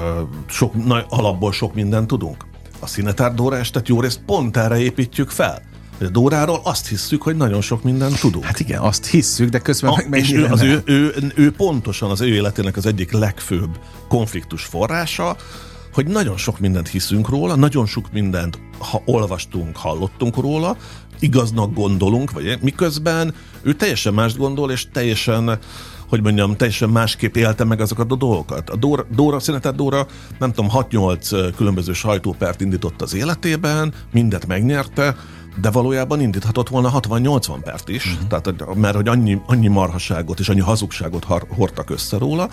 sok, 0.46 0.86
na, 0.86 1.06
alapból 1.10 1.52
sok 1.52 1.74
mindent 1.74 2.08
tudunk. 2.08 2.46
A 2.80 2.88
Színetár 2.88 3.34
Dóra 3.34 3.58
estet 3.58 3.88
jó 3.88 4.02
részt 4.02 4.22
pont 4.26 4.58
erre 4.58 4.80
építjük 4.80 5.30
fel. 5.30 5.62
A 6.02 6.04
Dóráról 6.04 6.62
azt 6.64 6.88
hisszük, 6.88 7.22
hogy 7.22 7.36
nagyon 7.36 7.62
sok 7.62 7.84
mindent 7.84 8.20
tudunk. 8.20 8.46
Hát 8.46 8.60
igen, 8.60 8.82
azt 8.82 9.06
hisszük, 9.06 9.50
de 9.50 9.60
közben 9.60 9.92
a, 9.92 10.04
meg 10.10 10.20
És 10.20 10.32
ő, 10.32 10.46
az 10.46 10.62
ő, 10.62 10.82
ő, 10.86 11.32
ő 11.36 11.52
pontosan 11.52 12.10
az 12.10 12.22
ő 12.22 12.28
életének 12.28 12.78
az 12.78 12.86
egyik 12.86 13.12
legfőbb 13.12 13.80
konfliktus 14.08 14.64
forrása, 14.64 15.36
hogy 15.94 16.08
nagyon 16.08 16.38
sok 16.38 16.60
mindent 16.60 16.88
hiszünk 16.88 17.30
róla, 17.30 17.56
nagyon 17.56 17.86
sok 17.86 18.12
mindent 18.12 18.60
ha 18.78 19.02
olvastunk, 19.06 19.78
hallottunk 19.78 20.36
róla, 20.36 20.78
igaznak 21.20 21.74
gondolunk, 21.74 22.32
vagy 22.32 22.58
miközben 22.62 23.34
ő 23.62 23.74
teljesen 23.74 24.14
mást 24.14 24.38
gondol, 24.38 24.72
és 24.72 24.88
teljesen 24.92 25.60
hogy 26.10 26.22
mondjam, 26.22 26.56
teljesen 26.56 26.90
másképp 26.90 27.36
élte 27.36 27.64
meg 27.64 27.82
azokat 27.82 28.12
a 28.12 28.16
dolgokat. 28.16 28.70
A 28.70 28.76
Dóra, 28.76 29.06
Dóra 29.16 29.40
szünetet 29.40 29.76
Dóra, 29.76 30.08
nem 30.40 30.52
tudom, 30.52 30.72
6-8 30.74 31.54
különböző 31.56 31.94
sajtópert 31.94 32.62
indított 32.62 33.02
az 33.02 33.14
életében, 33.14 33.94
mindet 34.12 34.48
megnyerte, 34.48 35.16
de 35.62 35.70
valójában 35.70 36.22
indíthatott 36.22 36.70
volna 36.70 37.00
60-80 37.00 37.58
pert 37.64 37.90
is, 37.90 38.06
uh-huh. 38.06 38.28
tehát, 38.28 38.76
mert 38.76 38.96
hogy 38.96 39.08
annyi, 39.08 39.42
annyi 39.46 39.68
marhaságot 39.68 40.40
és 40.40 40.50
annyi 40.50 40.60
hazugságot 40.60 41.26
hordtak 41.50 41.90
össze 41.90 42.18
róla, 42.18 42.50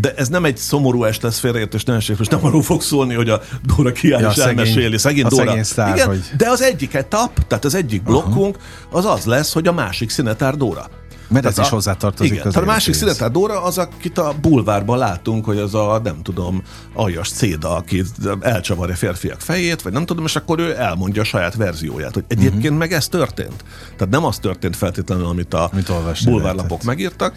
de 0.00 0.14
ez 0.14 0.28
nem 0.28 0.44
egy 0.44 0.56
szomorú 0.56 1.04
est 1.04 1.22
lesz 1.22 1.38
félreértés, 1.38 1.84
nem 1.84 1.96
esik, 1.96 2.18
most 2.18 2.30
nem 2.30 2.44
arról 2.44 2.62
fog 2.62 2.82
szólni, 2.82 3.14
hogy 3.14 3.28
a 3.28 3.40
Dóra 3.62 3.92
kiáll 3.92 4.20
ja, 4.20 4.28
és 4.28 4.34
szegény, 4.34 4.58
elmeséli. 4.58 4.98
Szegény 4.98 5.24
a 5.24 5.28
Dóra. 5.28 5.44
Szegény 5.44 5.62
sztár, 5.62 5.94
Igen, 5.94 6.06
hogy... 6.06 6.22
de 6.36 6.48
az 6.48 6.62
egyik 6.62 6.94
etap, 6.94 7.46
tehát 7.46 7.64
az 7.64 7.74
egyik 7.74 8.02
blokkunk, 8.02 8.56
az 8.90 9.04
az 9.04 9.24
lesz, 9.24 9.52
hogy 9.52 9.66
a 9.66 9.72
másik 9.72 10.10
színetár 10.10 10.56
Dóra. 10.56 10.88
Mert 11.28 11.46
ez 11.46 11.58
is 11.58 11.68
hozzátartozik 11.68 12.32
igen, 12.32 12.46
az 12.46 12.52
tehát 12.52 12.68
a 12.68 12.72
másik 12.72 12.94
színetár 12.94 13.30
Dóra 13.30 13.62
az, 13.62 13.78
akit 13.78 14.18
a 14.18 14.34
bulvárban 14.40 14.98
látunk, 14.98 15.44
hogy 15.44 15.58
az 15.58 15.74
a, 15.74 16.00
nem 16.04 16.22
tudom, 16.22 16.62
aljas 16.94 17.30
céda, 17.30 17.76
aki 17.76 18.04
elcsavarja 18.40 18.94
férfiak 18.94 19.40
fejét, 19.40 19.82
vagy 19.82 19.92
nem 19.92 20.06
tudom, 20.06 20.24
és 20.24 20.36
akkor 20.36 20.58
ő 20.58 20.76
elmondja 20.76 21.22
a 21.22 21.24
saját 21.24 21.54
verzióját, 21.54 22.14
hogy 22.14 22.24
egyébként 22.28 22.62
uh-huh. 22.62 22.78
meg 22.78 22.92
ez 22.92 23.08
történt. 23.08 23.64
Tehát 23.96 24.12
nem 24.12 24.24
az 24.24 24.38
történt 24.38 24.76
feltétlenül, 24.76 25.26
amit 25.26 25.54
a 25.54 25.70
amit 25.72 26.24
bulvárlapok 26.24 26.82
megírtak, 26.82 27.34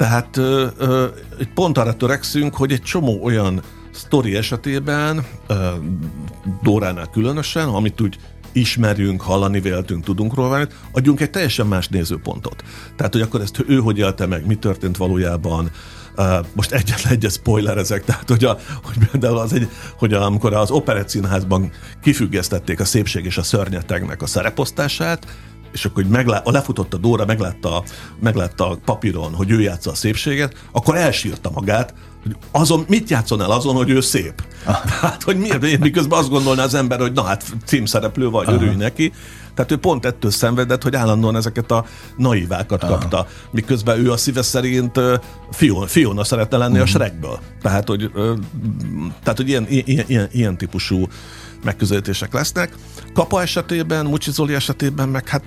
tehát 0.00 0.36
ö, 0.36 0.66
ö, 0.78 1.06
pont 1.54 1.78
arra 1.78 1.96
törekszünk, 1.96 2.54
hogy 2.54 2.72
egy 2.72 2.82
csomó 2.82 3.22
olyan 3.22 3.62
sztori 3.90 4.36
esetében, 4.36 5.26
ö, 5.46 5.54
Dóránál 6.62 7.06
különösen, 7.06 7.68
amit 7.68 8.00
úgy 8.00 8.18
ismerjünk, 8.52 9.20
hallani 9.20 9.60
véltünk, 9.60 10.04
tudunk 10.04 10.34
róla 10.34 10.48
valamit, 10.48 10.74
adjunk 10.92 11.20
egy 11.20 11.30
teljesen 11.30 11.66
más 11.66 11.88
nézőpontot. 11.88 12.64
Tehát, 12.96 13.12
hogy 13.12 13.22
akkor 13.22 13.40
ezt 13.40 13.64
ő 13.66 13.78
hogy 13.78 13.98
élte 13.98 14.26
meg, 14.26 14.46
mi 14.46 14.54
történt 14.54 14.96
valójában, 14.96 15.70
most 16.52 16.72
egyetlen 16.72 17.12
egyet 17.12 17.32
spoiler 17.32 17.78
ezek, 17.78 18.04
tehát 18.04 18.28
hogy, 18.28 18.44
a, 18.44 18.58
hogy 18.82 19.08
például 19.10 19.38
az 19.38 19.52
egy, 19.52 19.68
hogy 19.98 20.12
amikor 20.12 20.54
az 20.54 20.70
Operett 20.70 21.08
Színházban 21.08 21.70
kifüggesztették 22.02 22.80
a 22.80 22.84
szépség 22.84 23.24
és 23.24 23.38
a 23.38 23.42
szörnyetegnek 23.42 24.22
a 24.22 24.26
szereposztását, 24.26 25.26
és 25.72 25.84
akkor 25.84 26.02
hogy 26.02 26.12
meglá- 26.12 26.46
a 26.46 26.50
lefutott 26.50 26.94
a 26.94 26.96
Dóra, 26.96 27.24
meglátta, 27.24 27.82
meglátta 28.20 28.70
a 28.70 28.78
papíron, 28.84 29.34
hogy 29.34 29.50
ő 29.50 29.60
játsza 29.60 29.90
a 29.90 29.94
szépséget, 29.94 30.54
akkor 30.72 30.96
elsírta 30.96 31.50
magát, 31.54 31.94
hogy 32.22 32.36
azon, 32.50 32.84
mit 32.88 33.10
játszon 33.10 33.42
el 33.42 33.50
azon, 33.50 33.74
hogy 33.74 33.90
ő 33.90 34.00
szép? 34.00 34.42
Ah. 34.64 34.84
Tehát, 34.84 35.22
hogy 35.28 35.36
miért, 35.36 35.78
miközben 35.78 36.18
azt 36.18 36.28
gondolná 36.28 36.62
az 36.62 36.74
ember, 36.74 37.00
hogy 37.00 37.12
na 37.12 37.22
hát 37.22 37.44
címszereplő 37.64 38.28
vagy, 38.28 38.48
örülj 38.48 38.74
neki. 38.74 39.12
Tehát 39.54 39.70
ő 39.70 39.76
pont 39.76 40.04
ettől 40.04 40.30
szenvedett, 40.30 40.82
hogy 40.82 40.94
állandóan 40.94 41.36
ezeket 41.36 41.70
a 41.70 41.84
naivákat 42.16 42.82
Aha. 42.82 42.92
kapta, 42.92 43.26
miközben 43.50 43.98
ő 43.98 44.12
a 44.12 44.16
szíve 44.16 44.42
szerint 44.42 45.00
Fiona, 45.50 45.86
Fiona 45.86 46.24
szeretne 46.24 46.56
lenni 46.56 46.78
uh-huh. 46.78 46.88
a 46.88 46.90
mhm. 46.90 47.02
Shrekből. 47.02 47.38
Tehát, 47.62 47.88
hogy, 47.88 48.10
tehát, 49.22 49.36
hogy 49.36 49.48
ilyen, 49.48 49.66
ilyen, 49.68 50.04
ilyen, 50.06 50.28
ilyen 50.32 50.56
típusú 50.56 51.08
megközelítések 51.64 52.32
lesznek. 52.32 52.74
Kapa 53.12 53.42
esetében, 53.42 54.06
Mucsi 54.06 54.30
Zoli 54.30 54.54
esetében 54.54 55.08
meg 55.08 55.28
hát 55.28 55.42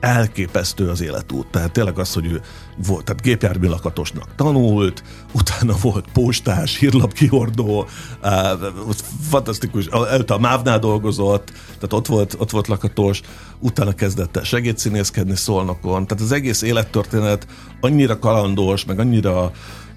elképesztő 0.00 0.88
az 0.88 1.00
életút. 1.00 1.46
Tehát 1.46 1.72
tényleg 1.72 1.98
az, 1.98 2.12
hogy 2.12 2.26
ő 2.26 2.40
volt, 2.86 3.04
tehát 3.04 3.22
gépjármű 3.22 3.68
lakatosnak 3.68 4.34
tanult, 4.34 5.02
utána 5.32 5.74
volt 5.80 6.04
postás, 6.12 6.78
hírlapkihordó, 6.78 7.86
fantasztikus, 9.28 9.86
előtte 9.86 10.34
a 10.34 10.38
Mávnál 10.38 10.78
dolgozott, 10.78 11.52
tehát 11.74 11.92
ott 11.92 12.06
volt, 12.06 12.34
ott 12.38 12.50
volt 12.50 12.66
lakatos, 12.66 13.20
utána 13.58 13.92
kezdett 13.92 14.36
el 14.36 14.44
segédszínészkedni 14.44 15.36
szolnokon, 15.36 16.06
tehát 16.06 16.24
az 16.24 16.32
egész 16.32 16.62
élettörténet 16.62 17.46
annyira 17.80 18.18
kalandos, 18.18 18.84
meg 18.84 18.98
annyira 18.98 19.52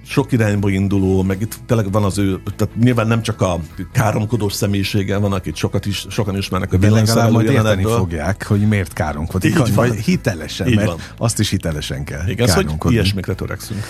sok 0.09 0.31
irányba 0.31 0.69
induló, 0.69 1.23
meg 1.23 1.41
itt 1.41 1.59
tényleg 1.65 1.91
van 1.91 2.03
az 2.03 2.17
ő, 2.17 2.41
tehát 2.55 2.75
nyilván 2.75 3.07
nem 3.07 3.21
csak 3.21 3.41
a 3.41 3.59
káromkodós 3.91 4.53
személyisége 4.53 5.17
van, 5.17 5.33
akit 5.33 5.55
sokat 5.55 5.85
is, 5.85 6.05
sokan 6.09 6.37
ismernek 6.37 6.73
a 6.73 6.77
legalább 6.79 7.31
majd 7.31 7.49
érteni 7.49 7.83
fogják, 7.83 8.45
hogy 8.47 8.67
miért 8.67 8.93
káromkodik, 8.93 9.55
Így 9.59 9.73
vagy 9.73 9.95
hitelesen, 9.95 10.67
Így 10.67 10.75
mert 10.75 10.87
van. 10.87 10.97
azt 11.17 11.39
is 11.39 11.49
hitelesen 11.49 12.03
kell 12.03 12.27
Igen, 12.27 12.47
szóval 12.47 12.75
hogy 12.79 12.91
ilyesmikre 12.91 13.33
törekszünk. 13.33 13.83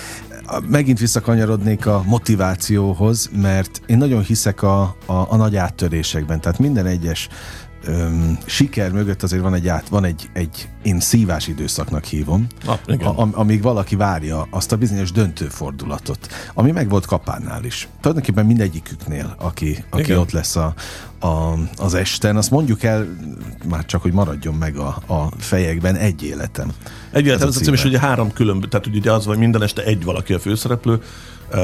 Megint 0.68 0.98
visszakanyarodnék 0.98 1.86
a 1.86 2.02
motivációhoz, 2.06 3.30
mert 3.36 3.80
én 3.86 3.96
nagyon 3.96 4.22
hiszek 4.22 4.62
a, 4.62 4.82
a, 5.06 5.12
a 5.12 5.36
nagy 5.36 5.56
áttörésekben, 5.56 6.40
tehát 6.40 6.58
minden 6.58 6.86
egyes 6.86 7.28
öm, 7.84 8.38
siker 8.46 8.92
mögött 8.92 9.22
azért 9.22 9.42
van 9.42 9.54
egy, 9.54 9.68
át, 9.68 9.88
van 9.88 10.04
egy, 10.04 10.30
egy 10.32 10.68
én 10.82 11.00
szívás 11.00 11.46
időszaknak 11.46 12.04
hívom, 12.04 12.46
ah, 12.66 13.18
a, 13.18 13.28
amíg 13.32 13.62
valaki 13.62 13.96
várja 13.96 14.46
azt 14.50 14.72
a 14.72 14.76
bizonyos 14.76 15.12
döntőfordulatot, 15.12 16.28
ami 16.54 16.70
meg 16.70 16.88
volt 16.88 17.06
Kapánnál 17.06 17.64
is. 17.64 17.88
Tulajdonképpen 18.00 18.46
mindegyiküknél, 18.46 19.34
aki, 19.38 19.84
aki 19.90 20.16
ott 20.16 20.30
lesz 20.30 20.56
a, 20.56 20.74
a, 21.20 21.54
az 21.76 21.94
esten, 21.94 22.36
azt 22.36 22.50
mondjuk 22.50 22.82
el, 22.82 23.16
már 23.68 23.84
csak, 23.84 24.02
hogy 24.02 24.12
maradjon 24.12 24.54
meg 24.54 24.76
a, 24.76 24.86
a 25.06 25.30
fejekben 25.38 25.96
egy 25.96 26.22
életem. 26.22 26.72
Egy 27.12 27.26
életem, 27.26 27.48
ez 27.48 27.56
a 27.56 27.60
cím, 27.60 27.72
és 27.72 27.84
ugye 27.84 27.98
három 27.98 28.32
különböző, 28.32 28.68
tehát 28.68 28.86
ugye 28.86 29.12
az, 29.12 29.24
hogy 29.24 29.38
minden 29.38 29.62
este 29.62 29.84
egy 29.84 30.04
valaki 30.04 30.32
a 30.32 30.38
főszereplő, 30.38 31.00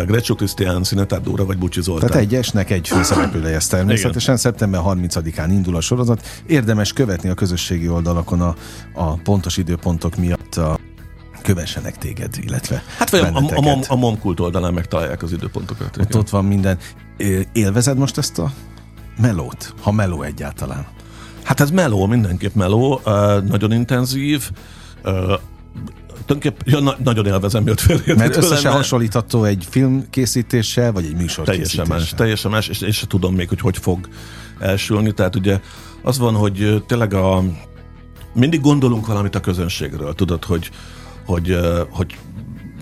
Grecsó 0.06 0.34
Krisztián, 0.34 0.84
Szinetár 0.84 1.20
Dóra 1.20 1.44
vagy 1.44 1.58
Bucsi 1.58 1.82
Zoltán. 1.82 2.08
Tehát 2.08 2.24
egy 2.24 2.34
esnek 2.34 2.70
egy 2.70 2.88
főszereplő 2.88 3.40
lesz 3.40 3.66
természetesen. 3.66 4.20
Igen. 4.20 4.36
Szeptember 4.36 4.80
30-án 4.84 5.46
indul 5.50 5.76
a 5.76 5.80
sorozat. 5.80 6.42
Érdemes 6.46 6.92
követni 6.92 7.28
a 7.28 7.34
közösségi 7.34 7.88
oldalakon 7.88 8.40
a, 8.40 8.54
a 8.92 9.14
pontos 9.14 9.56
időpontok 9.56 10.16
miatt 10.16 10.54
a 10.54 10.78
kövessenek 11.42 11.98
téged, 11.98 12.34
illetve 12.40 12.82
Hát 12.98 13.10
vagy 13.10 13.20
a, 13.20 13.36
a, 13.36 13.70
a, 13.70 13.78
a 13.88 13.96
Momkult 13.96 14.40
oldalán 14.40 14.74
megtalálják 14.74 15.22
az 15.22 15.32
időpontokat. 15.32 15.96
Ott, 15.96 16.16
ott 16.16 16.28
van 16.28 16.44
minden. 16.44 16.78
Élvezed 17.52 17.98
most 17.98 18.18
ezt 18.18 18.38
a 18.38 18.52
melót? 19.20 19.74
Ha 19.80 19.92
meló 19.92 20.22
egyáltalán. 20.22 20.86
Hát 21.42 21.60
ez 21.60 21.70
meló, 21.70 22.06
mindenképp 22.06 22.54
meló, 22.54 23.00
uh, 23.04 23.42
nagyon 23.42 23.72
intenzív, 23.72 24.50
uh, 24.50 24.56
tulajdonképpen 26.26 26.62
ja, 26.64 26.80
na, 26.80 26.96
nagyon 27.04 27.26
élvezem, 27.26 27.62
miatt 27.62 27.80
félérthető 27.80 28.18
Mert 28.18 28.36
összesen 28.36 28.72
hasonlítható 28.72 29.44
egy 29.44 29.66
filmkészítéssel, 29.70 30.92
vagy 30.92 31.04
egy 31.04 31.16
műsor 31.16 31.44
Teljesen 31.44 31.86
más, 31.88 32.14
teljesen 32.16 32.50
más, 32.50 32.68
és 32.68 32.96
sem 32.96 33.08
tudom 33.08 33.34
még, 33.34 33.48
hogy 33.48 33.60
hogy 33.60 33.78
fog 33.78 34.08
elsülni. 34.58 35.12
Tehát 35.12 35.36
ugye 35.36 35.60
az 36.02 36.18
van, 36.18 36.34
hogy 36.34 36.84
tényleg 36.86 37.14
a 37.14 37.42
mindig 38.32 38.60
gondolunk 38.60 39.06
valamit 39.06 39.34
a 39.34 39.40
közönségről, 39.40 40.14
tudod, 40.14 40.44
hogy, 40.44 40.70
hogy, 41.24 41.58
hogy 41.90 42.16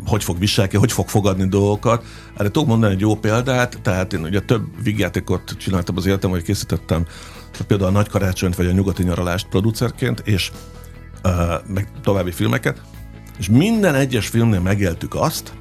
hogy 0.06 0.24
fog 0.24 0.38
viselni, 0.38 0.76
hogy 0.76 0.92
fog 0.92 1.08
fogadni 1.08 1.48
dolgokat. 1.48 2.04
Erre 2.36 2.50
tudok 2.50 2.68
mondani 2.68 2.94
egy 2.94 3.00
jó 3.00 3.14
példát, 3.14 3.78
tehát 3.82 4.12
én 4.12 4.22
ugye 4.22 4.40
több 4.40 4.82
vígjátékot 4.82 5.56
csináltam 5.58 5.96
az 5.96 6.06
életem, 6.06 6.30
hogy 6.30 6.42
készítettem 6.42 7.06
például 7.66 7.90
a 7.90 7.92
Nagy 7.92 8.08
Karácsonyt 8.08 8.56
vagy 8.56 8.66
a 8.66 8.72
Nyugati 8.72 9.02
Nyaralást 9.02 9.46
producerként, 9.46 10.22
és 10.24 10.50
meg 11.66 11.88
további 12.02 12.30
filmeket, 12.30 12.80
és 13.38 13.48
minden 13.48 13.94
egyes 13.94 14.28
filmnél 14.28 14.60
megéltük 14.60 15.14
azt, 15.14 15.52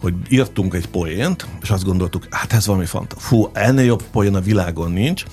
hogy 0.00 0.14
írtunk 0.28 0.74
egy 0.74 0.86
poént, 0.86 1.46
és 1.62 1.70
azt 1.70 1.84
gondoltuk, 1.84 2.26
hát 2.30 2.52
ez 2.52 2.66
valami 2.66 2.86
fanta. 2.86 3.16
Fú, 3.18 3.50
ennél 3.52 3.84
jobb 3.84 4.02
poén 4.02 4.34
a 4.34 4.40
világon 4.40 4.90
nincs. 4.90 5.24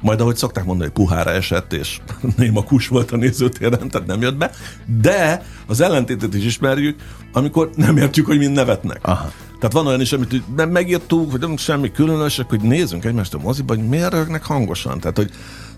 Majd 0.00 0.20
ahogy 0.20 0.36
szokták 0.36 0.64
mondani, 0.64 0.90
puhára 0.90 1.30
esett, 1.30 1.72
és 1.72 2.00
néma 2.36 2.62
kus 2.62 2.88
volt 2.88 3.10
a 3.10 3.16
nézőtéren, 3.16 3.88
tehát 3.88 4.06
nem 4.06 4.20
jött 4.20 4.36
be. 4.36 4.50
De 5.00 5.42
az 5.66 5.80
ellentétet 5.80 6.34
is 6.34 6.44
ismerjük, 6.44 7.00
amikor 7.32 7.70
nem 7.76 7.96
értjük, 7.96 8.26
hogy 8.26 8.38
mind 8.38 8.52
nevetnek. 8.52 8.98
Aha. 9.02 9.32
Tehát 9.60 9.72
van 9.72 9.86
olyan 9.86 10.00
is, 10.00 10.12
amit 10.12 10.56
nem 10.56 10.70
megírtuk, 10.70 11.30
hogy 11.30 11.40
nem 11.40 11.56
semmi 11.56 11.90
különös, 11.90 12.40
hogy 12.48 12.60
nézzünk 12.60 13.04
egymást 13.04 13.34
a 13.34 13.38
moziba, 13.38 13.74
hogy 13.74 13.88
miért 13.88 14.12
rögnek 14.12 14.44
hangosan. 14.44 15.00
Tehát, 15.00 15.16
hogy 15.16 15.30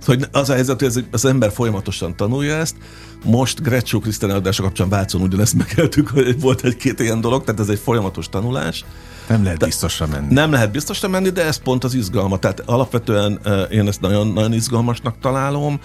Szóval 0.03 0.29
az 0.33 0.51
a 0.51 0.53
helyzet, 0.53 0.81
hogy 0.81 1.07
az 1.11 1.25
ember 1.25 1.53
folyamatosan 1.53 2.17
tanulja 2.17 2.55
ezt. 2.55 2.77
Most 3.25 3.63
Grecsó 3.63 3.99
Krisztán 3.99 4.31
eladása 4.31 4.63
kapcsán 4.63 4.89
Vácon 4.89 5.21
ugyanezt 5.21 5.55
megéltük, 5.55 6.09
hogy 6.09 6.41
volt 6.41 6.65
egy-két 6.65 7.01
ilyen 7.01 7.21
dolog, 7.21 7.45
tehát 7.45 7.61
ez 7.61 7.69
egy 7.69 7.79
folyamatos 7.79 8.29
tanulás. 8.29 8.85
Nem 9.29 9.43
lehet 9.45 9.59
biztosra 9.59 10.07
menni. 10.07 10.35
Nem 10.35 10.53
lehet 10.53 10.71
biztosra 10.71 11.09
menni, 11.09 11.31
de 11.31 11.45
ez 11.45 11.57
pont 11.57 11.85
az 11.85 11.95
izgalma. 11.95 12.39
Tehát 12.39 12.61
alapvetően 12.61 13.41
én 13.71 13.89
ezt 13.89 14.01
nagyon, 14.01 14.27
nagyon 14.27 14.53
izgalmasnak 14.53 15.15
találom. 15.21 15.81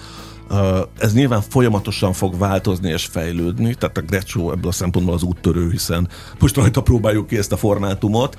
Ez 0.99 1.13
nyilván 1.13 1.41
folyamatosan 1.41 2.13
fog 2.13 2.38
változni 2.38 2.89
és 2.89 3.05
fejlődni, 3.05 3.75
tehát 3.75 3.97
a 3.97 4.01
Grecsó 4.01 4.51
ebből 4.51 4.69
a 4.69 4.73
szempontból 4.73 5.13
az 5.13 5.23
úttörő, 5.23 5.69
hiszen 5.69 6.07
most 6.39 6.55
rajta 6.55 6.81
próbáljuk 6.81 7.27
ki 7.27 7.38
ezt 7.38 7.51
a 7.51 7.57
formátumot, 7.57 8.38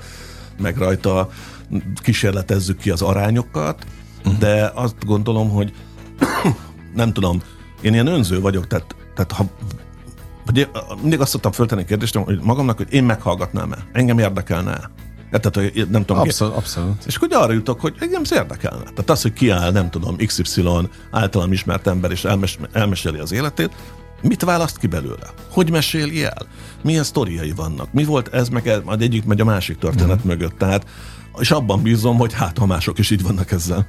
meg 0.59 0.77
rajta 0.77 1.29
kísérletezzük 1.95 2.77
ki 2.77 2.89
az 2.89 3.01
arányokat, 3.01 3.85
uh-huh. 4.17 4.39
de 4.39 4.71
azt 4.75 5.05
gondolom, 5.05 5.49
hogy 5.49 5.73
nem 6.95 7.13
tudom, 7.13 7.41
én 7.81 7.93
ilyen 7.93 8.07
önző 8.07 8.39
vagyok, 8.39 8.67
tehát, 8.67 8.95
tehát 9.15 9.31
ha 9.31 9.45
vagy 10.45 10.69
mindig 11.01 11.19
azt 11.19 11.31
szoktam 11.31 11.51
föltenni 11.51 11.85
kérdést, 11.85 12.15
hogy 12.15 12.39
magamnak, 12.41 12.77
hogy 12.77 12.93
én 12.93 13.03
meghallgatnám-e, 13.03 13.77
engem 13.91 14.19
érdekelne 14.19 14.89
tehát, 15.29 15.55
hogy 15.55 15.87
nem 15.89 16.05
tudom. 16.05 16.21
Abszolút, 16.21 16.55
abszolút. 16.55 17.05
És 17.05 17.15
akkor 17.15 17.27
arra 17.31 17.53
jutok, 17.53 17.79
hogy 17.79 17.95
engem 17.99 18.21
ez 18.23 18.31
érdekelne. 18.33 18.83
Tehát 18.83 19.09
az, 19.09 19.21
hogy 19.21 19.33
kiáll, 19.33 19.71
nem 19.71 19.89
tudom, 19.89 20.15
XY 20.15 20.63
általam 21.11 21.51
ismert 21.51 21.87
ember, 21.87 22.11
és 22.11 22.23
elmes, 22.25 22.57
elmeséli 22.71 23.19
az 23.19 23.31
életét, 23.31 23.71
mit 24.21 24.43
választ 24.43 24.77
ki 24.77 24.87
belőle? 24.87 25.33
Hogy 25.51 25.71
meséli 25.71 26.23
el? 26.23 26.47
Milyen 26.83 27.03
sztoriai 27.03 27.51
vannak? 27.51 27.93
Mi 27.93 28.03
volt 28.03 28.33
ez, 28.33 28.49
meg 28.49 28.67
ez, 28.67 28.79
majd 28.83 29.01
egyik 29.01 29.25
megy 29.25 29.41
a 29.41 29.45
másik 29.45 29.77
történet 29.77 30.25
mm. 30.25 30.27
mögött. 30.27 30.57
Tehát, 30.57 30.85
és 31.39 31.51
abban 31.51 31.81
bízom, 31.81 32.17
hogy 32.17 32.33
hát, 32.33 32.57
ha 32.57 32.65
mások 32.65 32.99
is 32.99 33.09
így 33.09 33.23
vannak 33.23 33.51
ezzel. 33.51 33.87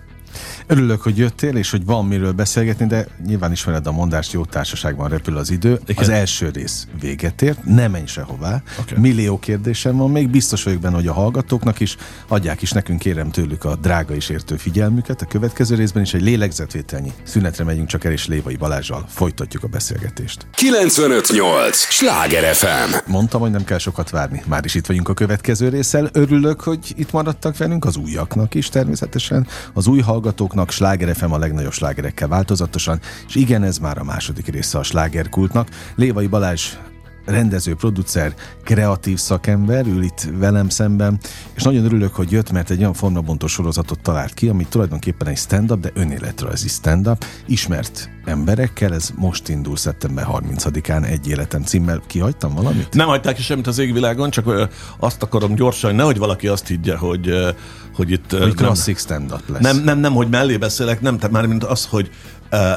Örülök, 0.67 1.03
hogy 1.03 1.19
jöttél, 1.19 1.57
és 1.57 1.71
hogy 1.71 1.85
van 1.85 2.07
miről 2.07 2.33
beszélgetni, 2.33 2.87
de 2.87 3.07
nyilván 3.27 3.53
ismered 3.53 3.87
a 3.87 3.93
mondást, 3.93 4.33
jó 4.33 4.45
társaságban 4.45 5.09
repül 5.09 5.37
az 5.37 5.51
idő. 5.51 5.81
Igen. 5.87 6.03
Az 6.03 6.09
első 6.09 6.49
rész 6.49 6.87
véget 7.01 7.43
ért, 7.43 7.65
ne 7.65 7.89
menj 7.89 8.07
sehová. 8.07 8.63
Okay. 8.81 8.99
Millió 8.99 9.39
kérdésem 9.39 9.97
van 9.97 10.11
még, 10.11 10.29
biztos 10.29 10.63
vagyok 10.63 10.81
benne, 10.81 10.95
hogy 10.95 11.07
a 11.07 11.13
hallgatóknak 11.13 11.81
is 11.81 11.97
adják 12.29 12.63
is 12.63 12.71
nekünk, 12.71 12.99
kérem 12.99 13.31
tőlük 13.31 13.65
a 13.65 13.77
drága 13.77 14.15
és 14.15 14.29
értő 14.29 14.57
figyelmüket. 14.57 15.23
A 15.23 15.27
következő 15.27 15.75
részben 15.75 16.03
is 16.03 16.15
egy 16.15 16.23
lélegzetvételnyi 16.23 17.13
szünetre 17.23 17.65
megyünk 17.65 17.89
csak 17.89 18.05
el, 18.05 18.13
és 18.13 18.27
Lévai 18.27 18.57
Balázsjal 18.57 19.05
folytatjuk 19.09 19.63
a 19.65 19.69
beszélgetést. 19.69 20.47
958! 20.55 21.77
Sláger 21.77 22.55
FM! 22.55 23.11
Mondtam, 23.11 23.41
hogy 23.41 23.51
nem 23.51 23.65
kell 23.65 23.79
sokat 23.79 24.11
várni. 24.11 24.43
Már 24.47 24.65
is 24.65 24.75
itt 24.75 24.87
vagyunk 24.87 25.09
a 25.09 25.15
következő 25.15 25.69
résszel. 25.69 26.09
Örülök, 26.13 26.61
hogy 26.61 26.95
itt 26.97 27.13
maradtak 27.13 27.57
velünk, 27.57 27.85
az 27.85 27.97
újaknak 27.97 28.55
is 28.55 28.69
természetesen, 28.69 29.47
az 29.73 29.87
új 29.87 30.01
hallgatóknak, 30.21 30.71
Sláger 30.71 31.17
FM 31.17 31.33
a 31.33 31.39
legnagyobb 31.39 31.73
slágerekkel 31.73 32.29
változatosan, 32.29 33.01
és 33.29 33.35
igen, 33.35 33.63
ez 33.63 33.79
már 33.79 33.99
a 33.99 34.05
második 34.05 34.47
része 34.47 34.79
a 34.79 34.83
slágerkultnak. 34.83 35.69
Lévai 35.95 36.27
Balázs 36.27 36.77
rendező, 37.25 37.75
producer, 37.75 38.35
kreatív 38.65 39.19
szakember 39.19 39.87
ül 39.87 40.03
itt 40.03 40.29
velem 40.39 40.69
szemben, 40.69 41.19
és 41.55 41.63
nagyon 41.63 41.85
örülök, 41.85 42.15
hogy 42.15 42.31
jött, 42.31 42.51
mert 42.51 42.71
egy 42.71 42.79
olyan 42.79 42.95
formabontó 42.95 43.47
sorozatot 43.47 44.01
talált 44.01 44.35
ki, 44.35 44.49
ami 44.49 44.67
tulajdonképpen 44.69 45.29
egy 45.29 45.37
stand-up, 45.37 45.81
de 45.81 45.91
önéletrajzi 45.95 46.69
stand-up, 46.69 47.25
ismert 47.47 48.11
emberekkel, 48.25 48.95
ez 48.95 49.11
most 49.17 49.49
indul 49.49 49.77
szeptember 49.77 50.27
30-án 50.29 51.05
egy 51.05 51.29
életem 51.29 51.63
címmel. 51.63 52.03
Kihagytam 52.07 52.55
valamit? 52.55 52.95
Nem 52.95 53.07
hagyták 53.07 53.35
ki 53.35 53.43
semmit 53.43 53.67
az 53.67 53.79
égvilágon, 53.79 54.31
csak 54.31 54.69
azt 54.99 55.23
akarom 55.23 55.55
gyorsan, 55.55 55.95
nehogy 55.95 56.19
valaki 56.19 56.49
azt 56.49 56.67
higgye, 56.67 56.97
hogy 56.97 57.55
hogy 57.95 58.11
itt... 58.11 58.39
Hogy 58.39 58.55
klasszik 58.55 58.99
stand-up 58.99 59.49
lesz. 59.49 59.63
Nem, 59.63 59.77
nem, 59.77 59.99
nem, 59.99 60.13
hogy 60.13 60.29
mellé 60.29 60.57
beszélek, 60.57 61.01
nem, 61.01 61.17
tehát 61.17 61.31
már 61.31 61.47
mint 61.47 61.65
az, 61.65 61.87
hogy 61.87 62.11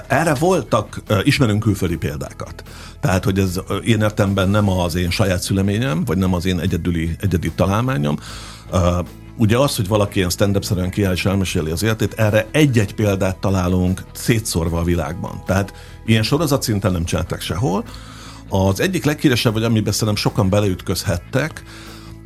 erre 0.08 0.34
voltak, 0.34 1.02
ismerünk 1.24 1.60
külföldi 1.60 1.98
példákat. 1.98 2.64
Tehát, 3.00 3.24
hogy 3.24 3.40
ez 3.40 3.60
én 3.84 4.02
értemben 4.02 4.50
nem 4.50 4.70
az 4.70 4.96
én 4.96 5.10
saját 5.10 5.42
szüleményem, 5.42 6.04
vagy 6.06 6.18
nem 6.18 6.34
az 6.34 6.46
én 6.46 6.60
egyedüli, 6.60 7.16
egyedi 7.20 7.52
találmányom. 7.52 8.18
Ugye 9.38 9.58
az, 9.58 9.76
hogy 9.76 9.88
valaki 9.88 10.18
ilyen 10.18 10.30
stand-up 10.30 10.64
szerűen 10.64 10.90
kiáll 10.90 11.14
és 11.14 11.26
elmeséli 11.26 11.72
az 11.72 11.84
életét, 11.84 12.14
erre 12.14 12.48
egy-egy 12.52 12.96
példát 12.96 13.38
találunk 13.38 14.04
szétszórva 14.12 14.80
a 14.80 14.84
világban. 14.84 15.44
Tehát 15.46 15.74
ilyen 16.06 16.24
sorozat 16.24 16.64
szinten 16.64 16.92
nem 16.92 17.06
csináltak 17.06 17.42
sehol. 17.42 17.84
Az 18.50 18.80
egyik 18.80 19.06
leghíresebb, 19.06 19.54
vagy 19.54 19.64
amiben 19.64 19.94
szerintem 19.94 20.16
sokan 20.16 20.50
beleütközhettek, 20.50 21.64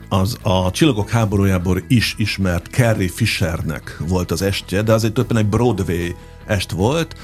az 0.10 0.38
a 0.42 0.72
Csillagok 0.72 1.10
háborújából 1.10 1.82
is 1.88 2.16
ismert 2.18 2.68
Carrie 2.68 3.10
Fishernek 3.10 3.98
volt 4.08 4.32
az 4.32 4.42
estje, 4.42 4.82
de 4.82 4.94
az 4.94 5.04
egy 5.04 5.14
többen 5.14 5.38
egy 5.38 5.48
Broadway 5.48 6.16
est 6.48 6.72
volt, 6.72 7.16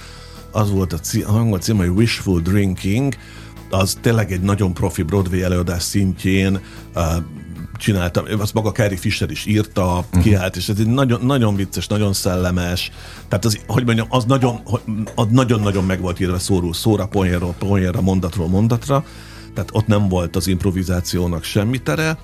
az 0.51 0.71
volt 0.71 0.93
a, 0.93 0.99
cí- 0.99 1.25
a 1.25 1.35
angol 1.35 1.59
cím, 1.59 1.77
hogy 1.77 1.87
Wishful 1.87 2.39
Drinking, 2.39 3.15
az 3.69 3.97
tényleg 4.01 4.31
egy 4.31 4.41
nagyon 4.41 4.73
profi 4.73 5.01
Broadway 5.01 5.41
előadás 5.41 5.83
szintjén 5.83 6.59
uh, 6.95 7.03
csináltam, 7.77 8.25
azt 8.39 8.53
maga 8.53 8.71
Carrie 8.71 8.97
Fisher 8.97 9.31
is 9.31 9.45
írta, 9.45 9.85
uh-huh. 9.85 10.23
kiállt, 10.23 10.55
és 10.55 10.69
ez 10.69 10.79
egy 10.79 10.87
nagyon, 10.87 11.25
nagyon 11.25 11.55
vicces, 11.55 11.87
nagyon 11.87 12.13
szellemes, 12.13 12.91
tehát 13.27 13.45
az, 13.45 13.59
hogy 13.67 13.85
mondjam, 13.85 14.07
az 14.09 14.25
nagyon, 14.25 14.61
az 15.15 15.25
nagyon-nagyon 15.29 15.83
meg 15.83 16.01
volt 16.01 16.19
írva 16.19 16.39
szóról 16.39 16.73
szóra, 16.73 17.05
poénról, 17.05 17.55
poénra, 17.59 18.01
mondatról 18.01 18.47
mondatra, 18.47 19.05
tehát 19.53 19.69
ott 19.73 19.87
nem 19.87 20.07
volt 20.07 20.35
az 20.35 20.47
improvizációnak 20.47 21.43
semmi 21.43 21.77
tere. 21.77 22.09
Uh, 22.11 22.17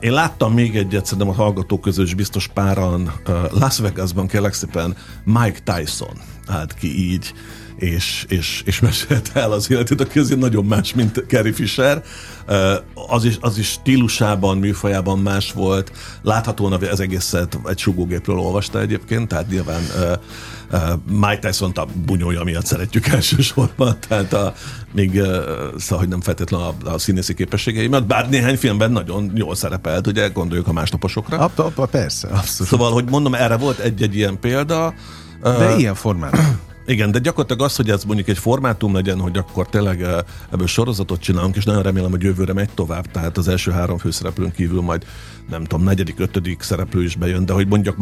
én 0.00 0.12
láttam 0.12 0.52
még 0.52 0.76
egyet, 0.76 1.04
szerintem 1.04 1.28
a 1.28 1.32
hallgatók 1.32 1.80
közül 1.80 2.04
is 2.04 2.14
biztos 2.14 2.48
páran 2.48 3.12
uh, 3.28 3.34
Las 3.50 3.78
Vegasban 3.78 4.26
kérlek 4.26 4.52
szépen 4.52 4.96
Mike 5.24 5.58
Tyson 5.64 6.35
állt 6.46 6.74
ki 6.74 7.10
így, 7.10 7.32
és, 7.76 8.24
és, 8.28 8.62
és 8.64 8.80
mesélte 8.80 9.40
el 9.40 9.52
az 9.52 9.70
életét, 9.70 10.00
aki 10.00 10.18
azért 10.18 10.40
nagyon 10.40 10.64
más, 10.64 10.94
mint 10.94 11.24
Carrie 11.28 11.52
Fisher. 11.52 12.02
Uh, 12.48 13.08
az 13.08 13.24
is, 13.24 13.36
az 13.40 13.58
is 13.58 13.68
stílusában, 13.68 14.58
műfajában 14.58 15.18
más 15.18 15.52
volt. 15.52 15.92
Láthatóan 16.22 16.72
az 16.72 17.00
egészet 17.00 17.58
egy 17.64 17.78
sugógépről 17.78 18.38
olvasta 18.38 18.80
egyébként, 18.80 19.28
tehát 19.28 19.48
nyilván 19.48 19.82
uh, 19.96 20.18
Mike 21.10 21.38
tyson 21.38 21.70
a 21.74 21.86
bunyója 22.06 22.42
miatt 22.42 22.66
szeretjük 22.66 23.06
elsősorban, 23.06 23.96
tehát 24.08 24.32
a, 24.32 24.54
még 24.92 25.12
szóval, 25.76 25.98
hogy 25.98 26.08
nem 26.08 26.20
feltétlenül 26.20 26.66
a, 26.66 26.90
a 26.90 26.98
színészi 26.98 27.34
képességei 27.34 27.86
miatt, 27.86 28.06
bár 28.06 28.28
néhány 28.28 28.56
filmben 28.56 28.92
nagyon 28.92 29.32
jól 29.34 29.54
szerepelt, 29.54 30.06
ugye 30.06 30.28
gondoljuk 30.28 30.68
a 30.68 30.72
másnaposokra. 30.72 31.38
Apa, 31.38 31.64
apa, 31.64 31.86
persze, 31.86 32.28
abszolút. 32.28 32.72
Szóval, 32.72 32.92
hogy 32.92 33.10
mondom, 33.10 33.34
erre 33.34 33.56
volt 33.56 33.78
egy-egy 33.78 34.16
ilyen 34.16 34.40
példa. 34.40 34.94
De 35.52 35.72
uh, 35.72 35.78
ilyen 35.80 35.94
formában. 35.94 36.60
Igen, 36.86 37.10
de 37.10 37.18
gyakorlatilag 37.18 37.62
az, 37.62 37.76
hogy 37.76 37.90
ez 37.90 38.04
mondjuk 38.04 38.28
egy 38.28 38.38
formátum 38.38 38.94
legyen, 38.94 39.20
hogy 39.20 39.36
akkor 39.36 39.66
tényleg 39.68 40.02
ebből 40.52 40.66
sorozatot 40.66 41.20
csinálunk, 41.20 41.56
és 41.56 41.64
nagyon 41.64 41.82
remélem, 41.82 42.10
hogy 42.10 42.22
jövőre 42.22 42.52
megy 42.52 42.68
tovább, 42.74 43.10
tehát 43.10 43.36
az 43.36 43.48
első 43.48 43.70
három 43.70 43.98
főszereplőn 43.98 44.52
kívül 44.52 44.80
majd 44.80 45.06
nem 45.50 45.64
tudom, 45.64 45.84
negyedik, 45.84 46.18
ötödik 46.18 46.62
szereplő 46.62 47.04
is 47.04 47.16
bejön, 47.16 47.46
de 47.46 47.52
hogy 47.52 47.66
mondjak, 47.66 47.96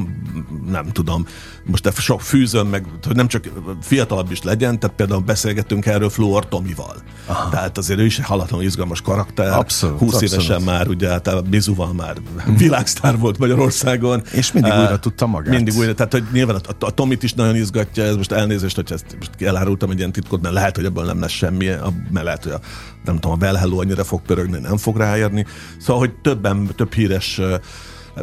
nem 0.71 0.87
tudom, 0.93 1.27
most 1.65 1.93
sok 2.01 2.21
fűzön 2.21 2.67
meg, 2.67 2.85
hogy 3.07 3.17
nem 3.17 3.29
csak 3.29 3.45
fiatalabb 3.83 4.31
is 4.31 4.43
legyen, 4.43 4.81
tehát 4.81 4.97
például 4.97 5.21
beszélgettünk 5.21 5.87
erről 5.87 6.11
Fluor 6.11 6.49
Tomival. 6.49 6.97
Aha. 7.27 7.51
Tehát 7.51 7.79
azért 7.79 8.01
ő 8.01 8.05
is 8.05 8.19
egy 8.19 8.25
halatlanul 8.25 8.65
izgalmas 8.65 9.01
karakter. 9.01 9.53
Abszolút. 9.53 9.99
20 9.99 10.15
abszolút. 10.15 10.33
évesen 10.33 10.63
már, 10.63 10.89
ugye, 10.89 11.11
a 11.11 11.41
Bizuval 11.41 11.93
már 11.93 12.17
hmm. 12.45 12.57
világsztár 12.57 13.19
volt 13.19 13.39
Magyarországon. 13.39 14.23
És 14.33 14.53
mindig 14.53 14.73
uh, 14.73 14.79
újra 14.79 14.99
tudta 14.99 15.27
magát. 15.27 15.55
Mindig 15.55 15.75
újra, 15.77 15.95
tehát 15.95 16.13
hogy 16.13 16.25
nyilván 16.33 16.57
a, 16.57 16.61
a, 16.69 16.87
a 16.87 16.91
Tomit 16.91 17.23
is 17.23 17.33
nagyon 17.33 17.57
izgatja, 17.57 18.05
ez 18.05 18.17
most 18.17 18.33
elnézést, 18.33 18.77
hogy 18.77 18.93
ezt 18.93 19.17
most 19.19 19.43
elárultam 19.43 19.91
egy 19.91 19.99
ilyen 19.99 20.13
titkot, 20.13 20.43
mert 20.43 20.55
lehet, 20.55 20.77
hogy 20.77 20.85
ebből 20.85 21.05
nem 21.05 21.21
lesz 21.21 21.31
semmi, 21.31 21.67
mert 22.11 22.25
lehet, 22.25 22.43
hogy 22.43 22.53
a 22.53 22.61
nem 23.05 23.19
tudom, 23.19 23.39
a 23.41 23.45
Well 23.45 23.55
Hello 23.55 23.81
annyira 23.81 24.05
fog 24.05 24.23
pörögni, 24.23 24.59
nem 24.59 24.77
fog 24.77 24.97
ráérni. 24.97 25.47
Szóval, 25.79 25.99
hogy 25.99 26.13
többen, 26.23 26.69
több 26.77 26.93
híres 26.93 27.41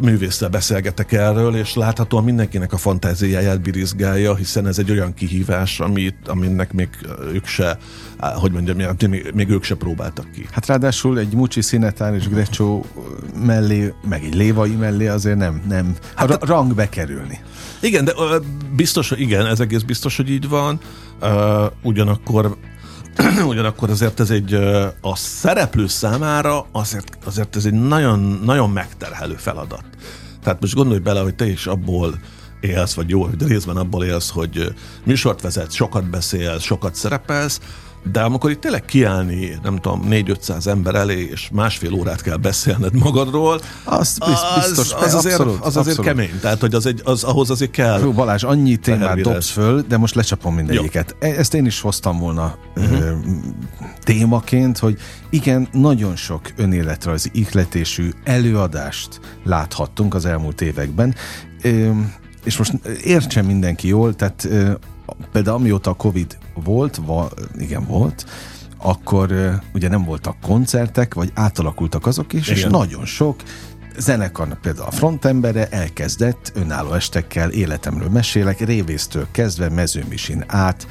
művésszel 0.00 0.48
beszélgetek 0.48 1.12
erről, 1.12 1.56
és 1.56 1.74
láthatóan 1.74 2.24
mindenkinek 2.24 2.72
a 2.72 2.76
fantáziáját 2.76 3.60
birizgálja, 3.60 4.34
hiszen 4.34 4.66
ez 4.66 4.78
egy 4.78 4.90
olyan 4.90 5.14
kihívás, 5.14 5.80
amit, 5.80 6.16
aminek 6.26 6.72
még 6.72 6.88
ők 7.32 7.46
se, 7.46 7.78
hogy 8.18 8.52
mondjam, 8.52 8.96
még, 9.08 9.30
még 9.34 9.48
ők 9.48 9.62
se 9.62 9.74
próbáltak 9.74 10.30
ki. 10.30 10.46
Hát 10.50 10.66
ráadásul 10.66 11.18
egy 11.18 11.34
Mucsi 11.34 11.60
Szinetár 11.60 12.14
és 12.14 12.28
Grecsó 12.28 12.84
mellé, 13.44 13.92
meg 14.08 14.24
egy 14.24 14.34
Lévai 14.34 14.74
mellé 14.74 15.06
azért 15.06 15.38
nem, 15.38 15.62
nem 15.68 15.96
hát, 16.14 16.30
a 16.30 16.46
rang 16.46 16.74
bekerülni. 16.74 17.40
Igen, 17.80 18.04
de 18.04 18.12
biztos, 18.76 19.08
hogy 19.08 19.20
igen, 19.20 19.46
ez 19.46 19.60
egész 19.60 19.82
biztos, 19.82 20.16
hogy 20.16 20.30
így 20.30 20.48
van. 20.48 20.80
Ugyanakkor 21.82 22.56
ugyanakkor 23.46 23.90
azért 23.90 24.20
ez 24.20 24.30
egy 24.30 24.54
a 25.00 25.16
szereplő 25.16 25.86
számára 25.86 26.66
azért, 26.72 27.18
azért 27.24 27.56
ez 27.56 27.64
egy 27.64 27.72
nagyon, 27.72 28.40
nagyon 28.44 28.70
megterhelő 28.70 29.34
feladat. 29.34 29.84
Tehát 30.42 30.60
most 30.60 30.74
gondolj 30.74 30.98
bele, 30.98 31.20
hogy 31.20 31.34
te 31.34 31.46
is 31.46 31.66
abból 31.66 32.18
élsz, 32.60 32.94
vagy 32.94 33.08
jó, 33.08 33.26
de 33.26 33.46
részben 33.46 33.76
abból 33.76 34.04
élsz, 34.04 34.30
hogy 34.30 34.74
műsort 35.04 35.40
vezetsz, 35.40 35.74
sokat 35.74 36.10
beszélsz, 36.10 36.62
sokat 36.62 36.94
szerepelsz, 36.94 37.60
de 38.10 38.20
amikor 38.20 38.50
itt 38.50 38.60
tényleg 38.60 38.84
kiállni, 38.84 39.58
nem 39.62 39.76
tudom, 39.76 40.06
4-500 40.10 40.66
ember 40.66 40.94
elé, 40.94 41.28
és 41.30 41.48
másfél 41.52 41.92
órát 41.92 42.22
kell 42.22 42.36
beszélned 42.36 42.94
magadról, 42.94 43.60
az, 43.84 44.18
biztos, 44.54 44.92
az, 44.92 45.02
az, 45.02 45.14
azért, 45.14 45.38
abszolút, 45.38 45.60
az 45.60 45.76
azért 45.76 45.98
abszolút. 45.98 46.10
kemény. 46.10 46.40
Tehát, 46.40 46.60
hogy 46.60 46.74
az 46.74 46.86
egy, 46.86 47.00
az, 47.04 47.24
ahhoz 47.24 47.50
azért 47.50 47.70
kell. 47.70 48.00
Jó, 48.00 48.12
Balázs, 48.12 48.42
annyi 48.42 48.76
témát 48.76 49.20
dobsz 49.20 49.50
föl, 49.50 49.84
de 49.88 49.96
most 49.96 50.14
lecsapom 50.14 50.54
mindegyiket. 50.54 51.16
Jó. 51.20 51.28
E- 51.28 51.38
ezt 51.38 51.54
én 51.54 51.66
is 51.66 51.80
hoztam 51.80 52.18
volna 52.18 52.54
uh-huh. 52.76 53.00
ö, 53.00 53.12
témaként, 54.04 54.78
hogy 54.78 54.98
igen, 55.30 55.68
nagyon 55.72 56.16
sok 56.16 56.40
önéletrajzi 56.56 57.30
ihletésű 57.32 58.10
előadást 58.24 59.20
láthattunk 59.44 60.14
az 60.14 60.24
elmúlt 60.24 60.60
években, 60.60 61.14
ö, 61.62 61.90
és 62.44 62.56
most 62.56 62.72
értsen 63.02 63.44
mindenki 63.44 63.88
jól, 63.88 64.14
tehát 64.14 64.48
például 65.32 65.56
amióta 65.56 65.90
a 65.90 65.94
Covid 65.94 66.38
volt, 66.54 67.00
va, 67.06 67.28
igen 67.58 67.84
volt, 67.84 68.24
akkor 68.78 69.58
ugye 69.74 69.88
nem 69.88 70.04
voltak 70.04 70.40
koncertek, 70.40 71.14
vagy 71.14 71.30
átalakultak 71.34 72.06
azok 72.06 72.32
is, 72.32 72.48
igen. 72.48 72.56
és 72.56 72.64
nagyon 72.64 73.04
sok 73.04 73.36
zenekar, 73.98 74.60
például 74.60 74.86
a 74.86 74.90
frontembere 74.90 75.68
elkezdett 75.68 76.52
önálló 76.54 76.92
estekkel 76.92 77.50
életemről 77.50 78.08
mesélek, 78.08 78.60
révésztől 78.60 79.26
kezdve 79.30 79.68
mezőmisin 79.68 80.44
át, 80.46 80.86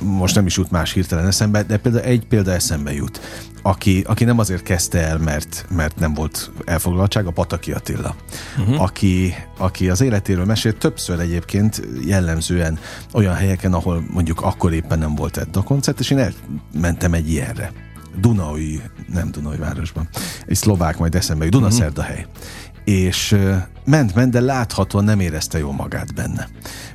most 0.00 0.34
nem 0.34 0.46
is 0.46 0.56
jut 0.56 0.70
más 0.70 0.92
hirtelen 0.92 1.26
eszembe, 1.26 1.62
de 1.62 1.76
például 1.76 2.04
egy 2.04 2.26
példa 2.26 2.52
eszembe 2.52 2.92
jut, 2.92 3.20
aki, 3.66 4.02
aki 4.06 4.24
nem 4.24 4.38
azért 4.38 4.62
kezdte 4.62 4.98
el, 4.98 5.18
mert, 5.18 5.66
mert 5.70 5.98
nem 5.98 6.14
volt 6.14 6.50
elfoglaltság, 6.64 7.26
a 7.26 7.30
Pataki 7.30 7.72
Attila, 7.72 8.14
uh-huh. 8.58 8.82
aki, 8.82 9.34
aki 9.58 9.88
az 9.90 10.00
életéről 10.00 10.44
mesélt 10.44 10.76
többször 10.76 11.20
egyébként 11.20 11.82
jellemzően 12.04 12.78
olyan 13.12 13.34
helyeken, 13.34 13.72
ahol 13.72 14.04
mondjuk 14.10 14.40
akkor 14.40 14.72
éppen 14.72 14.98
nem 14.98 15.14
volt 15.14 15.36
Edda 15.36 15.62
koncert, 15.62 16.00
és 16.00 16.10
én 16.10 16.32
elmentem 16.72 17.12
egy 17.12 17.30
ilyenre. 17.30 17.72
Dunai, 18.20 18.80
nem 19.12 19.30
Dunai 19.30 19.56
városban, 19.56 20.08
egy 20.46 20.56
szlovák 20.56 20.98
majd 20.98 21.14
eszembe 21.14 21.44
jut, 21.44 21.52
Dunaszerdahely. 21.52 22.20
Uh-huh 22.20 22.64
és 22.86 23.36
ment, 23.84 24.14
ment, 24.14 24.30
de 24.30 24.40
láthatóan 24.40 25.04
nem 25.04 25.20
érezte 25.20 25.58
jól 25.58 25.72
magát 25.72 26.14
benne. 26.14 26.48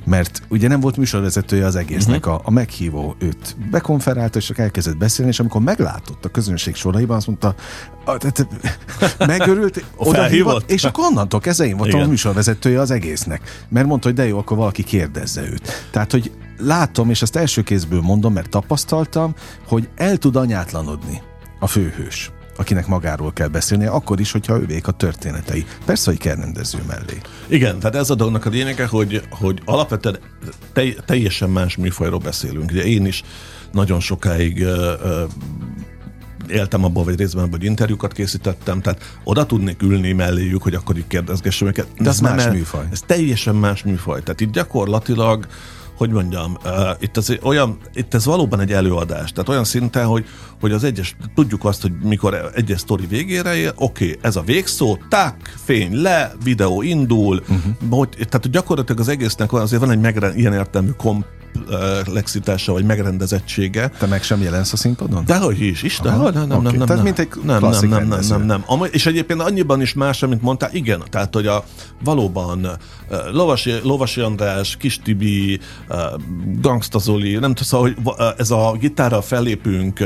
Mert 0.04 0.42
ugye 0.48 0.68
nem 0.68 0.80
volt 0.80 0.96
műsorvezetője 0.96 1.66
az 1.66 1.76
egésznek, 1.76 2.26
uh-huh. 2.26 2.34
a, 2.34 2.40
a 2.44 2.50
meghívó 2.50 3.14
őt 3.18 3.56
bekonferálta, 3.70 4.38
és 4.38 4.50
elkezdett 4.50 4.96
beszélni, 4.96 5.30
és 5.30 5.40
amikor 5.40 5.60
meglátott 5.60 6.24
a 6.24 6.28
közönség 6.28 6.74
soraiban, 6.74 7.16
azt 7.16 7.26
mondta, 7.26 7.54
megörült, 9.26 9.84
oda 9.96 10.30
és 10.66 10.84
akkor 10.84 11.04
onnantól 11.04 11.40
kezdve 11.40 11.66
én 11.66 11.76
voltam 11.76 11.94
Igen. 11.94 12.06
a 12.06 12.10
műsorvezetője 12.10 12.80
az 12.80 12.90
egésznek. 12.90 13.64
Mert 13.68 13.86
mondta, 13.86 14.08
hogy 14.08 14.16
de 14.16 14.26
jó, 14.26 14.38
akkor 14.38 14.56
valaki 14.56 14.84
kérdezze 14.84 15.42
őt. 15.42 15.88
Tehát, 15.90 16.10
hogy 16.10 16.32
látom, 16.58 17.10
és 17.10 17.22
ezt 17.22 17.36
első 17.36 17.62
kézből 17.62 18.00
mondom, 18.00 18.32
mert 18.32 18.48
tapasztaltam, 18.48 19.34
hogy 19.66 19.88
el 19.96 20.16
tud 20.16 20.36
anyátlanodni 20.36 21.22
a 21.58 21.66
főhős 21.66 22.30
akinek 22.56 22.86
magáról 22.86 23.32
kell 23.32 23.48
beszélnie, 23.48 23.88
akkor 23.90 24.20
is, 24.20 24.32
hogyha 24.32 24.60
ővék 24.60 24.86
a 24.86 24.92
történetei. 24.92 25.66
Persze, 25.84 26.10
hogy 26.10 26.18
kell 26.18 26.36
rendező 26.36 26.78
mellé. 26.86 27.20
Igen, 27.46 27.78
tehát 27.78 27.96
ez 27.96 28.10
a 28.10 28.14
dolognak 28.14 28.44
a 28.44 28.50
lényege, 28.50 28.86
hogy, 28.86 29.22
hogy 29.30 29.62
alapvetően 29.64 30.18
te, 30.72 30.82
teljesen 31.06 31.50
más 31.50 31.76
műfajról 31.76 32.18
beszélünk. 32.18 32.70
Ugye 32.70 32.84
én 32.84 33.06
is 33.06 33.22
nagyon 33.72 34.00
sokáig 34.00 34.58
uh, 34.60 34.68
uh, 35.04 35.30
éltem 36.48 36.84
abból, 36.84 37.04
vagy 37.04 37.18
részben 37.18 37.42
abban, 37.42 37.58
hogy 37.58 37.68
interjúkat 37.68 38.12
készítettem, 38.12 38.80
tehát 38.80 39.18
oda 39.24 39.46
tudnék 39.46 39.82
ülni 39.82 40.12
melléjük, 40.12 40.62
hogy 40.62 40.74
akkor 40.74 40.96
így 40.96 41.06
kérdezgessem 41.06 41.68
őket. 41.68 41.86
De 41.98 42.08
ez 42.08 42.20
más 42.20 42.46
műfaj. 42.46 42.86
Ez 42.90 43.00
teljesen 43.00 43.54
más 43.54 43.82
műfaj. 43.82 44.22
Tehát 44.22 44.40
itt 44.40 44.52
gyakorlatilag 44.52 45.46
hogy 46.02 46.10
mondjam, 46.10 46.56
uh, 46.64 46.90
itt, 47.00 47.16
az 47.16 47.38
olyan, 47.42 47.78
itt 47.94 48.14
ez 48.14 48.24
valóban 48.24 48.60
egy 48.60 48.72
előadás, 48.72 49.32
tehát 49.32 49.48
olyan 49.48 49.64
szinten, 49.64 50.06
hogy, 50.06 50.24
hogy 50.60 50.72
az 50.72 50.84
egyes, 50.84 51.16
tudjuk 51.34 51.64
azt, 51.64 51.82
hogy 51.82 51.92
mikor 52.02 52.50
egyes 52.54 52.80
sztori 52.80 53.06
végére 53.06 53.54
ér, 53.54 53.72
oké, 53.76 54.04
okay, 54.04 54.18
ez 54.22 54.36
a 54.36 54.42
végszó, 54.42 54.98
tak, 55.08 55.36
fény 55.64 56.02
le, 56.02 56.32
videó 56.44 56.82
indul, 56.82 57.36
uh-huh. 57.40 57.90
hogy, 57.90 58.08
tehát 58.08 58.50
gyakorlatilag 58.50 59.00
az 59.00 59.08
egésznek 59.08 59.52
azért 59.52 59.80
van 59.80 59.90
egy 59.90 60.00
megre, 60.00 60.34
ilyen 60.34 60.52
értelmű 60.52 60.90
komp 60.96 61.24
lexitása 62.06 62.72
vagy 62.72 62.84
megrendezettsége. 62.84 63.88
Te 63.88 64.06
meg 64.06 64.22
sem 64.22 64.42
jelensz 64.42 64.72
a 64.72 64.76
színpadon? 64.76 65.24
Dehogy 65.24 65.60
is, 65.60 65.82
is, 65.82 65.98
de 65.98 66.10
nem, 66.10 66.32
nem, 66.32 66.48
nem, 66.48 66.62
nem, 66.62 66.86
Tehát 66.86 67.02
mint 67.02 67.18
egy 67.18 67.28
nem, 67.44 67.60
nem, 67.60 67.88
nem, 67.88 68.06
nem, 68.08 68.20
nem, 68.28 68.42
nem. 68.42 68.64
És 68.90 69.06
egyébként 69.06 69.40
annyiban 69.42 69.80
is 69.80 69.92
más, 69.92 70.20
mint 70.20 70.42
mondtál, 70.42 70.70
igen, 70.72 71.02
tehát 71.10 71.34
hogy 71.34 71.46
a 71.46 71.64
valóban 72.04 72.66
Lovasi, 73.32 73.72
Lovasi 73.82 74.20
András, 74.20 74.76
Kis 74.76 74.98
Tibi, 74.98 75.60
Gangsta 76.60 76.98
Zoli, 76.98 77.32
nem 77.32 77.54
tudom, 77.54 77.64
szóval, 77.64 77.92
hogy 77.94 78.34
ez 78.38 78.50
a 78.50 78.76
gitárral 78.80 79.22
fellépünk, 79.22 80.04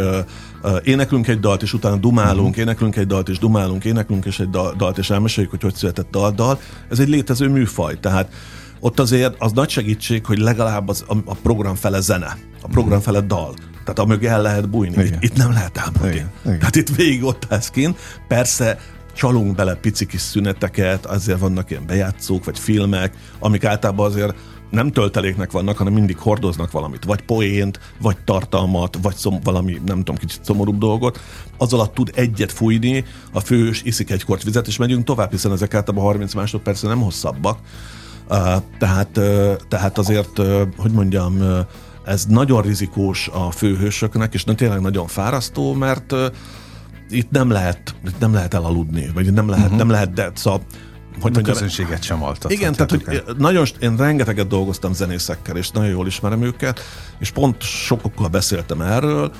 éneklünk 0.82 1.28
egy 1.28 1.40
dalt, 1.40 1.62
és 1.62 1.72
utána 1.72 1.96
dumálunk, 1.96 2.48
uh-huh. 2.48 2.62
éneklünk 2.62 2.96
egy 2.96 3.06
dalt, 3.06 3.28
és 3.28 3.38
dumálunk, 3.38 3.84
éneklünk 3.84 4.24
és 4.24 4.38
egy 4.38 4.50
dalt, 4.50 4.98
és 4.98 5.10
elmeséljük, 5.10 5.50
hogy 5.50 5.62
hogy 5.62 5.74
született 5.74 6.16
a 6.16 6.30
dal. 6.30 6.60
Ez 6.90 6.98
egy 6.98 7.08
létező 7.08 7.48
műfaj, 7.48 8.00
tehát 8.00 8.32
ott 8.80 8.98
azért 8.98 9.34
az 9.38 9.52
nagy 9.52 9.68
segítség, 9.68 10.26
hogy 10.26 10.38
legalább 10.38 10.88
az, 10.88 11.04
a, 11.08 11.16
a 11.24 11.34
program 11.34 11.74
fele 11.74 12.00
zene, 12.00 12.36
a 12.62 12.68
program 12.68 13.00
fele 13.00 13.20
dal. 13.20 13.54
Tehát 13.70 13.98
amögé 13.98 14.26
el 14.26 14.42
lehet 14.42 14.68
bújni. 14.70 15.04
Itt, 15.04 15.22
itt 15.22 15.36
nem 15.36 15.52
lehet 15.52 15.76
elbújni. 15.76 16.26
Tehát 16.42 16.76
itt 16.76 16.96
végig 16.96 17.24
ott 17.24 17.46
állsz 17.48 17.70
kint. 17.70 17.98
Persze 18.28 18.78
csalunk 19.12 19.54
bele 19.54 19.74
pici 19.74 20.06
kis 20.06 20.20
szüneteket, 20.20 21.06
azért 21.06 21.38
vannak 21.38 21.70
ilyen 21.70 21.86
bejátszók, 21.86 22.44
vagy 22.44 22.58
filmek, 22.58 23.14
amik 23.38 23.64
általában 23.64 24.06
azért 24.06 24.34
nem 24.70 24.92
tölteléknek 24.92 25.50
vannak, 25.50 25.76
hanem 25.76 25.92
mindig 25.92 26.18
hordoznak 26.18 26.70
valamit. 26.70 27.04
Vagy 27.04 27.22
poént, 27.22 27.80
vagy 28.00 28.16
tartalmat, 28.24 28.98
vagy 29.02 29.14
szom, 29.14 29.40
valami, 29.44 29.80
nem 29.86 29.96
tudom, 29.96 30.16
kicsit 30.16 30.44
szomorúbb 30.44 30.78
dolgot. 30.78 31.20
Az 31.58 31.72
alatt 31.72 31.94
tud 31.94 32.10
egyet 32.14 32.52
fújni, 32.52 33.04
a 33.32 33.40
fős 33.40 33.82
iszik 33.82 34.10
egy 34.10 34.24
kort 34.24 34.42
vizet, 34.42 34.66
és 34.66 34.76
megyünk 34.76 35.04
tovább, 35.04 35.30
hiszen 35.30 35.52
ezek 35.52 35.74
általában 35.74 36.06
30 36.06 36.34
másodpercen 36.34 36.90
nem 36.90 37.00
hosszabbak 37.00 37.58
tehát, 38.78 39.20
tehát 39.68 39.98
azért, 39.98 40.40
hogy 40.76 40.90
mondjam, 40.92 41.38
ez 42.04 42.24
nagyon 42.24 42.62
rizikós 42.62 43.28
a 43.32 43.50
főhősöknek, 43.50 44.34
és 44.34 44.44
tényleg 44.44 44.80
nagyon 44.80 45.06
fárasztó, 45.06 45.72
mert 45.72 46.14
itt 47.08 47.30
nem 47.30 47.50
lehet, 47.50 47.94
itt 48.06 48.18
nem 48.18 48.32
lehet 48.32 48.54
elaludni, 48.54 49.10
vagy 49.14 49.32
nem 49.32 49.48
lehet, 49.48 49.64
uh-huh. 49.64 49.78
nem 49.78 49.90
lehet, 49.90 50.12
de 50.12 50.30
szóval 50.34 50.60
hogy 51.20 51.38
a 51.38 51.40
közönséget 51.40 52.02
sem 52.02 52.22
altat. 52.22 52.52
Igen, 52.52 52.72
tehát 52.72 52.90
hogy 52.90 53.22
nagyon, 53.38 53.66
én 53.80 53.96
rengeteget 53.96 54.46
dolgoztam 54.46 54.92
zenészekkel, 54.92 55.56
és 55.56 55.70
nagyon 55.70 55.90
jól 55.90 56.06
ismerem 56.06 56.42
őket, 56.42 56.80
és 57.18 57.30
pont 57.30 57.62
sokokkal 57.62 58.28
beszéltem 58.28 58.80
erről, 58.80 59.32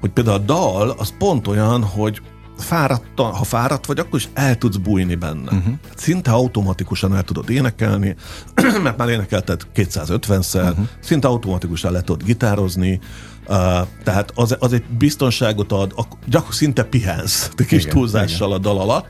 hogy 0.00 0.10
például 0.10 0.36
a 0.36 0.40
dal 0.40 0.90
az 0.90 1.14
pont 1.18 1.46
olyan, 1.46 1.82
hogy 1.82 2.20
fáradt, 2.58 3.04
ha 3.16 3.44
fáradt 3.44 3.86
vagy, 3.86 3.98
akkor 3.98 4.18
is 4.18 4.28
el 4.34 4.58
tudsz 4.58 4.76
bújni 4.76 5.14
benne. 5.14 5.52
Uh-huh. 5.52 5.74
Szinte 5.96 6.30
automatikusan 6.30 7.16
el 7.16 7.22
tudod 7.22 7.50
énekelni, 7.50 8.16
mert 8.82 8.96
már 8.96 9.08
énekelted 9.08 9.66
250-szer, 9.74 10.70
uh-huh. 10.70 10.86
szinte 11.00 11.28
automatikusan 11.28 11.92
le 11.92 12.00
tudod 12.00 12.24
gitározni, 12.24 13.00
uh, 13.48 13.56
tehát 14.04 14.32
az, 14.34 14.56
az 14.58 14.72
egy 14.72 14.84
biztonságot 14.98 15.72
ad, 15.72 15.88
gyakorlatilag 15.88 16.52
szinte 16.52 16.84
pihensz, 16.84 17.50
egy 17.56 17.66
kis 17.66 17.82
igen, 17.82 17.94
túlzással 17.94 18.48
igen. 18.48 18.58
a 18.58 18.62
dal 18.62 18.78
alatt, 18.78 19.06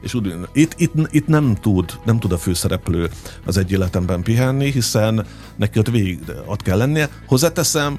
és 0.00 0.14
úgy, 0.14 0.34
itt, 0.52 0.74
itt, 0.76 0.92
itt 1.10 1.26
nem 1.26 1.54
tud, 1.54 1.98
nem 2.04 2.18
tud 2.18 2.32
a 2.32 2.38
főszereplő 2.38 3.10
az 3.44 3.56
egy 3.56 3.72
életemben 3.72 4.22
pihenni, 4.22 4.70
hiszen 4.70 5.26
neki 5.56 5.78
ott 5.78 5.90
végig 5.90 6.20
ott 6.44 6.62
kell 6.62 6.76
lennie. 6.76 7.08
Hozzáteszem, 7.26 7.98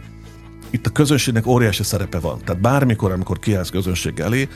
itt 0.70 0.86
a 0.86 0.90
közönségnek 0.90 1.46
óriási 1.46 1.84
szerepe 1.84 2.20
van. 2.20 2.40
Tehát 2.46 2.62
bármikor, 2.62 3.12
amikor 3.12 3.40
kiállsz 3.40 3.70
közönség 3.70 4.20
elé, 4.20 4.48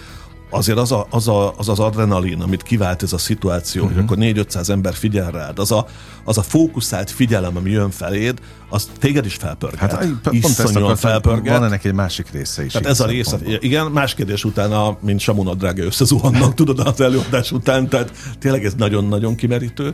azért 0.51 0.77
az, 0.77 0.91
a, 0.91 1.07
az, 1.09 1.27
a, 1.27 1.53
az 1.57 1.69
az 1.69 1.79
adrenalin, 1.79 2.41
amit 2.41 2.63
kivált 2.63 3.03
ez 3.03 3.13
a 3.13 3.17
szituáció, 3.17 3.83
uh-huh. 3.83 3.97
hogy 3.97 4.17
mhm. 4.17 4.31
akkor 4.33 4.45
4-500 4.45 4.69
ember 4.69 4.93
figyel 4.93 5.31
rád, 5.31 5.59
az 5.59 5.71
a, 5.71 5.85
az 6.23 6.37
a 6.37 6.41
fókuszált 6.41 7.11
figyelem, 7.11 7.57
ami 7.57 7.69
jön 7.69 7.89
feléd, 7.89 8.39
az 8.69 8.89
téged 8.99 9.25
is 9.25 9.35
felpörget. 9.35 9.79
Hát, 9.79 9.93
akartam, 9.93 10.95
felpörget. 10.95 11.57
Van 11.57 11.65
ennek 11.65 11.85
egy 11.85 11.93
másik 11.93 12.31
része 12.31 12.65
is. 12.65 12.71
Tehát 12.71 12.87
ez 12.87 12.99
a 12.99 13.05
része, 13.05 13.37
igen, 13.59 13.85
más 13.85 14.13
kérdés 14.13 14.43
utána, 14.43 14.97
mint 15.01 15.19
Samuna 15.19 15.53
drága 15.53 15.83
összezuhannak, 15.83 16.53
tudod, 16.53 16.79
az 16.79 17.01
előadás 17.01 17.51
után, 17.51 17.89
tehát 17.89 18.11
tényleg 18.39 18.65
ez 18.65 18.73
nagyon-nagyon 18.73 19.35
kimerítő. 19.35 19.93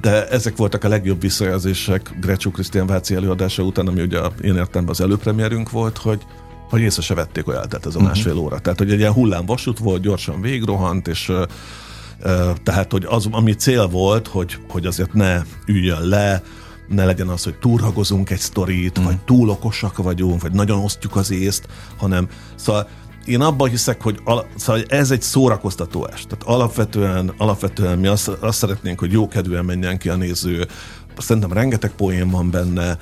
de 0.00 0.28
ezek 0.28 0.56
voltak 0.56 0.84
a 0.84 0.88
legjobb 0.88 1.20
visszajelzések 1.20 2.16
Grecsó 2.20 2.50
Krisztián 2.50 2.86
Váci 2.86 3.14
előadása 3.14 3.62
után, 3.62 3.86
ami 3.86 4.02
ugye 4.02 4.20
én 4.42 4.56
értem 4.56 4.88
az 4.88 5.00
előpremierünk 5.00 5.70
volt, 5.70 5.98
hogy 5.98 6.22
hogy 6.74 6.82
észre 6.82 7.02
se 7.02 7.14
vették, 7.14 7.44
hogy 7.44 7.54
eltelt 7.54 7.86
ez 7.86 7.94
a 7.94 8.00
másfél 8.00 8.32
uh-huh. 8.32 8.46
óra. 8.46 8.58
Tehát, 8.58 8.78
hogy 8.78 8.92
egy 8.92 8.98
ilyen 8.98 9.12
hullámvasút 9.12 9.78
volt, 9.78 10.02
gyorsan 10.02 10.40
végrohant, 10.40 11.08
és 11.08 11.32
tehát, 12.62 12.92
hogy 12.92 13.04
az, 13.08 13.28
ami 13.30 13.52
cél 13.52 13.86
volt, 13.86 14.26
hogy, 14.26 14.58
hogy 14.68 14.86
azért 14.86 15.12
ne 15.12 15.42
üljön 15.66 16.08
le, 16.08 16.42
ne 16.88 17.04
legyen 17.04 17.28
az, 17.28 17.44
hogy 17.44 17.54
túlragozunk 17.54 18.30
egy 18.30 18.38
sztorit, 18.38 19.00
mm. 19.00 19.04
vagy 19.04 19.18
túl 19.18 19.48
okosak 19.48 19.96
vagyunk, 19.96 20.42
vagy 20.42 20.52
nagyon 20.52 20.78
osztjuk 20.78 21.16
az 21.16 21.30
észt, 21.30 21.66
hanem 21.96 22.28
szóval 22.54 22.88
én 23.24 23.40
abban 23.40 23.68
hiszek, 23.68 24.02
hogy, 24.02 24.20
al- 24.24 24.46
szóval 24.56 24.82
ez 24.88 25.10
egy 25.10 25.22
szórakoztató 25.22 26.06
est. 26.06 26.28
Tehát 26.28 26.44
alapvetően, 26.44 27.32
alapvetően 27.36 27.98
mi 27.98 28.06
azt, 28.06 28.28
azt 28.28 28.58
szeretnénk, 28.58 28.98
hogy 28.98 29.12
jó 29.12 29.28
kedvűen 29.28 29.64
menjen 29.64 29.98
ki 29.98 30.08
a 30.08 30.16
néző. 30.16 30.66
Szerintem 31.18 31.52
rengeteg 31.52 31.90
poén 31.90 32.30
van 32.30 32.50
benne, 32.50 32.98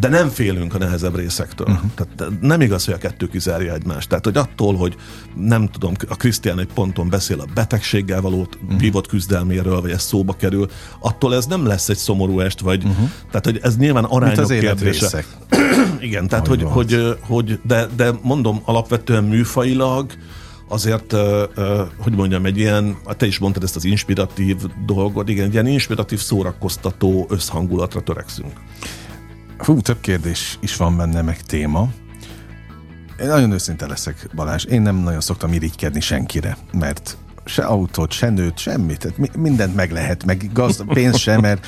de 0.00 0.08
nem 0.08 0.28
félünk 0.28 0.74
a 0.74 0.78
nehezebb 0.78 1.16
részektől. 1.16 1.66
Uh-huh. 1.66 1.90
Tehát 1.94 2.40
nem 2.40 2.60
igaz, 2.60 2.84
hogy 2.84 2.94
a 2.94 2.98
kettő 2.98 3.26
kizárja 3.26 3.72
egymást. 3.72 4.08
Tehát, 4.08 4.24
hogy 4.24 4.36
attól, 4.36 4.74
hogy 4.74 4.96
nem 5.36 5.68
tudom, 5.68 5.92
a 6.08 6.16
Krisztián 6.16 6.58
egy 6.58 6.68
ponton 6.74 7.08
beszél 7.08 7.40
a 7.40 7.46
betegséggel 7.54 8.20
való 8.20 8.48
uh-huh. 8.62 8.80
vívott 8.80 9.06
küzdelméről, 9.06 9.80
vagy 9.80 9.90
ez 9.90 10.02
szóba 10.02 10.32
kerül, 10.32 10.70
attól 10.98 11.34
ez 11.34 11.46
nem 11.46 11.66
lesz 11.66 11.88
egy 11.88 11.96
szomorú 11.96 12.40
est, 12.40 12.60
vagy 12.60 12.84
uh-huh. 12.84 13.10
tehát, 13.26 13.44
hogy 13.44 13.60
ez 13.62 13.76
nyilván 13.76 14.04
arányok 14.04 14.38
az 14.38 14.48
kérdése. 14.48 15.24
Igen, 16.00 16.28
tehát, 16.28 16.46
hogy, 16.46 16.62
hogy, 16.62 17.16
hogy, 17.20 17.60
de, 17.62 17.86
de 17.96 18.10
mondom, 18.22 18.60
alapvetően 18.64 19.24
műfailag 19.24 20.12
azért, 20.68 21.14
hogy 21.98 22.12
mondjam, 22.12 22.46
egy 22.46 22.58
ilyen, 22.58 22.96
te 23.16 23.26
is 23.26 23.38
mondtad 23.38 23.62
ezt 23.62 23.76
az 23.76 23.84
inspiratív 23.84 24.56
dolgot, 24.86 25.28
igen, 25.28 25.44
egy 25.44 25.52
ilyen 25.52 25.66
inspiratív, 25.66 26.18
szórakoztató 26.20 27.26
összhangulatra 27.28 28.00
törekszünk. 28.00 28.52
Fú, 29.58 29.80
több 29.80 30.00
kérdés 30.00 30.58
is 30.60 30.76
van 30.76 30.96
benne, 30.96 31.22
meg 31.22 31.42
téma. 31.42 31.88
Én 33.20 33.26
nagyon 33.26 33.52
őszinte 33.52 33.86
leszek, 33.86 34.28
Balázs. 34.34 34.64
Én 34.64 34.82
nem 34.82 34.96
nagyon 34.96 35.20
szoktam 35.20 35.52
irigykedni 35.52 36.00
senkire, 36.00 36.56
mert 36.72 37.16
se 37.44 37.62
autót, 37.62 38.12
se 38.12 38.30
nőt, 38.30 38.58
semmit. 38.58 38.98
Tehát 38.98 39.36
mindent 39.36 39.74
meg 39.74 39.92
lehet, 39.92 40.24
meg 40.24 40.50
gazd, 40.52 40.84
pénz 40.94 41.18
sem, 41.18 41.40
mert 41.40 41.66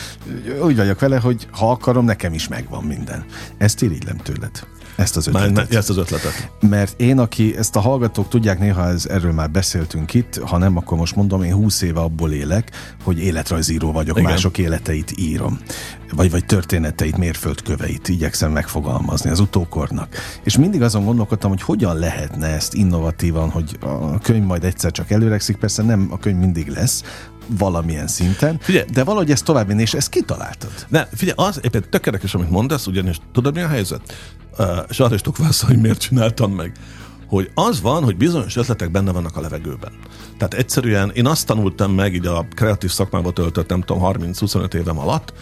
úgy 0.63 0.77
vagyok 0.77 1.01
vele, 1.01 1.19
hogy 1.19 1.49
ha 1.51 1.71
akarom, 1.71 2.05
nekem 2.05 2.35
is 2.35 2.49
megvan 2.49 2.85
minden. 2.85 3.25
Ezt 3.59 3.83
irigylem 3.83 4.17
tőled. 4.17 4.67
Ezt 4.97 5.17
az 5.17 5.27
ötletet. 5.27 5.55
Már, 5.55 5.67
ezt 5.71 5.91
az 5.91 5.97
ötletet. 5.97 6.51
Mert 6.61 7.01
én, 7.01 7.19
aki 7.19 7.57
ezt 7.57 7.77
a 7.77 7.81
hallgatók 7.81 8.29
tudják, 8.29 8.59
néha 8.59 8.87
ez, 8.87 9.07
erről 9.07 9.33
már 9.33 9.51
beszéltünk 9.51 10.15
itt, 10.15 10.41
ha 10.45 10.59
nem, 10.59 10.77
akkor 10.77 10.99
most 10.99 11.17
mondom, 11.17 11.43
én 11.43 11.55
20 11.55 11.83
éve 11.83 12.01
abból 12.01 12.33
élek, 12.33 12.71
hogy 13.05 13.19
életrajzíró 13.19 13.93
vagyok, 13.93 14.19
Igen. 14.19 14.31
mások 14.31 14.59
életeit 14.59 15.13
írom. 15.19 15.59
Vagy, 16.13 16.31
vagy 16.31 16.45
történeteit, 16.45 17.17
mérföldköveit 17.17 18.09
igyekszem 18.09 18.53
megfogalmazni 18.53 19.31
az 19.31 19.41
utókornak. 19.41 20.15
És 20.45 20.57
mindig 20.57 20.83
azon 20.83 21.05
gondolkodtam, 21.05 21.51
hogy 21.51 21.63
hogyan 21.63 21.99
lehetne 21.99 22.47
ezt 22.47 22.75
innovatívan, 22.75 23.51
hogy 23.51 23.77
a 23.81 24.19
könyv 24.19 24.45
majd 24.45 24.65
egyszer 24.65 24.91
csak 24.91 25.11
előrekszik, 25.11 25.57
persze 25.57 25.83
nem 25.83 26.09
a 26.11 26.19
könyv 26.19 26.39
mindig 26.39 26.69
lesz, 26.69 27.03
valamilyen 27.49 28.07
szinten, 28.07 28.59
figyelj, 28.61 28.87
de 28.93 29.05
valahogy 29.05 29.31
ezt 29.31 29.45
tovább 29.45 29.79
és 29.79 29.95
ezt 29.95 30.09
kitaláltad. 30.09 30.73
Ne, 30.89 31.07
figyelj, 31.15 31.49
az 31.49 31.61
éppen 31.63 31.85
tökéletes, 31.91 32.35
amit 32.35 32.51
mondasz, 32.51 32.87
ugyanis 32.87 33.21
tudod 33.33 33.55
mi 33.55 33.61
a 33.61 33.69
helyzet? 33.69 34.15
Uh, 34.59 34.67
és 34.89 35.01
arra 35.01 35.15
is 35.15 35.21
tudok 35.21 35.39
válaszolni, 35.39 35.75
hogy 35.75 35.83
miért 35.83 36.01
csináltam 36.01 36.53
meg 36.53 36.73
hogy 37.27 37.51
az 37.55 37.81
van, 37.81 38.05
hogy 38.05 38.17
bizonyos 38.17 38.57
ötletek 38.57 38.91
benne 38.91 39.13
vannak 39.13 39.37
a 39.37 39.41
levegőben. 39.41 39.93
Tehát 40.39 40.55
egyszerűen 40.55 41.11
én 41.15 41.27
azt 41.27 41.47
tanultam 41.47 41.93
meg, 41.93 42.15
így 42.15 42.27
a 42.27 42.47
kreatív 42.55 42.91
szakmába 42.91 43.33
töltött, 43.33 43.69
nem 43.69 43.81
tudom, 43.81 44.03
30-25 44.05 44.75
évem 44.75 44.99
alatt, 44.99 45.33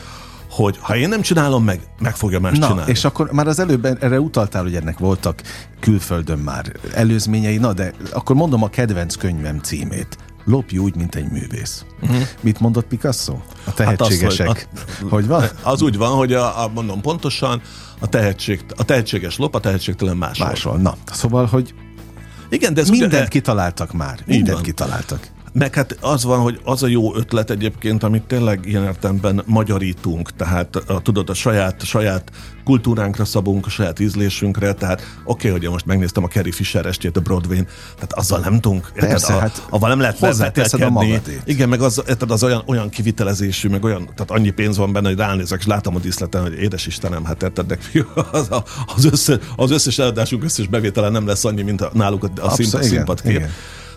hogy 0.54 0.78
ha 0.80 0.96
én 0.96 1.08
nem 1.08 1.20
csinálom 1.20 1.64
meg, 1.64 1.80
meg 1.98 2.16
fogja 2.16 2.40
más 2.40 2.58
na, 2.58 2.68
csinálni. 2.68 2.90
És 2.90 3.04
akkor 3.04 3.32
már 3.32 3.46
az 3.46 3.58
előbb 3.58 3.84
erre 3.84 4.20
utaltál, 4.20 4.62
hogy 4.62 4.74
ennek 4.74 4.98
voltak 4.98 5.42
külföldön 5.80 6.38
már 6.38 6.72
előzményei, 6.92 7.56
na 7.56 7.72
de 7.72 7.92
akkor 8.12 8.36
mondom 8.36 8.62
a 8.62 8.68
kedvenc 8.68 9.14
könyvem 9.14 9.58
címét. 9.58 10.18
Lopj 10.44 10.78
úgy, 10.78 10.96
mint 10.96 11.14
egy 11.14 11.30
művész. 11.30 11.84
Uh-huh. 12.02 12.22
Mit 12.40 12.60
mondott 12.60 12.86
Picasso? 12.86 13.36
A 13.64 13.74
tehetségesek. 13.74 14.46
Hát 14.46 14.68
az, 14.72 14.84
hogy, 15.00 15.10
hogy 15.10 15.26
van? 15.26 15.44
Az 15.62 15.82
úgy 15.82 15.96
van, 15.96 16.16
hogy 16.16 16.32
a, 16.32 16.64
a, 16.64 16.68
mondom 16.68 17.00
pontosan, 17.00 17.62
a, 18.00 18.08
tehetség, 18.08 18.64
a 18.76 18.84
tehetséges 18.84 19.36
lop, 19.36 19.54
a 19.54 19.60
tehetségtelen 19.60 20.16
máshol. 20.16 20.46
Máshol. 20.46 20.76
Na, 20.76 20.96
szóval, 21.12 21.46
hogy 21.46 21.74
igen, 22.48 22.74
de 22.74 22.80
ez 22.80 22.88
mindent 22.88 23.12
ugye, 23.12 23.26
kitaláltak 23.26 23.92
már. 23.92 24.18
Mindent 24.26 24.60
kitaláltak. 24.60 25.32
Meg 25.58 25.74
hát 25.74 25.96
az 26.00 26.24
van, 26.24 26.40
hogy 26.40 26.60
az 26.64 26.82
a 26.82 26.86
jó 26.86 27.16
ötlet 27.16 27.50
egyébként, 27.50 28.02
amit 28.02 28.22
tényleg 28.22 28.66
ilyen 28.66 28.84
értemben 28.84 29.42
magyarítunk, 29.46 30.30
tehát 30.36 30.76
a, 30.76 31.02
tudod, 31.02 31.30
a 31.30 31.34
saját, 31.34 31.82
saját 31.84 32.30
kultúránkra 32.64 33.24
szabunk, 33.24 33.66
a 33.66 33.68
saját 33.68 34.00
ízlésünkre, 34.00 34.72
tehát 34.72 35.00
oké, 35.00 35.08
okay, 35.24 35.50
hogy 35.50 35.62
én 35.62 35.70
most 35.70 35.86
megnéztem 35.86 36.24
a 36.24 36.28
Carrie 36.28 36.52
Fisher 36.52 36.86
estét 36.86 37.16
a 37.16 37.20
Broadway-n, 37.20 37.66
tehát 37.94 38.12
azzal 38.12 38.38
nem 38.38 38.60
tudunk, 38.60 38.92
Persze, 38.94 39.34
a, 39.34 39.38
hát 39.38 39.66
avval 39.70 39.88
nem 39.88 40.00
lehet 40.00 40.18
hozzátenni. 40.18 41.20
Igen, 41.44 41.68
meg 41.68 41.80
az, 41.80 42.02
tehát 42.04 42.30
az 42.30 42.42
olyan, 42.42 42.62
olyan 42.66 42.88
kivitelezésű, 42.88 43.68
meg 43.68 43.84
olyan, 43.84 44.04
tehát 44.04 44.30
annyi 44.30 44.50
pénz 44.50 44.76
van 44.76 44.92
benne, 44.92 45.08
hogy 45.08 45.18
ránézek, 45.18 45.58
és 45.58 45.66
látom 45.66 45.94
a 45.94 45.98
díszleten, 45.98 46.42
hogy 46.42 46.52
édes 46.52 46.86
Istenem, 46.86 47.24
hát 47.24 47.42
érted, 47.42 47.78
az, 48.32 48.48
az, 48.96 49.04
össze, 49.04 49.38
az 49.56 49.70
összes 49.70 49.98
eladásunk 49.98 50.44
összes 50.44 50.66
bevétele 50.66 51.08
nem 51.08 51.26
lesz 51.26 51.44
annyi, 51.44 51.62
mint 51.62 51.80
a, 51.80 51.90
náluk 51.92 52.24
a, 52.24 52.46
a 52.46 52.50
színpad, 52.50 52.82
színpad 52.82 53.20
Igen. 53.24 53.50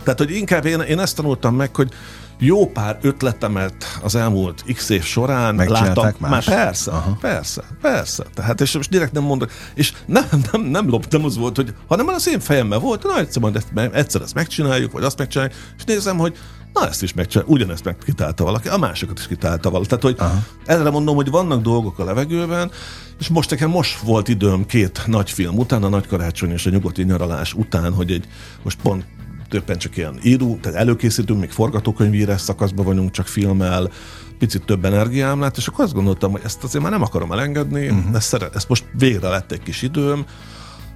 Tehát, 0.08 0.22
hogy 0.22 0.32
inkább 0.32 0.66
én, 0.66 0.80
én 0.80 1.00
ezt 1.00 1.16
tanultam 1.16 1.56
meg, 1.56 1.76
hogy 1.76 1.92
jó 2.40 2.68
pár 2.68 2.98
ötletemet 3.02 4.00
az 4.04 4.16
elmúlt 4.16 4.64
x 4.74 4.90
év 4.90 5.04
során 5.04 5.56
láttam. 5.56 6.14
Más? 6.18 6.46
Már 6.46 6.56
persze, 6.56 6.92
Aha. 6.92 7.18
persze, 7.22 7.64
persze. 7.82 8.24
Tehát, 8.34 8.62
és 8.62 8.74
most 8.74 8.90
direkt 8.90 9.12
nem 9.12 9.24
mondok, 9.24 9.52
és 9.74 9.94
nem, 10.06 10.26
nem, 10.52 10.62
nem 10.62 10.90
loptam, 10.90 11.26
az 11.26 11.38
volt, 11.38 11.56
hogy 11.56 11.74
hanem 11.88 12.08
az 12.08 12.28
én 12.28 12.40
fejemben 12.40 12.82
volt, 12.82 13.04
na 13.04 13.20
egyszer, 13.20 13.42
majd 13.42 13.56
ezt, 13.56 13.68
egyszer 13.94 14.22
ezt 14.22 14.34
megcsináljuk, 14.34 14.92
vagy 14.92 15.04
azt 15.04 15.18
megcsináljuk, 15.18 15.56
és 15.78 15.84
nézem, 15.84 16.18
hogy 16.18 16.38
na 16.74 16.88
ezt 16.88 17.04
is 17.04 17.14
megcsináljuk, 17.14 17.56
ugyanezt 17.56 17.84
megkitálta 17.84 18.44
valaki, 18.44 18.68
a 18.68 18.78
másokat 18.78 19.20
is 19.20 19.28
kitálta 19.28 19.70
valaki. 19.70 19.88
Tehát, 19.88 20.04
hogy 20.04 20.16
Aha. 20.18 20.44
erre 20.66 20.90
mondom, 20.90 21.16
hogy 21.16 21.30
vannak 21.30 21.62
dolgok 21.62 22.00
a 22.00 22.04
levegőben, 22.04 22.72
és 23.20 23.28
most 23.28 23.50
nekem 23.50 23.70
most 23.70 24.00
volt 24.00 24.28
időm 24.28 24.66
két 24.66 25.02
nagy 25.06 25.32
film 25.32 25.58
után, 25.58 25.84
a 25.84 25.90
Nagy 25.90 26.08
Karácsony 26.08 26.52
és 26.52 26.66
a 26.66 26.70
Nyugati 26.70 27.04
Nyaralás 27.04 27.54
után, 27.54 27.94
hogy 27.94 28.12
egy, 28.12 28.28
most 28.64 28.82
pont 28.82 29.06
többen 29.50 29.78
csak 29.78 29.98
ilyen 29.98 30.20
író, 30.24 30.58
tehát 30.62 30.80
előkészítünk, 30.80 31.40
még 31.40 31.50
forgatókönyvírás 31.50 32.42
szakaszban 32.42 32.86
vagyunk, 32.86 33.12
csak 33.12 33.28
filmmel, 33.28 33.90
picit 34.38 34.66
több 34.66 34.86
energiám 34.86 35.40
lett, 35.40 35.58
és 35.58 35.68
akkor 35.68 35.84
azt 35.84 35.94
gondoltam, 35.94 36.32
hogy 36.32 36.42
ezt 36.44 36.64
azért 36.64 36.84
már 36.84 36.92
nem 36.92 37.02
akarom 37.02 37.32
elengedni, 37.32 37.90
uh-huh. 37.90 38.16
ezt, 38.16 38.28
szeret, 38.28 38.56
ezt 38.56 38.70
most 38.70 38.86
végre 38.98 39.30
lett 39.30 39.52
egy 39.52 39.64
kis 39.64 39.82
időm, 39.82 40.26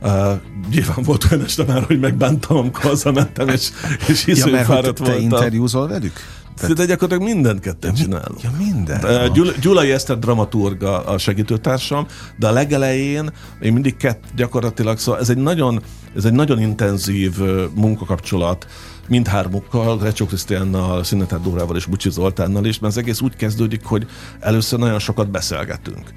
Uh, 0.03 0.33
nyilván 0.71 1.03
volt 1.03 1.27
olyan 1.31 1.43
este 1.45 1.63
már, 1.63 1.83
hogy 1.83 1.99
megbántam, 1.99 2.57
amikor 2.57 2.83
hazamentem, 2.83 3.47
és, 3.47 3.69
és 4.07 4.23
hiszem, 4.23 4.53
ja, 4.53 4.63
fáradt 4.63 4.97
te 4.97 5.03
voltam. 5.03 5.21
interjúzol 5.21 5.87
velük? 5.87 6.13
Tehát... 6.55 6.75
De 6.75 6.85
gyakorlatilag 6.85 7.33
mindent 7.33 7.59
ketten 7.59 7.93
csinálunk. 7.93 8.41
Ja, 8.41 8.51
minden. 8.57 9.03
Uh, 9.03 9.33
Gyul- 9.33 9.59
Gyulai 9.59 9.91
Eszter 9.91 10.19
dramaturg 10.19 10.83
a, 10.83 11.11
a 11.11 11.17
segítőtársam, 11.17 12.05
de 12.37 12.47
a 12.47 12.51
legelején 12.51 13.31
én 13.59 13.73
mindig 13.73 13.97
kett 13.97 14.23
gyakorlatilag, 14.35 14.97
szóval 14.97 15.21
ez 15.21 15.29
egy 15.29 15.37
nagyon, 15.37 15.81
ez 16.15 16.25
egy 16.25 16.33
nagyon 16.33 16.59
intenzív 16.61 17.37
munkakapcsolat, 17.73 18.67
mindhármukkal, 19.07 19.99
Recsó 19.99 20.25
Krisztiánnal, 20.25 21.03
Szinetár 21.03 21.41
Dórával 21.41 21.75
és 21.75 21.85
Bucsi 21.85 22.09
Zoltánnal 22.09 22.65
is, 22.65 22.79
mert 22.79 22.93
az 22.93 22.99
egész 22.99 23.21
úgy 23.21 23.35
kezdődik, 23.35 23.83
hogy 23.83 24.07
először 24.39 24.79
nagyon 24.79 24.99
sokat 24.99 25.31
beszélgetünk. 25.31 26.13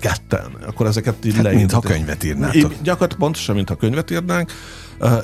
Ketten. 0.00 0.56
Akkor 0.66 0.86
ezeket 0.86 1.24
így 1.24 1.34
hát, 1.34 1.52
Mintha 1.52 1.80
könyvet 1.80 2.24
írnátok. 2.24 2.72
Gyakorlatilag 2.82 3.16
pontosan, 3.16 3.54
mintha 3.54 3.74
könyvet 3.74 4.10
írnánk 4.10 4.52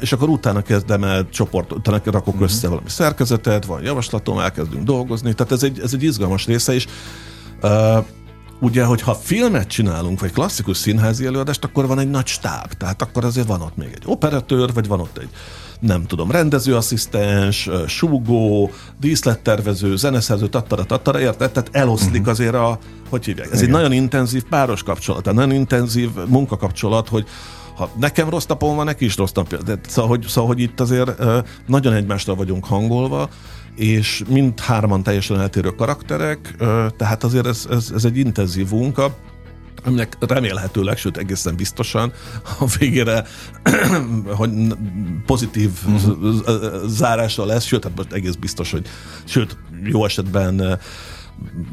és 0.01 0.12
akkor 0.12 0.29
utána 0.29 0.62
kezdem 0.62 1.05
el 1.05 1.29
csoport, 1.31 1.73
utána 1.73 2.01
rakok 2.05 2.27
uh-huh. 2.27 2.43
össze 2.43 2.69
valami 2.69 2.89
szerkezetet, 2.89 3.65
van 3.65 3.83
javaslatom, 3.83 4.39
elkezdünk 4.39 4.83
dolgozni, 4.83 5.35
tehát 5.35 5.53
ez 5.53 5.62
egy, 5.62 5.81
ez 5.81 5.95
egy 5.95 6.03
izgalmas 6.03 6.47
része 6.47 6.75
is. 6.75 6.87
Ugye, 8.61 8.85
hogyha 8.85 9.15
filmet 9.15 9.69
csinálunk, 9.69 10.21
vagy 10.21 10.33
klasszikus 10.33 10.77
színházi 10.77 11.27
előadást, 11.27 11.65
akkor 11.65 11.87
van 11.87 11.99
egy 11.99 12.11
nagy 12.11 12.27
stáb, 12.27 12.73
tehát 12.73 13.03
akkor 13.03 13.25
azért 13.25 13.47
van 13.47 13.61
ott 13.61 13.77
még 13.77 13.89
egy 13.95 14.03
operatőr, 14.07 14.73
vagy 14.73 14.87
van 14.87 15.01
ott 15.01 15.19
egy 15.19 15.29
nem 15.81 16.07
tudom, 16.07 16.31
rendezőasszisztens, 16.31 17.69
súgó, 17.87 18.71
díszlettervező, 19.01 19.97
zeneszerző, 19.97 20.49
tattara, 20.49 20.85
tattara, 20.85 21.21
érted? 21.21 21.51
Tehát 21.51 21.69
eloszlik 21.73 22.13
uh-huh. 22.13 22.29
azért 22.29 22.55
a, 22.55 22.79
hogy 23.09 23.25
hívják, 23.25 23.47
ez 23.53 23.63
Igen. 23.63 23.65
egy 23.65 23.81
nagyon 23.81 23.93
intenzív 23.93 24.43
páros 24.43 24.83
kapcsolat, 24.83 25.23
tehát 25.23 25.39
nagyon 25.39 25.55
intenzív 25.55 26.11
munkakapcsolat, 26.29 27.09
hogy 27.09 27.27
ha 27.77 27.91
nekem 27.99 28.29
rossz 28.29 28.47
napom 28.47 28.77
van, 28.77 28.85
neki 28.85 29.05
is 29.05 29.17
rossz 29.17 29.33
napja. 29.33 29.59
De, 29.63 29.79
szóval, 29.89 30.11
hogy, 30.11 30.25
szóval, 30.29 30.49
hogy 30.49 30.61
itt 30.61 30.81
azért 30.81 31.23
nagyon 31.67 31.93
egymásra 31.93 32.35
vagyunk 32.35 32.65
hangolva, 32.65 33.29
és 33.77 34.22
mind 34.29 34.61
hárman 34.61 35.03
teljesen 35.03 35.41
eltérő 35.41 35.68
karakterek, 35.68 36.55
tehát 36.97 37.25
azért 37.25 37.47
ez, 37.47 37.66
ez, 37.70 37.91
ez 37.95 38.05
egy 38.05 38.16
intenzív 38.16 38.70
munka, 38.70 39.16
aminek 39.85 40.16
remélhetőleg, 40.20 40.97
sőt 40.97 41.16
egészen 41.16 41.57
biztosan 41.57 42.12
a 42.59 42.66
végére 42.79 43.25
hogy 44.41 44.51
pozitív 45.27 45.70
uh-huh. 45.87 46.87
zárása 46.87 47.45
lesz, 47.45 47.64
sőt, 47.64 47.85
hát 47.85 47.97
most 47.97 48.12
egész 48.12 48.35
biztos, 48.35 48.70
hogy 48.70 48.87
sőt, 49.25 49.57
jó 49.85 50.05
esetben 50.05 50.79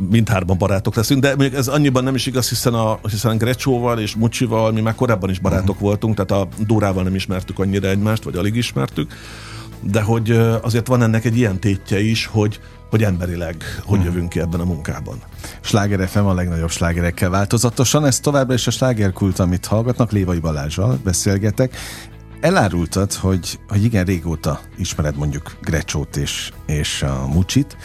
mindhárman 0.09 0.57
barátok 0.57 0.95
leszünk, 0.95 1.21
de 1.21 1.35
még 1.35 1.53
ez 1.53 1.67
annyiban 1.67 2.03
nem 2.03 2.15
is 2.15 2.25
igaz, 2.25 2.49
hiszen, 2.49 2.73
a, 2.73 2.99
hiszen 3.09 3.37
Grecsóval 3.37 3.99
és 3.99 4.15
Mucsival 4.15 4.71
mi 4.71 4.81
már 4.81 4.95
korábban 4.95 5.29
is 5.29 5.39
barátok 5.39 5.69
uh-huh. 5.69 5.81
voltunk, 5.81 6.15
tehát 6.15 6.43
a 6.43 6.47
Dórával 6.65 7.03
nem 7.03 7.15
ismertük 7.15 7.59
annyira 7.59 7.87
egymást, 7.87 8.23
vagy 8.23 8.35
alig 8.35 8.55
ismertük, 8.55 9.13
de 9.81 10.01
hogy 10.01 10.31
azért 10.61 10.87
van 10.87 11.01
ennek 11.01 11.25
egy 11.25 11.37
ilyen 11.37 11.59
tétje 11.59 11.99
is, 11.99 12.25
hogy 12.25 12.59
hogy 12.89 13.03
emberileg 13.03 13.55
hogy 13.85 13.97
uh-huh. 13.97 14.13
jövünk 14.13 14.29
ki 14.29 14.39
ebben 14.39 14.59
a 14.59 14.63
munkában. 14.63 15.21
Sláger 15.61 16.07
FM 16.07 16.19
a 16.19 16.33
legnagyobb 16.33 16.69
slágerekkel 16.69 17.29
változatosan, 17.29 18.05
ez 18.05 18.19
továbbra 18.19 18.53
is 18.53 18.67
a 18.67 18.71
slágerkult, 18.71 19.39
amit 19.39 19.65
hallgatnak, 19.65 20.11
Lévai 20.11 20.39
Balázsral 20.39 20.99
beszélgetek. 21.03 21.75
Elárultad, 22.41 23.13
hogy, 23.13 23.59
hogy 23.67 23.83
igen, 23.83 24.05
régóta 24.05 24.59
ismered 24.77 25.17
mondjuk 25.17 25.57
Grecsót 25.61 26.17
és, 26.17 26.51
és 26.65 27.03
a 27.03 27.27
Mucsit, 27.27 27.77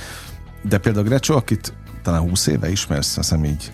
de 0.62 0.78
például 0.78 1.04
Grecsó, 1.04 1.36
akit 1.36 1.72
talán 2.02 2.20
20 2.20 2.46
éve 2.46 2.70
ismersz, 2.70 3.16
azt 3.16 3.28
hiszem 3.28 3.44
így. 3.44 3.70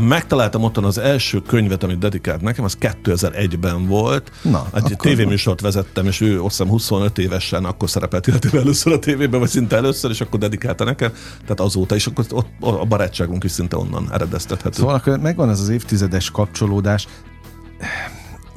Megtaláltam 0.00 0.62
otthon 0.62 0.84
az 0.84 0.98
első 0.98 1.42
könyvet, 1.42 1.82
amit 1.82 1.98
dedikált 1.98 2.40
nekem, 2.40 2.64
az 2.64 2.76
2001-ben 2.80 3.86
volt. 3.86 4.30
Na, 4.42 4.66
Egy 4.74 4.96
tévéműsort 4.96 5.60
vezettem, 5.60 6.06
és 6.06 6.20
ő 6.20 6.42
azt 6.42 6.56
hiszem 6.56 6.68
25 6.68 7.18
évesen 7.18 7.64
akkor 7.64 7.90
szerepelt 7.90 8.26
illetve 8.26 8.58
először 8.64 8.92
a 8.92 8.98
tévében, 8.98 9.40
vagy 9.40 9.48
szinte 9.48 9.76
először, 9.76 10.10
és 10.10 10.20
akkor 10.20 10.38
dedikálta 10.40 10.84
nekem. 10.84 11.12
Tehát 11.40 11.60
azóta 11.60 11.94
is, 11.94 12.06
akkor 12.06 12.24
ott 12.30 12.48
a 12.60 12.84
barátságunk 12.84 13.44
is 13.44 13.50
szinte 13.50 13.76
onnan 13.76 14.08
eredeztethető. 14.12 14.78
Szóval 14.78 14.94
akkor 14.94 15.18
megvan 15.18 15.50
ez 15.50 15.60
az 15.60 15.68
évtizedes 15.68 16.30
kapcsolódás, 16.30 17.06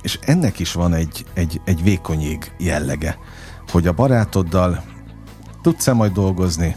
és 0.02 0.20
ennek 0.22 0.60
is 0.60 0.74
van 0.74 0.94
egy, 0.94 1.26
egy, 1.34 1.62
egy 1.66 1.84
vékonyég 1.84 2.52
jellege, 2.58 3.18
hogy 3.72 3.88
a 3.88 3.94
barátoddal 3.94 4.84
tudsz-e 5.62 5.94
majd 5.94 6.12
dolgozni, 6.12 6.76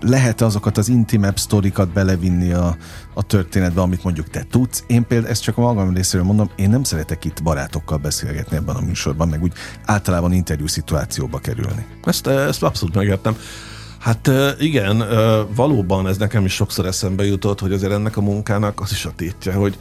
lehet 0.00 0.40
azokat 0.40 0.78
az 0.78 0.88
intimebb 0.88 1.38
sztorikat 1.38 1.92
belevinni 1.92 2.52
a, 2.52 2.76
a 3.20 3.22
történetbe, 3.22 3.80
amit 3.80 4.04
mondjuk 4.04 4.28
te 4.28 4.44
tudsz. 4.50 4.84
Én 4.86 5.06
például 5.06 5.30
ezt 5.30 5.42
csak 5.42 5.58
a 5.58 5.60
magam 5.60 5.94
részéről 5.94 6.26
mondom, 6.26 6.50
én 6.56 6.70
nem 6.70 6.82
szeretek 6.82 7.24
itt 7.24 7.42
barátokkal 7.42 7.98
beszélgetni 7.98 8.56
ebben 8.56 8.76
a 8.76 8.80
műsorban, 8.80 9.28
meg 9.28 9.42
úgy 9.42 9.52
általában 9.84 10.32
interjú 10.32 10.66
szituációba 10.66 11.38
kerülni. 11.38 11.86
Ezt, 12.04 12.26
ezt 12.26 12.62
abszolút 12.62 12.94
megértem. 12.94 13.36
Hát 13.98 14.30
igen, 14.58 15.04
valóban 15.54 16.08
ez 16.08 16.16
nekem 16.16 16.44
is 16.44 16.52
sokszor 16.54 16.86
eszembe 16.86 17.24
jutott, 17.24 17.60
hogy 17.60 17.72
azért 17.72 17.92
ennek 17.92 18.16
a 18.16 18.20
munkának 18.20 18.80
az 18.80 18.90
is 18.90 19.04
a 19.04 19.12
tétje, 19.16 19.52
hogy 19.52 19.78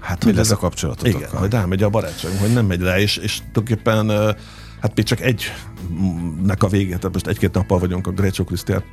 Hát, 0.00 0.24
Mi 0.24 0.32
lesz 0.32 0.50
a 0.50 0.56
kapcsolatotok? 0.56 1.14
Igen, 1.14 1.30
hogy 1.30 1.50
rámegy 1.50 1.82
a 1.82 1.88
barátságunk, 1.88 2.40
hogy 2.40 2.52
nem 2.52 2.66
megy 2.66 2.80
rá, 2.80 2.98
és, 2.98 3.16
és 3.16 3.38
tulajdonképpen 3.52 4.36
hát 4.80 4.96
még 4.96 5.04
csak 5.04 5.20
egynek 5.20 6.62
a 6.62 6.68
vége, 6.68 6.96
tehát 6.96 7.12
most 7.12 7.26
egy-két 7.26 7.54
nappal 7.54 7.78
vagyunk 7.78 8.06
a 8.06 8.10
Greccio 8.10 8.44
Krisztiát 8.44 8.84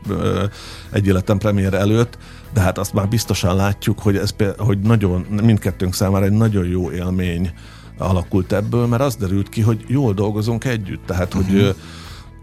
egy 0.92 1.08
életem 1.08 1.38
premier 1.38 1.74
előtt, 1.74 2.18
de 2.54 2.60
hát 2.60 2.78
azt 2.78 2.94
már 2.94 3.08
biztosan 3.08 3.56
látjuk, 3.56 4.00
hogy 4.00 4.18
ez 4.18 4.36
hogy 4.58 4.80
nagyon, 4.80 5.26
mindkettőnk 5.44 5.94
számára 5.94 6.26
egy 6.26 6.32
nagyon 6.32 6.66
jó 6.66 6.92
élmény 6.92 7.52
alakult 7.98 8.54
ebből, 8.54 8.88
mert 8.88 9.02
az 9.02 9.16
derült 9.16 9.50
ki, 9.50 9.62
hogy 9.62 9.84
jól 9.88 10.14
dolgozunk 10.14 10.66
együtt, 10.66 11.06
tehát 11.06 11.34
uh-huh. 11.34 11.52
hogy 11.52 11.62
mhm. 11.62 11.70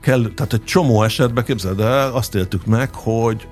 kell, 0.00 0.30
tehát 0.34 0.52
egy 0.52 0.64
csomó 0.64 1.02
esetben 1.02 1.44
képzeld 1.44 1.80
el, 1.80 2.12
azt 2.12 2.34
éltük 2.34 2.66
meg, 2.66 2.94
hogy 2.94 3.48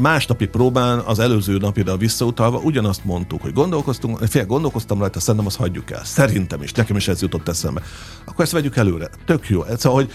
másnapi 0.00 0.46
próbán 0.46 0.98
az 0.98 1.18
előző 1.18 1.56
napira 1.56 1.96
visszautalva 1.96 2.58
ugyanazt 2.58 3.04
mondtuk, 3.04 3.42
hogy 3.42 3.52
gondolkoztunk, 3.52 4.18
fél 4.18 4.46
gondolkoztam 4.46 4.98
rajta, 4.98 5.20
szerintem 5.20 5.46
azt 5.46 5.56
hagyjuk 5.56 5.90
el. 5.90 6.04
Szerintem 6.04 6.62
is, 6.62 6.72
nekem 6.72 6.96
is 6.96 7.08
ez 7.08 7.22
jutott 7.22 7.48
eszembe. 7.48 7.82
Akkor 8.24 8.44
ezt 8.44 8.52
vegyük 8.52 8.76
előre. 8.76 9.10
Tök 9.26 9.48
jó. 9.48 9.62
Szóval, 9.76 10.02
hogy 10.02 10.12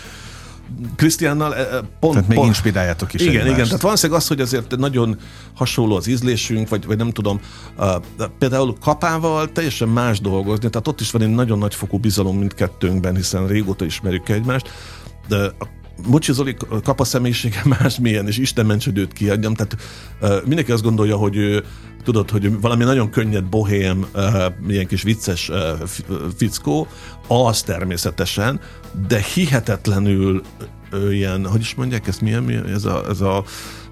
Krisztiánnal 0.96 1.56
eh, 1.56 1.62
eh, 1.62 1.80
pont... 2.00 2.14
Tehát 2.14 2.28
még 2.28 2.38
pont, 2.38 2.48
inspiráljátok 2.48 3.14
is 3.14 3.22
Igen, 3.22 3.34
egymást. 3.34 3.54
igen. 3.54 3.66
Tehát 3.66 3.82
valószínűleg 3.82 4.22
az, 4.22 4.28
hogy 4.28 4.42
azért 4.42 4.78
nagyon 4.78 5.18
hasonló 5.54 5.96
az 5.96 6.08
ízlésünk, 6.08 6.70
vagy, 6.70 6.86
vagy 6.86 6.98
nem 6.98 7.12
tudom, 7.12 7.40
uh, 7.78 8.26
például 8.40 8.76
kapával 8.82 9.52
teljesen 9.52 9.88
más 9.88 10.20
dolgozni, 10.20 10.70
tehát 10.70 10.88
ott 10.88 11.02
is 11.02 11.12
van 11.12 11.22
egy 11.22 11.30
nagyon 11.30 11.58
nagy 11.58 11.76
fokú 11.76 11.98
bizalom 11.98 12.38
mindkettőnkben, 12.38 13.16
hiszen 13.16 13.48
régóta 13.48 13.86
ismerjük 13.86 14.30
egymást, 14.30 14.70
de 15.28 15.38
a 15.38 15.68
Bocsi 16.10 16.34
Zoli 16.34 16.56
kap 16.84 17.00
a 17.00 17.04
személyisége 17.04 17.62
másmilyen, 17.80 18.28
és 18.28 18.38
Isten 18.38 18.66
ments, 18.66 18.86
hogy 18.86 18.98
őt 18.98 19.14
kiadjam. 19.14 19.54
Tehát 19.54 19.78
mindenki 20.46 20.72
azt 20.72 20.84
gondolja, 20.84 21.18
hogy 21.18 21.36
ő, 21.36 21.64
tudod, 22.04 22.30
hogy 22.30 22.60
valami 22.60 22.84
nagyon 22.84 23.10
könnyed, 23.10 23.44
bohém, 23.44 24.06
ilyen 24.68 24.88
kis 24.88 25.02
vicces 25.02 25.50
uh, 25.50 25.58
fickó, 26.38 26.88
az 27.28 27.62
természetesen, 27.62 28.60
de 29.08 29.26
hihetetlenül 29.34 30.42
ilyen, 31.12 31.48
hogy 31.48 31.62
is 31.62 31.76
mondják 31.76 32.08
ezt, 32.08 32.22
milyen, 32.22 32.44
milyen 32.44 32.68
ez 32.68 32.86
a, 32.86 33.04
ez 33.10 33.22
a 33.22 33.44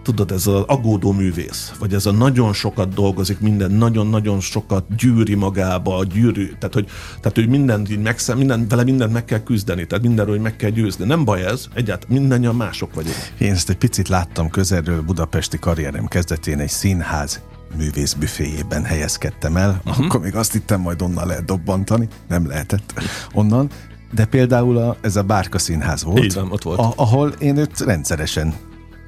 tudod, 0.03 0.31
ez 0.31 0.47
az 0.47 0.63
aggódó 0.67 1.11
művész, 1.11 1.71
vagy 1.79 1.93
ez 1.93 2.05
a 2.05 2.11
nagyon 2.11 2.53
sokat 2.53 2.93
dolgozik, 2.93 3.39
minden, 3.39 3.71
nagyon-nagyon 3.71 4.39
sokat 4.39 4.95
gyűri 4.95 5.35
magába, 5.35 6.03
gyűrű, 6.03 6.45
tehát 6.45 6.73
hogy, 6.73 6.87
tehát, 7.19 7.37
hogy 7.37 7.47
mindent 7.47 7.91
így 7.91 8.01
megszem, 8.01 8.37
minden, 8.37 8.67
vele 8.67 8.83
mindent 8.83 9.13
meg 9.13 9.25
kell 9.25 9.43
küzdeni, 9.43 9.87
tehát 9.87 10.03
mindenről 10.03 10.39
meg 10.39 10.55
kell 10.55 10.69
győzni. 10.69 11.05
Nem 11.05 11.25
baj 11.25 11.45
ez, 11.45 11.67
egyáltalán 11.73 12.19
mindannyian 12.19 12.55
mások 12.55 12.93
vagyunk. 12.93 13.15
Én 13.37 13.51
ezt 13.51 13.69
egy 13.69 13.77
picit 13.77 14.07
láttam 14.07 14.49
közelről 14.49 15.01
budapesti 15.01 15.59
karrierem 15.59 16.05
kezdetén 16.05 16.59
egy 16.59 16.69
színház 16.69 17.41
művészbüféjében 17.77 18.83
helyezkedtem 18.83 19.57
el, 19.57 19.81
uh-huh. 19.85 20.05
akkor 20.05 20.19
még 20.19 20.35
azt 20.35 20.51
hittem, 20.51 20.81
majd 20.81 21.01
onnan 21.01 21.27
lehet 21.27 21.45
dobbantani, 21.45 22.07
nem 22.27 22.47
lehetett 22.47 22.93
onnan, 23.33 23.69
de 24.11 24.25
például 24.25 24.77
a, 24.77 24.97
ez 25.01 25.15
a 25.15 25.23
Bárka 25.23 25.57
Színház 25.57 26.03
volt, 26.03 26.23
Így 26.23 26.33
van, 26.33 26.51
ott 26.51 26.63
volt. 26.63 26.79
A, 26.79 26.93
ahol 26.95 27.29
én 27.29 27.57
őt 27.57 27.79
rendszeresen 27.79 28.53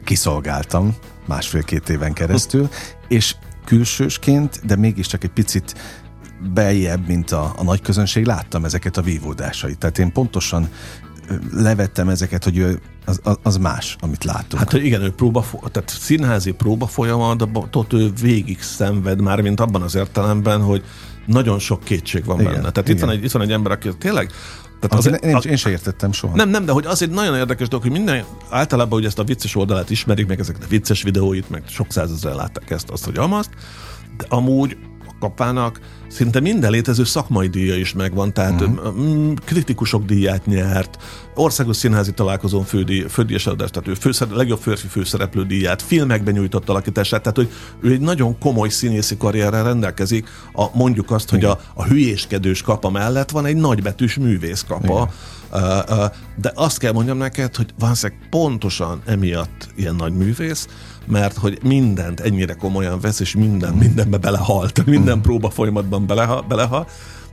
kiszolgáltam 0.06 0.96
másfél-két 1.28 1.90
éven 1.90 2.14
keresztül, 2.14 2.70
és 3.08 3.36
külsősként, 3.66 4.66
de 4.66 4.76
mégiscsak 4.76 5.24
egy 5.24 5.30
picit 5.30 5.76
beljebb, 6.54 7.08
mint 7.08 7.32
a, 7.32 7.54
a 7.58 7.64
nagy 7.64 7.82
közönség, 7.82 8.26
láttam 8.26 8.66
ezeket 8.66 8.98
a 8.98 9.02
vívódásait. 9.02 9.78
Tehát 9.78 9.98
én 9.98 10.12
pontosan 10.12 10.70
levettem 11.54 12.10
ezeket, 12.10 12.44
hogy 12.44 12.58
ő 12.58 12.80
az, 13.06 13.22
az 13.44 13.58
más, 13.58 13.96
amit 14.00 14.24
látunk. 14.24 14.64
Hát 14.64 14.74
igen, 14.74 15.02
ő 15.02 15.12
próba, 15.12 15.46
tehát 15.72 15.90
színházi 15.90 16.52
próba 16.52 16.88
folyamat, 16.88 17.48
ő 17.90 18.12
végig 18.22 18.62
szenved 18.62 19.22
már, 19.22 19.42
mint 19.42 19.60
abban 19.60 19.82
az 19.82 19.96
értelemben, 19.96 20.62
hogy 20.62 20.84
nagyon 21.26 21.60
sok 21.60 21.84
kétség 21.84 22.26
van 22.26 22.40
igen, 22.40 22.52
benne. 22.52 22.72
Tehát 22.72 22.90
igen. 22.90 22.96
itt 22.96 23.02
van, 23.02 23.10
egy, 23.10 23.24
itt 23.24 23.32
van 23.32 23.42
egy 23.42 23.52
ember, 23.52 23.72
aki 23.72 23.90
tényleg 23.98 24.32
tehát 24.80 25.06
az, 25.06 25.24
én, 25.24 25.36
az, 25.36 25.46
én 25.46 25.56
sem 25.56 25.72
értettem 25.72 26.12
soha. 26.12 26.36
Nem, 26.36 26.50
nem, 26.50 26.66
de 26.66 26.72
hogy 26.72 26.86
az 26.86 27.02
egy 27.02 27.10
nagyon 27.10 27.36
érdekes 27.36 27.68
dolog, 27.68 27.86
hogy 27.86 27.94
minden, 27.94 28.24
általában 28.50 28.92
hogy 28.92 29.06
ezt 29.06 29.20
a 29.20 29.24
vicces 29.24 29.56
oldalát 29.56 29.90
ismerik, 29.90 30.28
meg 30.28 30.40
ezeket 30.40 30.64
a 30.64 30.68
vicces 30.68 31.04
videóit, 31.04 31.50
meg 31.50 31.64
sok 31.68 31.92
százezer 31.92 32.34
látták 32.34 32.70
ezt, 32.70 32.90
azt, 32.90 33.06
hogy 33.06 33.18
amazt, 33.18 33.50
de 34.18 34.26
amúgy 34.30 34.78
a 35.20 35.26
kapának. 35.26 35.80
Szinte 36.08 36.40
minden 36.40 36.72
létező 36.72 37.04
szakmai 37.04 37.48
díja 37.48 37.76
is 37.76 37.94
megvan, 37.94 38.34
tehát 38.34 38.62
uh-huh. 38.62 39.34
kritikusok 39.46 40.06
díját 40.06 40.46
nyert, 40.46 40.98
országos 41.36 41.76
színházi 41.76 42.12
találkozón 42.12 42.64
fődíj, 42.64 43.06
fődíjas 43.10 43.48
adást, 43.48 43.72
tehát 43.72 43.88
ő 43.88 43.94
főszer, 43.94 44.28
legjobb 44.28 44.60
férfi 44.60 44.88
főszereplő 44.88 45.46
díját, 45.46 45.82
filmekben 45.82 46.34
nyújtott 46.34 46.70
alakítását, 46.70 47.22
tehát 47.22 47.38
hogy 47.38 47.52
ő 47.82 47.92
egy 47.92 48.00
nagyon 48.00 48.40
komoly 48.40 48.70
színészi 48.70 49.18
karrierrel 49.18 49.64
rendelkezik, 49.64 50.28
a, 50.54 50.66
mondjuk 50.74 51.12
azt, 51.12 51.30
hogy 51.30 51.44
a, 51.44 51.60
a 51.74 51.84
hülyéskedős 51.84 52.62
kapa 52.62 52.90
mellett 52.90 53.30
van 53.30 53.46
egy 53.46 53.56
nagybetűs 53.56 54.18
művész 54.18 54.66
kapa, 54.68 55.10
Uh, 55.52 55.62
uh, 55.90 56.06
de 56.36 56.52
azt 56.56 56.78
kell 56.78 56.92
mondjam 56.92 57.18
neked, 57.18 57.56
hogy 57.56 57.74
valószínűleg 57.80 58.28
pontosan 58.30 59.02
emiatt 59.06 59.70
ilyen 59.76 59.96
nagy 59.96 60.14
művész, 60.14 60.68
mert 61.08 61.38
hogy 61.38 61.60
mindent 61.64 62.20
ennyire 62.20 62.54
komolyan 62.54 63.00
vesz, 63.00 63.20
és 63.20 63.36
minden, 63.36 63.74
mindenbe 63.74 64.18
belehalt, 64.18 64.86
minden 64.86 65.22
próba 65.22 65.50
folyamatban 65.50 66.06
beleha, 66.06 66.42
belehal, 66.42 66.88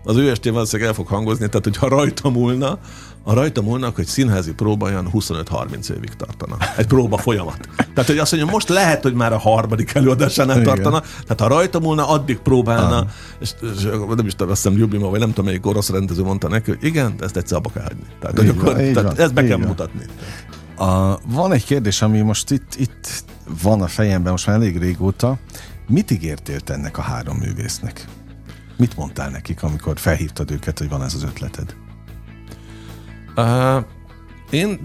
az 0.05 0.16
ő 0.16 0.31
estén 0.31 0.53
valószínűleg 0.53 0.89
el 0.89 0.97
fog 0.97 1.07
hangozni, 1.07 1.47
tehát 1.47 1.64
hogyha 1.64 1.89
rajta 1.89 2.31
múlna, 2.31 2.79
a 3.25 3.35
rajta 3.35 3.62
múlnak, 3.62 3.95
hogy 3.95 4.07
színházi 4.07 4.53
próba 4.53 4.87
olyan 4.87 5.09
25-30 5.12 5.91
évig 5.91 6.14
tartana. 6.16 6.57
Egy 6.77 6.87
próba 6.87 7.16
folyamat. 7.16 7.68
Tehát, 7.77 8.07
hogy 8.07 8.18
azt 8.18 8.33
mondja, 8.33 8.53
most 8.53 8.68
lehet, 8.68 9.03
hogy 9.03 9.14
már 9.14 9.33
a 9.33 9.39
harmadik 9.39 9.95
előadásánál 9.95 10.61
Igen. 10.61 10.68
tartana, 10.68 11.01
tehát 11.01 11.41
ha 11.41 11.47
rajta 11.47 11.81
múlna, 11.81 12.09
addig 12.09 12.39
próbálna, 12.39 12.99
ah. 12.99 13.07
és, 13.41 13.51
és, 13.77 13.83
nem 14.16 14.27
is 14.27 14.33
tudom, 14.33 14.53
azt 14.53 14.62
hiszem 14.62 14.79
Ljubima, 14.79 15.09
vagy 15.09 15.18
nem 15.18 15.29
tudom, 15.29 15.45
melyik 15.45 15.66
orosz 15.66 15.91
rendező 15.91 16.23
mondta 16.23 16.49
neki, 16.49 16.70
hogy 16.70 16.85
igen, 16.85 17.14
ezt 17.20 17.37
egyszer 17.37 17.59
abba 17.59 17.70
kell 17.70 17.83
hagyni. 17.83 18.05
Tehát, 18.20 18.37
hogy 18.37 18.49
akkor, 18.49 18.75
tehát 18.75 19.18
ezt 19.18 19.35
be 19.35 19.45
kell 19.45 19.57
van. 19.57 19.66
mutatni. 19.66 20.05
A, 20.77 21.18
van 21.27 21.53
egy 21.53 21.64
kérdés, 21.64 22.03
ami 22.03 22.20
most 22.20 22.51
itt, 22.51 22.75
itt 22.75 23.25
van 23.62 23.83
a 23.83 23.87
fejemben 23.87 24.33
most 24.33 24.47
már 24.47 24.57
elég 24.57 24.79
régóta. 24.79 25.39
Mit 25.89 26.11
ígértél 26.11 26.59
ennek 26.66 26.99
a 26.99 27.03
három 27.03 27.37
művésznek? 27.37 28.07
Mit 28.77 28.97
mondtál 28.97 29.31
nekik, 29.31 29.62
amikor 29.62 29.99
felhívtad 29.99 30.51
őket, 30.51 30.79
hogy 30.79 30.89
van 30.89 31.03
ez 31.03 31.14
az 31.14 31.23
ötleted? 31.23 31.75
Uh, 33.37 33.85
én, 34.51 34.81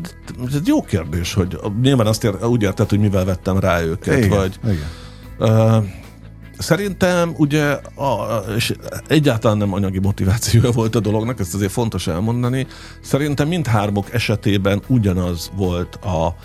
ez 0.47 0.53
egy 0.53 0.67
jó 0.67 0.81
kérdés, 0.81 1.33
hogy 1.33 1.59
nyilván 1.81 2.07
azt 2.07 2.23
ér, 2.23 2.43
úgy 2.43 2.61
érted, 2.61 2.89
hogy 2.89 2.99
mivel 2.99 3.25
vettem 3.25 3.59
rá 3.59 3.81
őket, 3.81 4.17
igen, 4.17 4.29
vagy... 4.29 4.59
Igen. 4.63 4.89
Uh, 5.39 5.85
Szerintem 6.57 7.33
ugye, 7.37 7.71
a, 7.95 8.43
és 8.55 8.73
egyáltalán 9.07 9.57
nem 9.57 9.73
anyagi 9.73 9.99
motivációja 9.99 10.71
volt 10.71 10.95
a 10.95 10.99
dolognak, 10.99 11.39
ezt 11.39 11.53
azért 11.53 11.71
fontos 11.71 12.07
elmondani, 12.07 12.67
szerintem 13.01 13.47
mindhármok 13.47 14.13
esetében 14.13 14.81
ugyanaz 14.87 15.51
volt 15.55 15.95
a, 15.95 16.35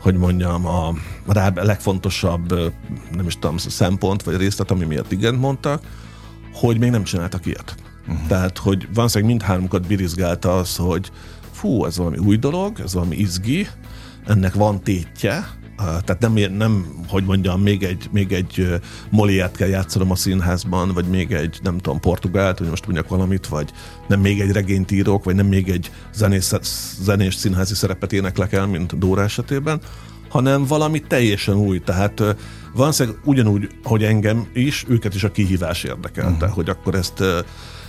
hogy 0.00 0.14
mondjam, 0.14 0.66
a 0.66 0.94
rá 1.26 1.52
legfontosabb, 1.54 2.72
nem 3.12 3.26
is 3.26 3.34
tudom, 3.34 3.56
szempont 3.56 4.22
vagy 4.22 4.36
részlet, 4.36 4.70
ami 4.70 4.84
miatt 4.84 5.12
igen 5.12 5.34
mondtak, 5.34 5.82
hogy 6.52 6.78
még 6.78 6.90
nem 6.90 7.04
csináltak 7.04 7.46
ilyet. 7.46 7.74
Uh-huh. 8.08 8.26
Tehát, 8.26 8.58
hogy 8.58 8.88
valószínűleg 8.94 9.30
mindhármukat 9.30 9.86
birizgálta 9.86 10.58
az, 10.58 10.76
hogy 10.76 11.10
fú, 11.52 11.84
ez 11.84 11.96
valami 11.96 12.18
új 12.18 12.36
dolog, 12.36 12.80
ez 12.80 12.94
valami 12.94 13.16
izgi, 13.16 13.68
ennek 14.26 14.54
van 14.54 14.82
tétje, 14.82 15.48
tehát 15.78 16.18
nem, 16.18 16.32
nem, 16.56 16.86
hogy 17.08 17.24
mondjam, 17.24 17.60
még 17.60 17.82
egy, 17.82 18.08
még 18.12 18.32
egy 18.32 18.80
Moliát 19.10 19.56
kell 19.56 19.68
játszanom 19.68 20.10
a 20.10 20.14
színházban, 20.14 20.92
vagy 20.92 21.04
még 21.04 21.32
egy, 21.32 21.58
nem 21.62 21.78
tudom, 21.78 22.00
portugált, 22.00 22.58
hogy 22.58 22.68
most 22.68 22.84
mondjak 22.84 23.08
valamit, 23.08 23.46
vagy 23.46 23.70
nem 24.08 24.20
még 24.20 24.40
egy 24.40 24.50
regényt 24.50 24.90
írok, 24.90 25.24
vagy 25.24 25.34
nem 25.34 25.46
még 25.46 25.68
egy 25.68 25.90
zenés, 26.14 26.50
zenés 27.00 27.34
színházi 27.34 27.74
szerepet 27.74 28.12
éneklek 28.12 28.52
el, 28.52 28.66
mint 28.66 28.98
Dóra 28.98 29.22
esetében, 29.22 29.80
hanem 30.28 30.66
valami 30.66 31.00
teljesen 31.00 31.54
új. 31.54 31.80
Tehát 31.80 32.22
valószínűleg 32.74 33.18
ugyanúgy, 33.24 33.68
hogy 33.82 34.04
engem 34.04 34.46
is, 34.52 34.84
őket 34.88 35.14
is 35.14 35.24
a 35.24 35.30
kihívás 35.30 35.84
érdekelte, 35.84 36.30
uh-huh. 36.30 36.50
hogy 36.50 36.68
akkor 36.68 36.94
ezt 36.94 37.22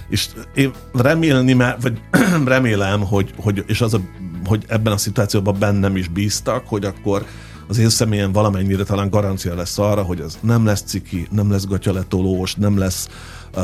és 0.09 0.27
én 0.53 0.71
remélni, 0.93 1.53
vagy 1.53 2.01
remélem, 2.45 3.01
hogy, 3.01 3.33
hogy, 3.37 3.63
és 3.67 3.81
az 3.81 3.93
a, 3.93 3.99
hogy 4.45 4.63
ebben 4.67 4.93
a 4.93 4.97
szituációban 4.97 5.55
bennem 5.59 5.95
is 5.95 6.07
bíztak, 6.07 6.67
hogy 6.67 6.85
akkor 6.85 7.25
az 7.69 7.77
én 7.77 7.89
személyen 7.89 8.31
valamennyire 8.31 8.83
talán 8.83 9.09
garancia 9.09 9.55
lesz 9.55 9.77
arra, 9.77 10.01
hogy 10.01 10.19
ez 10.19 10.37
nem 10.41 10.65
lesz 10.65 10.81
ciki, 10.81 11.27
nem 11.31 11.51
lesz 11.51 11.65
gatyaletolós, 11.65 12.55
nem 12.55 12.77
lesz 12.77 13.07
uh, 13.55 13.63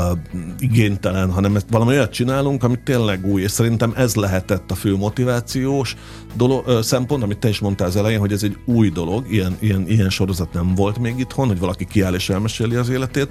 igénytelen, 0.60 1.32
hanem 1.32 1.56
ezt 1.56 1.66
valami 1.70 1.92
olyat 1.92 2.12
csinálunk, 2.12 2.64
ami 2.64 2.80
tényleg 2.84 3.26
új, 3.26 3.42
és 3.42 3.52
szerintem 3.52 3.94
ez 3.96 4.16
lehetett 4.16 4.72
a 4.72 4.76
fő 4.76 4.96
motivációs 4.96 5.96
dolog, 6.36 6.68
uh, 6.68 6.82
szempont, 6.82 7.24
amit 7.24 7.38
te 7.38 7.50
is 7.50 7.60
mondtál 7.60 7.88
az 7.88 7.96
elején, 7.96 8.20
hogy 8.20 8.32
ez 8.32 8.44
egy 8.44 8.58
új 8.66 8.90
dolog, 8.90 9.32
ilyen, 9.32 9.58
ilyen, 9.60 9.88
ilyen 9.88 10.10
sorozat 10.10 10.54
nem 10.54 10.76
volt 10.76 11.00
még 11.00 11.20
itthon, 11.20 11.48
hogy 11.48 11.60
valaki 11.60 11.86
kiáll 11.86 12.14
és 12.14 12.30
elmeséli 12.30 12.76
az 12.76 12.90
életét, 12.90 13.30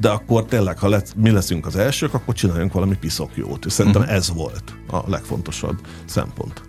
de 0.00 0.08
akkor 0.08 0.44
tényleg, 0.44 0.78
ha 0.78 0.88
lesz, 0.88 1.12
mi 1.16 1.30
leszünk 1.30 1.66
az 1.66 1.76
elsők, 1.76 2.14
akkor 2.14 2.34
csináljunk 2.34 2.72
valami 2.72 2.96
piszok 2.96 3.30
jót. 3.34 3.64
És 3.64 3.72
szerintem 3.72 4.02
uh-huh. 4.02 4.16
ez 4.16 4.32
volt 4.34 4.64
a 4.90 5.10
legfontosabb 5.10 5.76
szempont. 6.04 6.62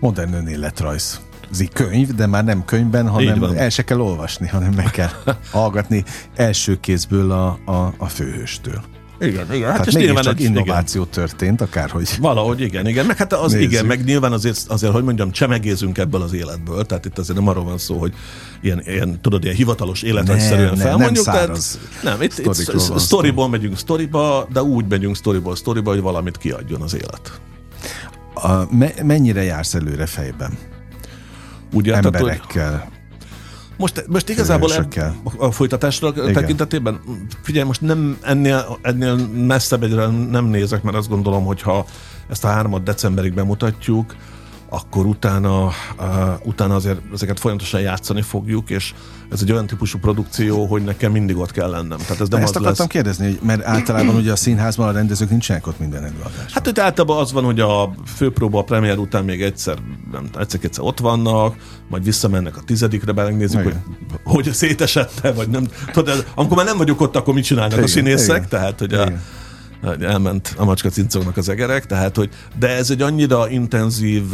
Modern 0.00 0.32
önéletrajz 0.32 1.20
könyv, 1.72 2.14
de 2.14 2.26
már 2.26 2.44
nem 2.44 2.64
könyvben, 2.64 3.08
hanem 3.08 3.42
el 3.42 3.68
se 3.70 3.84
kell 3.84 4.00
olvasni, 4.00 4.48
hanem 4.48 4.72
meg 4.72 4.90
kell 4.90 5.10
hallgatni 5.50 6.04
első 6.36 6.80
kézből 6.80 7.30
a, 7.30 7.58
a, 7.64 7.94
a 7.98 8.06
főhőstől. 8.06 8.82
Igen, 9.20 9.54
igen. 9.54 9.68
Hát 9.68 9.76
Hát 9.78 9.86
és 9.86 9.92
Tehát 9.92 10.06
nyilván 10.06 10.22
csak 10.24 10.38
egy- 10.38 10.44
innováció 10.44 11.04
történt, 11.04 11.60
akárhogy. 11.60 12.16
Valahogy 12.20 12.60
igen, 12.60 12.86
igen. 12.86 13.06
Meg 13.06 13.16
hát 13.16 13.32
az 13.32 13.52
Nézzük. 13.52 13.70
igen, 13.70 13.84
meg 13.86 14.04
nyilván 14.04 14.32
azért, 14.32 14.64
azért, 14.68 14.92
hogy 14.92 15.02
mondjam, 15.04 15.30
csemegézünk 15.30 15.98
ebből 15.98 16.22
az 16.22 16.32
életből. 16.32 16.84
Tehát 16.84 17.04
itt 17.04 17.18
azért 17.18 17.38
nem 17.38 17.48
arról 17.48 17.64
van 17.64 17.78
szó, 17.78 17.98
hogy 17.98 18.14
ilyen, 18.62 18.82
ilyen 18.86 19.20
tudod, 19.20 19.44
ilyen 19.44 19.56
hivatalos 19.56 20.02
életrendszerűen 20.02 20.66
Nem, 20.68 20.76
nem, 20.76 20.86
felmondjuk. 20.86 21.24
nem 21.26 21.34
tehát, 21.34 21.46
száraz 21.46 21.78
nem, 22.02 22.22
itt, 22.22 22.38
itt 22.38 22.98
sztoriból 22.98 23.48
megyünk 23.48 23.78
sztoriba, 23.78 24.46
de 24.52 24.62
úgy 24.62 24.84
megyünk 24.88 25.16
sztoriból 25.16 25.56
sztoriba, 25.56 25.90
hogy 25.90 26.00
valamit 26.00 26.36
kiadjon 26.36 26.80
az 26.82 26.94
élet. 26.94 27.40
A, 28.34 28.74
me, 28.74 28.92
mennyire 29.02 29.42
jársz 29.42 29.74
előre 29.74 30.06
fejben? 30.06 30.58
Tehát, 31.70 32.04
hogy 32.04 32.14
Emberekkel. 32.14 32.90
most, 33.76 34.04
most 34.08 34.28
igazából 34.28 34.74
eb- 34.74 35.16
a 35.38 35.50
folytatásra 35.50 36.08
Igen. 36.08 36.32
tekintetében, 36.32 37.00
figyelj, 37.42 37.66
most 37.66 37.80
nem 37.80 38.18
ennél, 38.22 38.78
ennél 38.82 39.16
messzebb 39.46 39.82
egyre 39.82 40.06
nem 40.06 40.44
nézek, 40.44 40.82
mert 40.82 40.96
azt 40.96 41.08
gondolom, 41.08 41.44
hogy 41.44 41.62
ha 41.62 41.84
ezt 42.28 42.44
a 42.44 42.48
hármat 42.48 42.82
decemberig 42.82 43.34
bemutatjuk, 43.34 44.16
akkor 44.68 45.06
utána, 45.06 45.64
uh, 45.66 45.72
utána 46.42 46.74
azért 46.74 47.00
ezeket 47.12 47.40
folyamatosan 47.40 47.80
játszani 47.80 48.22
fogjuk, 48.22 48.70
és 48.70 48.94
ez 49.32 49.40
egy 49.42 49.52
olyan 49.52 49.66
típusú 49.66 49.98
produkció, 49.98 50.66
hogy 50.66 50.84
nekem 50.84 51.12
mindig 51.12 51.36
ott 51.36 51.50
kell 51.50 51.70
lennem. 51.70 51.98
Tehát 51.98 52.20
ez 52.20 52.28
nem 52.28 52.40
Ezt 52.40 52.50
az 52.56 52.62
akartam 52.62 52.86
lesz. 52.86 52.86
kérdezni, 52.86 53.24
hogy, 53.26 53.38
mert 53.42 53.64
általában 53.64 54.14
ugye 54.14 54.32
a 54.32 54.36
színházban 54.36 54.88
a 54.88 54.92
rendezők 54.92 55.30
nincsenek 55.30 55.66
ott 55.66 55.78
minden 55.78 56.04
előadás. 56.04 56.52
Hát 56.52 56.66
itt 56.66 56.78
általában 56.78 57.18
az 57.18 57.32
van, 57.32 57.44
hogy 57.44 57.60
a 57.60 57.94
főpróba, 58.16 58.58
a 58.58 58.62
premier 58.62 58.98
után 58.98 59.24
még 59.24 59.42
egyszer, 59.42 59.78
nem 60.12 60.28
egyszer-kétszer 60.38 60.84
ott 60.84 60.98
vannak, 60.98 61.56
majd 61.88 62.04
visszamennek 62.04 62.56
a 62.56 62.60
tizedikre, 62.66 63.12
megnézzük, 63.12 63.62
hogy, 63.62 63.76
hogy 64.24 64.52
szétesette, 64.52 65.32
vagy 65.32 65.48
nem. 65.48 65.66
Tudod, 65.92 66.14
ez- 66.14 66.24
amikor 66.34 66.56
már 66.56 66.66
nem 66.66 66.76
vagyok 66.76 67.00
ott, 67.00 67.16
akkor 67.16 67.34
mit 67.34 67.44
csinálnak 67.44 67.72
Igen, 67.72 67.84
a 67.84 67.88
színészek, 67.88 68.36
igen. 68.36 68.48
tehát 68.48 68.78
hogy 68.78 68.92
a, 68.92 69.02
Igen. 69.02 70.02
elment 70.10 70.54
a 70.56 70.64
macska 70.64 70.88
cincognak 70.88 71.36
az 71.36 71.48
egerek, 71.48 71.86
tehát 71.86 72.16
hogy, 72.16 72.28
de 72.58 72.68
ez 72.68 72.90
egy 72.90 73.02
annyira 73.02 73.48
intenzív 73.48 74.24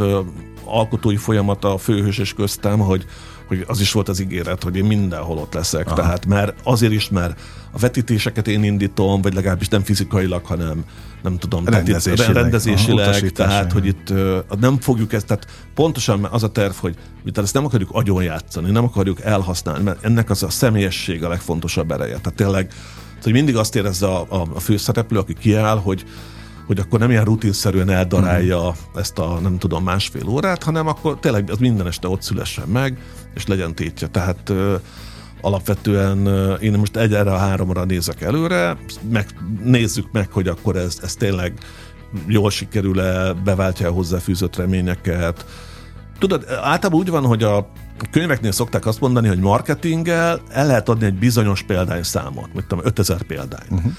alkotói 0.67 1.17
folyamat 1.17 1.65
a 1.65 1.79
főhős 1.79 2.19
és 2.19 2.35
köztem, 2.35 2.79
hogy, 2.79 3.05
hogy 3.47 3.65
az 3.67 3.81
is 3.81 3.93
volt 3.93 4.09
az 4.09 4.21
ígéret, 4.21 4.63
hogy 4.63 4.77
én 4.77 4.85
mindenhol 4.85 5.39
ott 5.39 5.55
leszek. 5.55 5.87
Aha. 5.87 5.97
Tehát 5.97 6.27
mert 6.27 6.55
azért 6.63 6.93
is, 6.93 7.09
mert 7.09 7.41
a 7.73 7.79
vetítéseket 7.79 8.49
én 8.49 8.65
indítom, 8.65 9.23
vagy 9.23 9.35
legalábbis 9.35 9.69
nem 9.69 9.83
fizikailag, 9.83 10.45
hanem 10.45 10.85
nem 11.23 11.39
tudom, 11.39 11.65
tehát 11.65 11.81
itt 11.81 11.87
Rendezésileg. 11.87 12.35
rendezésileg 12.35 13.09
Aha, 13.09 13.31
tehát 13.31 13.73
hogy 13.73 13.87
itt 13.87 14.11
ö, 14.11 14.39
nem 14.61 14.81
fogjuk 14.81 15.13
ezt, 15.13 15.27
tehát 15.27 15.47
pontosan 15.75 16.25
az 16.25 16.43
a 16.43 16.49
terv, 16.49 16.75
hogy 16.75 16.95
miután 17.23 17.45
ezt 17.45 17.55
nem 17.55 17.65
akarjuk 17.65 17.91
agyon 17.93 18.23
játszani, 18.23 18.71
nem 18.71 18.85
akarjuk 18.85 19.21
elhasználni, 19.21 19.83
mert 19.83 20.05
ennek 20.05 20.31
az 20.31 20.43
a 20.43 20.51
személyesség 20.51 21.25
a 21.25 21.29
legfontosabb 21.29 21.91
ereje. 21.91 22.17
Tehát 22.17 22.35
tényleg, 22.35 22.73
hogy 23.23 23.33
mindig 23.33 23.57
azt 23.57 23.77
érezze 23.77 24.07
a, 24.07 24.27
a, 24.29 24.47
a 24.55 24.61
főszereplő, 24.61 25.19
aki 25.19 25.35
kiáll, 25.35 25.79
hogy 25.79 26.05
hogy 26.67 26.79
akkor 26.79 26.99
nem 26.99 27.11
ilyen 27.11 27.25
rutinszerűen 27.25 27.91
eldarálja 27.91 28.61
Mhm. 28.61 28.99
ezt 28.99 29.19
a 29.19 29.39
nem 29.43 29.59
tudom 29.59 29.85
másfél 29.85 30.29
órát, 30.29 30.63
hanem 30.63 30.87
akkor 30.87 31.19
tényleg 31.21 31.51
az 31.51 31.59
minden 31.59 31.87
este 31.87 32.09
ott 32.09 32.23
szülessen 32.23 32.69
meg, 32.69 32.99
és 33.35 33.47
legyen 33.47 33.75
tétje. 33.75 34.07
Tehát 34.09 34.49
ö, 34.49 34.75
alapvetően 35.41 36.27
ö, 36.27 36.55
én 36.55 36.73
most 36.73 36.97
egy 36.97 37.15
erre 37.15 37.33
a 37.33 37.37
háromra 37.39 37.85
nézek 37.85 38.21
előre, 38.21 38.77
meg, 39.11 39.27
nézzük 39.65 40.07
meg, 40.13 40.29
hogy 40.33 40.49
akkor 40.49 40.77
ez, 40.77 40.99
ez 41.03 41.15
tényleg 41.15 41.53
jól 42.27 42.51
sikerül-e, 42.51 43.33
beváltja 43.33 43.91
hozzáfűzött 43.91 44.57
reményeket. 44.57 45.47
Tudod, 46.19 46.45
általában 46.49 47.01
úgy 47.01 47.11
van, 47.11 47.25
hogy 47.27 47.43
a 47.43 47.69
könyveknél 48.11 48.53
szokták 48.53 48.87
azt 48.87 49.01
mondani, 49.01 49.29
hogy 49.29 49.39
marketinggel 49.39 50.41
el 50.49 50.67
lehet 50.67 50.89
adni 50.89 51.07
egy 51.07 51.15
bizonyos 51.19 51.63
példányszámot, 51.63 52.55
mit 52.55 52.65
tudom, 52.67 52.85
5000 52.85 53.23
példány. 53.23 53.67
Uh-huh. 53.71 53.93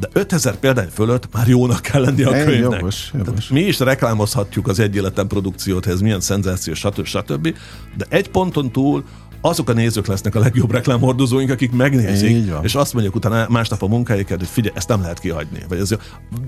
De 0.00 0.08
5000 0.12 0.56
példány 0.56 0.88
fölött 0.92 1.32
már 1.32 1.48
jónak 1.48 1.80
kell 1.80 2.00
lenni 2.00 2.22
a 2.22 2.30
könyvnek. 2.30 2.80
jogos, 2.80 3.10
jogos. 3.24 3.48
Mi 3.48 3.60
is 3.60 3.78
reklámozhatjuk 3.78 4.68
az 4.68 4.78
egy 4.78 4.96
életen 4.96 5.28
produkciót, 5.28 5.86
ez 5.86 6.00
milyen 6.00 6.20
szenzáció, 6.20 6.74
stb. 6.74 7.04
stb. 7.04 7.54
De 7.96 8.06
egy 8.08 8.30
ponton 8.30 8.70
túl 8.70 9.04
azok 9.40 9.68
a 9.68 9.72
nézők 9.72 10.06
lesznek 10.06 10.34
a 10.34 10.38
legjobb 10.38 10.70
reklámhordozóink, 10.70 11.50
akik 11.50 11.72
megnézik, 11.72 12.52
és 12.62 12.74
azt 12.74 12.92
mondjuk 12.92 13.14
utána 13.14 13.46
másnap 13.48 13.82
a 13.82 13.86
munkáikat, 13.86 14.38
hogy 14.38 14.48
figyelj, 14.48 14.74
ezt 14.76 14.88
nem 14.88 15.00
lehet 15.00 15.18
kihagyni. 15.18 15.64
Vagy 15.68 15.78
ez 15.78 15.90
jó. 15.90 15.96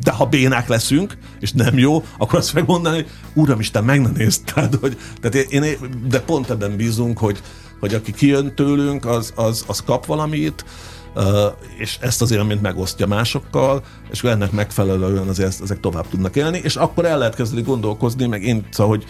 De 0.02 0.10
ha 0.10 0.26
bénák 0.26 0.68
leszünk, 0.68 1.18
és 1.40 1.52
nem 1.52 1.78
jó, 1.78 2.04
akkor 2.18 2.38
azt 2.38 2.54
megmondani, 2.54 2.94
hogy 2.94 3.06
Uramisten, 3.34 3.84
meg 3.84 4.00
ne 4.00 4.10
nézd. 4.10 4.52
Tehát, 4.54 4.74
hogy, 4.74 4.96
tehát 5.20 5.50
én, 5.50 5.62
én, 5.62 5.76
de 6.08 6.20
pont 6.20 6.50
ebben 6.50 6.76
bízunk, 6.76 7.18
hogy, 7.18 7.40
hogy 7.80 7.94
aki 7.94 8.12
kijön 8.12 8.54
tőlünk, 8.54 9.06
az, 9.06 9.32
az, 9.36 9.64
az 9.66 9.82
kap 9.86 10.06
valamit, 10.06 10.64
és 11.78 11.98
ezt 12.00 12.22
az 12.22 12.30
élményt 12.30 12.62
megosztja 12.62 13.06
másokkal, 13.06 13.82
és 14.10 14.22
ennek 14.22 14.50
megfelelően 14.50 15.28
azért 15.28 15.62
ezek 15.62 15.80
tovább 15.80 16.08
tudnak 16.08 16.36
élni, 16.36 16.60
és 16.62 16.76
akkor 16.76 17.04
el 17.04 17.18
lehet 17.18 17.34
kezdeni 17.34 17.62
gondolkozni, 17.62 18.26
meg 18.26 18.42
én, 18.42 18.66
szóval, 18.70 18.96
hogy, 18.96 19.04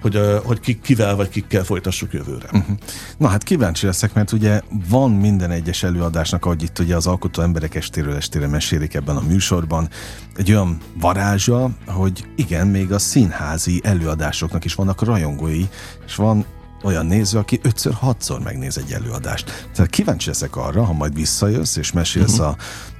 hogy, 0.00 0.40
hogy 0.44 0.60
ki, 0.60 0.80
kivel 0.80 1.16
vagy 1.16 1.28
kikkel 1.28 1.64
folytassuk 1.64 2.12
jövőre. 2.12 2.48
Uh-huh. 2.52 2.76
Na 3.16 3.28
hát 3.28 3.42
kíváncsi 3.42 3.86
leszek, 3.86 4.14
mert 4.14 4.32
ugye 4.32 4.60
van 4.88 5.10
minden 5.10 5.50
egyes 5.50 5.82
előadásnak, 5.82 6.44
ahogy 6.44 6.62
itt 6.62 6.78
ugye 6.78 6.96
az 6.96 7.06
alkotó 7.06 7.42
emberek 7.42 7.74
estéről 7.74 8.16
estére 8.16 8.46
mesélik 8.46 8.94
ebben 8.94 9.16
a 9.16 9.22
műsorban, 9.28 9.88
egy 10.36 10.50
olyan 10.50 10.78
varázsa, 11.00 11.70
hogy 11.86 12.24
igen, 12.36 12.66
még 12.66 12.92
a 12.92 12.98
színházi 12.98 13.80
előadásoknak 13.84 14.64
is 14.64 14.74
vannak 14.74 15.02
rajongói, 15.02 15.64
és 16.06 16.14
van 16.14 16.44
olyan 16.82 17.06
néző, 17.06 17.38
aki 17.38 17.60
ötször, 17.62 17.92
hatszor 17.92 18.40
megnéz 18.40 18.78
egy 18.78 18.92
előadást. 18.92 19.68
Tehát 19.74 19.90
kíváncsi 19.90 20.28
leszek 20.28 20.56
arra, 20.56 20.84
ha 20.84 20.92
majd 20.92 21.14
visszajössz 21.14 21.76
és 21.76 21.92
mesélsz 21.92 22.38
uh-huh. 22.38 22.54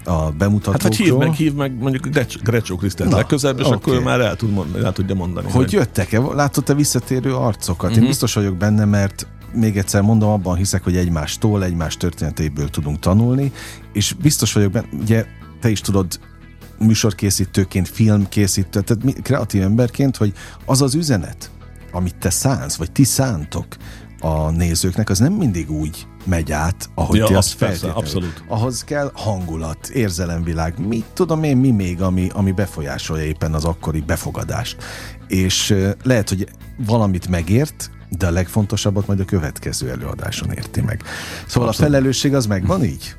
a, 0.04 0.10
a 0.10 0.30
bemutatókról. 0.30 0.72
Hát 0.72 0.82
vagy 0.82 0.96
hív 0.96 1.14
meg, 1.14 1.32
hív 1.32 1.54
meg 1.54 1.78
mondjuk 1.78 2.06
Grecs- 2.06 2.42
Grecsó 2.42 2.76
Krisztát 2.76 3.12
legközelebb, 3.12 3.58
és 3.58 3.66
oké. 3.66 3.74
akkor 3.74 3.94
ő 3.94 4.00
már 4.00 4.20
el, 4.20 4.36
tud 4.36 4.50
mondani, 4.50 4.84
el 4.84 4.92
tudja 4.92 5.14
mondani. 5.14 5.50
Hogy 5.50 5.72
jöttek-e? 5.72 6.18
Látott-e 6.18 6.74
visszatérő 6.74 7.34
arcokat? 7.34 7.90
Mhm. 7.90 8.00
Én 8.00 8.06
biztos 8.06 8.34
vagyok 8.34 8.56
benne, 8.56 8.84
mert 8.84 9.26
még 9.52 9.76
egyszer 9.76 10.02
mondom, 10.02 10.30
abban 10.30 10.56
hiszek, 10.56 10.84
hogy 10.84 10.96
egymástól, 10.96 11.64
egymás 11.64 11.96
történeteiből 11.96 12.68
tudunk 12.68 12.98
tanulni, 12.98 13.52
és 13.92 14.12
biztos 14.12 14.52
vagyok 14.52 14.72
benne, 14.72 14.88
ugye 15.00 15.24
te 15.60 15.70
is 15.70 15.80
tudod, 15.80 16.20
műsorkészítőként, 16.78 17.88
filmkészítő, 17.88 18.80
tehát 18.80 19.04
mi, 19.04 19.12
kreatív 19.12 19.62
emberként, 19.62 20.16
hogy 20.16 20.32
az 20.64 20.82
az 20.82 20.94
üzenet, 20.94 21.50
amit 21.92 22.16
te 22.16 22.30
szánsz, 22.30 22.76
vagy 22.76 22.90
ti 22.92 23.04
szántok 23.04 23.66
a 24.20 24.50
nézőknek, 24.50 25.10
az 25.10 25.18
nem 25.18 25.32
mindig 25.32 25.70
úgy 25.70 26.06
megy 26.24 26.52
át, 26.52 26.88
ahogy 26.94 27.18
Ja, 27.18 27.26
ti 27.26 27.32
az 27.32 27.38
azt 27.38 27.56
feltételezik. 27.56 27.96
abszolút. 27.96 28.44
Ahhoz 28.48 28.84
kell 28.84 29.10
hangulat, 29.14 29.88
érzelemvilág, 29.88 30.86
mit 30.86 31.04
tudom 31.14 31.42
én, 31.42 31.56
mi 31.56 31.70
még, 31.70 32.02
ami, 32.02 32.28
ami 32.34 32.52
befolyásolja 32.52 33.24
éppen 33.24 33.54
az 33.54 33.64
akkori 33.64 34.00
befogadást. 34.00 34.76
És 35.28 35.74
lehet, 36.02 36.28
hogy 36.28 36.48
valamit 36.86 37.28
megért, 37.28 37.90
de 38.18 38.26
a 38.26 38.30
legfontosabbat 38.30 39.06
majd 39.06 39.20
a 39.20 39.24
következő 39.24 39.90
előadáson 39.90 40.50
érti 40.50 40.80
meg. 40.80 41.02
Szóval 41.46 41.68
Abszolút. 41.68 41.90
a 41.90 41.92
felelősség 41.92 42.34
az 42.34 42.46
megvan 42.46 42.84
így? 42.84 43.14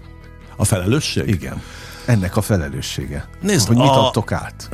A 0.55 0.65
felelősség? 0.65 1.27
Igen. 1.27 1.61
Ennek 2.05 2.37
a 2.37 2.41
felelőssége. 2.41 3.27
Nézd, 3.41 3.67
hogy 3.67 3.77
mit 3.77 3.85
a- 3.87 4.07
adtok 4.07 4.31
át 4.31 4.69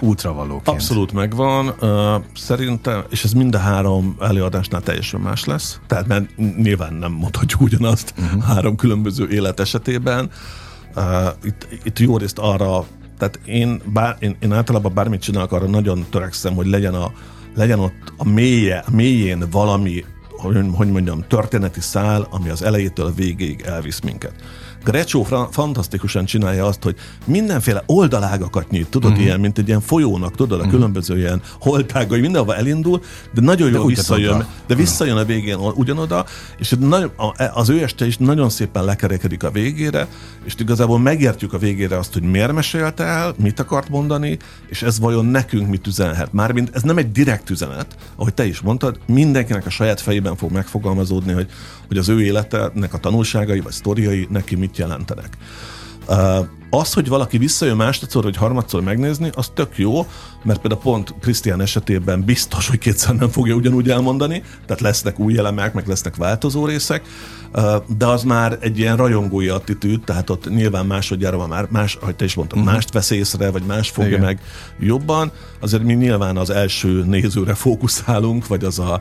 útravalóként. 0.00 0.68
Abszolút 0.68 1.12
megvan. 1.12 1.74
Ö, 1.80 2.16
Szerintem, 2.34 3.04
és 3.10 3.24
ez 3.24 3.32
mind 3.32 3.54
a 3.54 3.58
három 3.58 4.16
előadásnál 4.20 4.80
teljesen 4.80 5.20
más 5.20 5.44
lesz. 5.44 5.80
Tehát 5.86 6.06
mert 6.06 6.36
nyilván 6.56 6.92
nem 6.94 7.12
mondhatjuk 7.12 7.60
ugyanazt 7.60 8.14
uh-huh. 8.18 8.42
három 8.42 8.76
különböző 8.76 9.28
élet 9.28 9.60
esetében. 9.60 10.30
Ö, 10.94 11.28
Itt, 11.44 11.68
itt 11.84 11.98
jó 11.98 12.16
részt 12.16 12.38
arra, 12.38 12.84
tehát 13.18 13.40
én, 13.44 13.82
bár, 13.92 14.16
én, 14.18 14.36
én 14.40 14.52
általában 14.52 14.94
bármit 14.94 15.20
csinálok, 15.22 15.52
arra 15.52 15.66
nagyon 15.66 16.06
törekszem, 16.10 16.54
hogy 16.54 16.66
legyen, 16.66 16.94
a, 16.94 17.12
legyen 17.54 17.78
ott 17.78 18.12
a 18.16 18.28
mélye, 18.28 18.84
a 18.86 18.90
mélyén 18.90 19.44
valami, 19.50 20.04
hogy, 20.30 20.56
hogy 20.74 20.90
mondjam, 20.90 21.24
történeti 21.28 21.80
szál, 21.80 22.26
ami 22.30 22.48
az 22.48 22.62
elejétől 22.62 23.06
a 23.06 23.12
végéig 23.12 23.60
elvisz 23.60 24.00
minket. 24.00 24.32
Grecsó 24.84 25.22
fantasztikusan 25.50 26.24
csinálja 26.24 26.66
azt, 26.66 26.82
hogy 26.82 26.96
mindenféle 27.24 27.82
oldalágakat 27.86 28.70
nyit, 28.70 28.88
tudod, 28.88 29.02
Mhm. 29.02 29.10
uh-huh. 29.12 29.26
ilyen, 29.26 29.40
mint 29.40 29.58
egy 29.58 29.68
ilyen 29.68 29.80
folyónak, 29.80 30.34
tudod, 30.34 30.60
a 30.60 30.68
különböző 30.68 31.18
ilyen 31.18 31.42
holtágai, 31.60 32.20
mindenhova 32.20 32.56
elindul, 32.56 33.00
de 33.34 33.40
nagyon 33.40 33.70
jól 33.70 33.84
ugyanoda. 33.84 33.94
visszajön, 33.94 34.46
de 34.66 34.74
visszajön 34.74 35.16
a 35.16 35.24
végén 35.24 35.56
ugyanoda, 35.74 36.24
és 36.58 36.74
nagyon, 36.80 37.10
a- 37.16 37.42
az 37.54 37.68
ő 37.68 37.82
este 37.82 38.06
is 38.06 38.16
nagyon 38.16 38.48
szépen 38.50 38.84
lekerekedik 38.84 39.42
a 39.42 39.50
végére, 39.50 40.08
és 40.44 40.54
igazából 40.58 40.98
megértjük 40.98 41.52
a 41.52 41.58
végére 41.58 41.98
azt, 41.98 42.12
hogy 42.12 42.22
miért 42.22 42.52
mesélte 42.52 43.04
el, 43.04 43.34
mit 43.38 43.60
akart 43.60 43.88
mondani, 43.88 44.38
és 44.68 44.82
ez 44.82 44.98
vajon 44.98 45.24
nekünk 45.24 45.68
mit 45.68 45.86
üzenhet. 45.86 46.32
Mármint 46.32 46.70
ez 46.74 46.82
nem 46.82 46.98
egy 46.98 47.12
direkt 47.12 47.50
üzenet, 47.50 47.96
ahogy 48.16 48.34
te 48.34 48.46
is 48.46 48.60
mondtad, 48.60 48.98
mindenkinek 49.06 49.66
a 49.66 49.70
saját 49.70 50.00
fejében 50.00 50.36
fog 50.36 50.50
megfogalmazódni, 50.52 51.32
hogy, 51.32 51.46
hogy 51.88 51.98
az 51.98 52.08
ő 52.08 52.22
életének 52.22 52.94
a 52.94 52.98
tanulságai 52.98 53.60
vagy 53.60 53.72
sztoriai 53.72 54.26
neki 54.30 54.54
mit 54.54 54.71
jelentenek. 54.78 55.38
Az, 56.74 56.92
hogy 56.92 57.08
valaki 57.08 57.38
visszajön 57.38 57.76
másodszor 57.76 58.22
vagy 58.22 58.36
harmadszor 58.36 58.82
megnézni, 58.82 59.30
az 59.34 59.50
tök 59.54 59.78
jó, 59.78 60.06
mert 60.42 60.60
például 60.60 60.82
pont 60.82 61.14
Krisztián 61.20 61.60
esetében 61.60 62.24
biztos, 62.24 62.68
hogy 62.68 62.78
kétszer 62.78 63.14
nem 63.14 63.28
fogja 63.28 63.54
ugyanúgy 63.54 63.90
elmondani, 63.90 64.42
tehát 64.66 64.82
lesznek 64.82 65.18
új 65.18 65.38
elemek, 65.38 65.72
meg 65.72 65.86
lesznek 65.86 66.16
változó 66.16 66.66
részek, 66.66 67.02
de 67.96 68.06
az 68.06 68.22
már 68.22 68.58
egy 68.60 68.78
ilyen 68.78 68.96
rajongói 68.96 69.48
attitűd, 69.48 70.00
tehát 70.04 70.30
ott 70.30 70.48
nyilván 70.48 70.86
másodjára 70.86 71.36
van 71.36 71.48
már, 71.48 71.66
más, 71.70 71.94
ahogy 72.00 72.16
te 72.16 72.24
is 72.24 72.34
mondtad, 72.34 72.58
uh-huh. 72.58 72.72
mást 72.72 72.92
vesz 72.92 73.10
észre, 73.10 73.50
vagy 73.50 73.62
más 73.62 73.90
fogja 73.90 74.10
Igen. 74.10 74.20
meg 74.20 74.40
jobban. 74.78 75.30
Azért 75.60 75.82
mi 75.82 75.92
nyilván 75.92 76.36
az 76.36 76.50
első 76.50 77.04
nézőre 77.04 77.54
fókuszálunk, 77.54 78.46
vagy 78.46 78.64
az 78.64 78.78
a, 78.78 79.00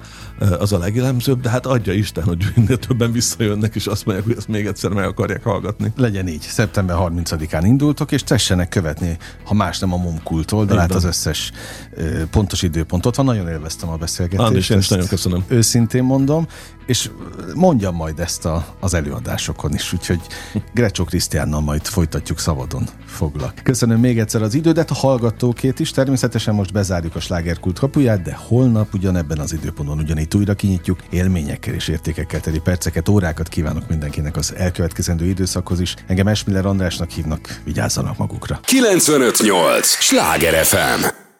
az 0.59 0.73
a 0.73 0.77
legjellemzőbb, 0.77 1.41
de 1.41 1.49
hát 1.49 1.65
adja 1.65 1.93
Isten, 1.93 2.23
hogy 2.23 2.45
minél 2.55 2.77
többen 2.77 3.11
visszajönnek, 3.11 3.75
és 3.75 3.85
azt 3.85 4.05
mondják, 4.05 4.27
hogy 4.27 4.37
ezt 4.37 4.47
még 4.47 4.65
egyszer 4.65 4.91
meg 4.91 5.05
akarják 5.05 5.43
hallgatni. 5.43 5.91
Legyen 5.95 6.27
így. 6.27 6.41
Szeptember 6.41 6.95
30-án 6.99 7.60
indultok, 7.65 8.11
és 8.11 8.23
tessenek 8.23 8.69
követni, 8.69 9.17
ha 9.43 9.53
más 9.53 9.79
nem 9.79 9.93
a 9.93 9.97
Momkultól, 9.97 10.65
de 10.65 10.79
hát 10.79 10.93
az 10.93 11.03
összes 11.03 11.51
pontos 12.29 12.61
időpontot 12.61 13.15
van. 13.15 13.25
Nagyon 13.25 13.47
élveztem 13.47 13.89
a 13.89 13.95
beszélgetést. 13.95 14.49
Andis, 14.49 14.69
én 14.69 14.77
is 14.77 14.87
nagyon 14.87 15.07
köszönöm. 15.07 15.43
Őszintén 15.47 16.03
mondom, 16.03 16.47
és 16.85 17.09
mondjam 17.53 17.95
majd 17.95 18.19
ezt 18.19 18.45
a, 18.45 18.75
az 18.79 18.93
előadásokon 18.93 19.73
is, 19.73 19.93
úgyhogy 19.93 20.19
Grecsó 20.73 21.03
Krisztiánnal 21.03 21.61
majd 21.61 21.85
folytatjuk 21.85 22.39
szabadon 22.39 22.87
foglak. 23.05 23.53
Köszönöm 23.63 23.99
még 23.99 24.19
egyszer 24.19 24.41
az 24.41 24.53
idődet, 24.53 24.91
a 24.91 24.93
hallgatókét 24.93 25.79
is, 25.79 25.91
természetesen 25.91 26.55
most 26.55 26.71
bezárjuk 26.71 27.15
a 27.15 27.19
slágerkult 27.19 27.79
kapuját, 27.79 28.21
de 28.21 28.37
holnap 28.47 28.93
ugyanebben 28.93 29.39
az 29.39 29.53
időpontban 29.53 29.97
ugyanígy 29.99 30.35
újra 30.35 30.53
kinyitjuk, 30.53 30.99
élményekkel 31.09 31.73
és 31.73 31.87
értékekkel 31.87 32.39
teli 32.39 32.59
perceket, 32.59 33.09
órákat 33.09 33.47
kívánok 33.47 33.87
mindenkinek 33.89 34.35
az 34.35 34.55
elkövetkezendő 34.55 35.25
időszakhoz 35.25 35.79
is. 35.79 35.95
Engem 36.07 36.27
Esmiller 36.27 36.65
Andrásnak 36.65 37.09
hívnak, 37.09 37.50
vigyázzanak 37.63 38.17
magukra. 38.17 38.59
958! 38.65 39.81
Sláger 39.83 40.65
FM! 40.65 41.30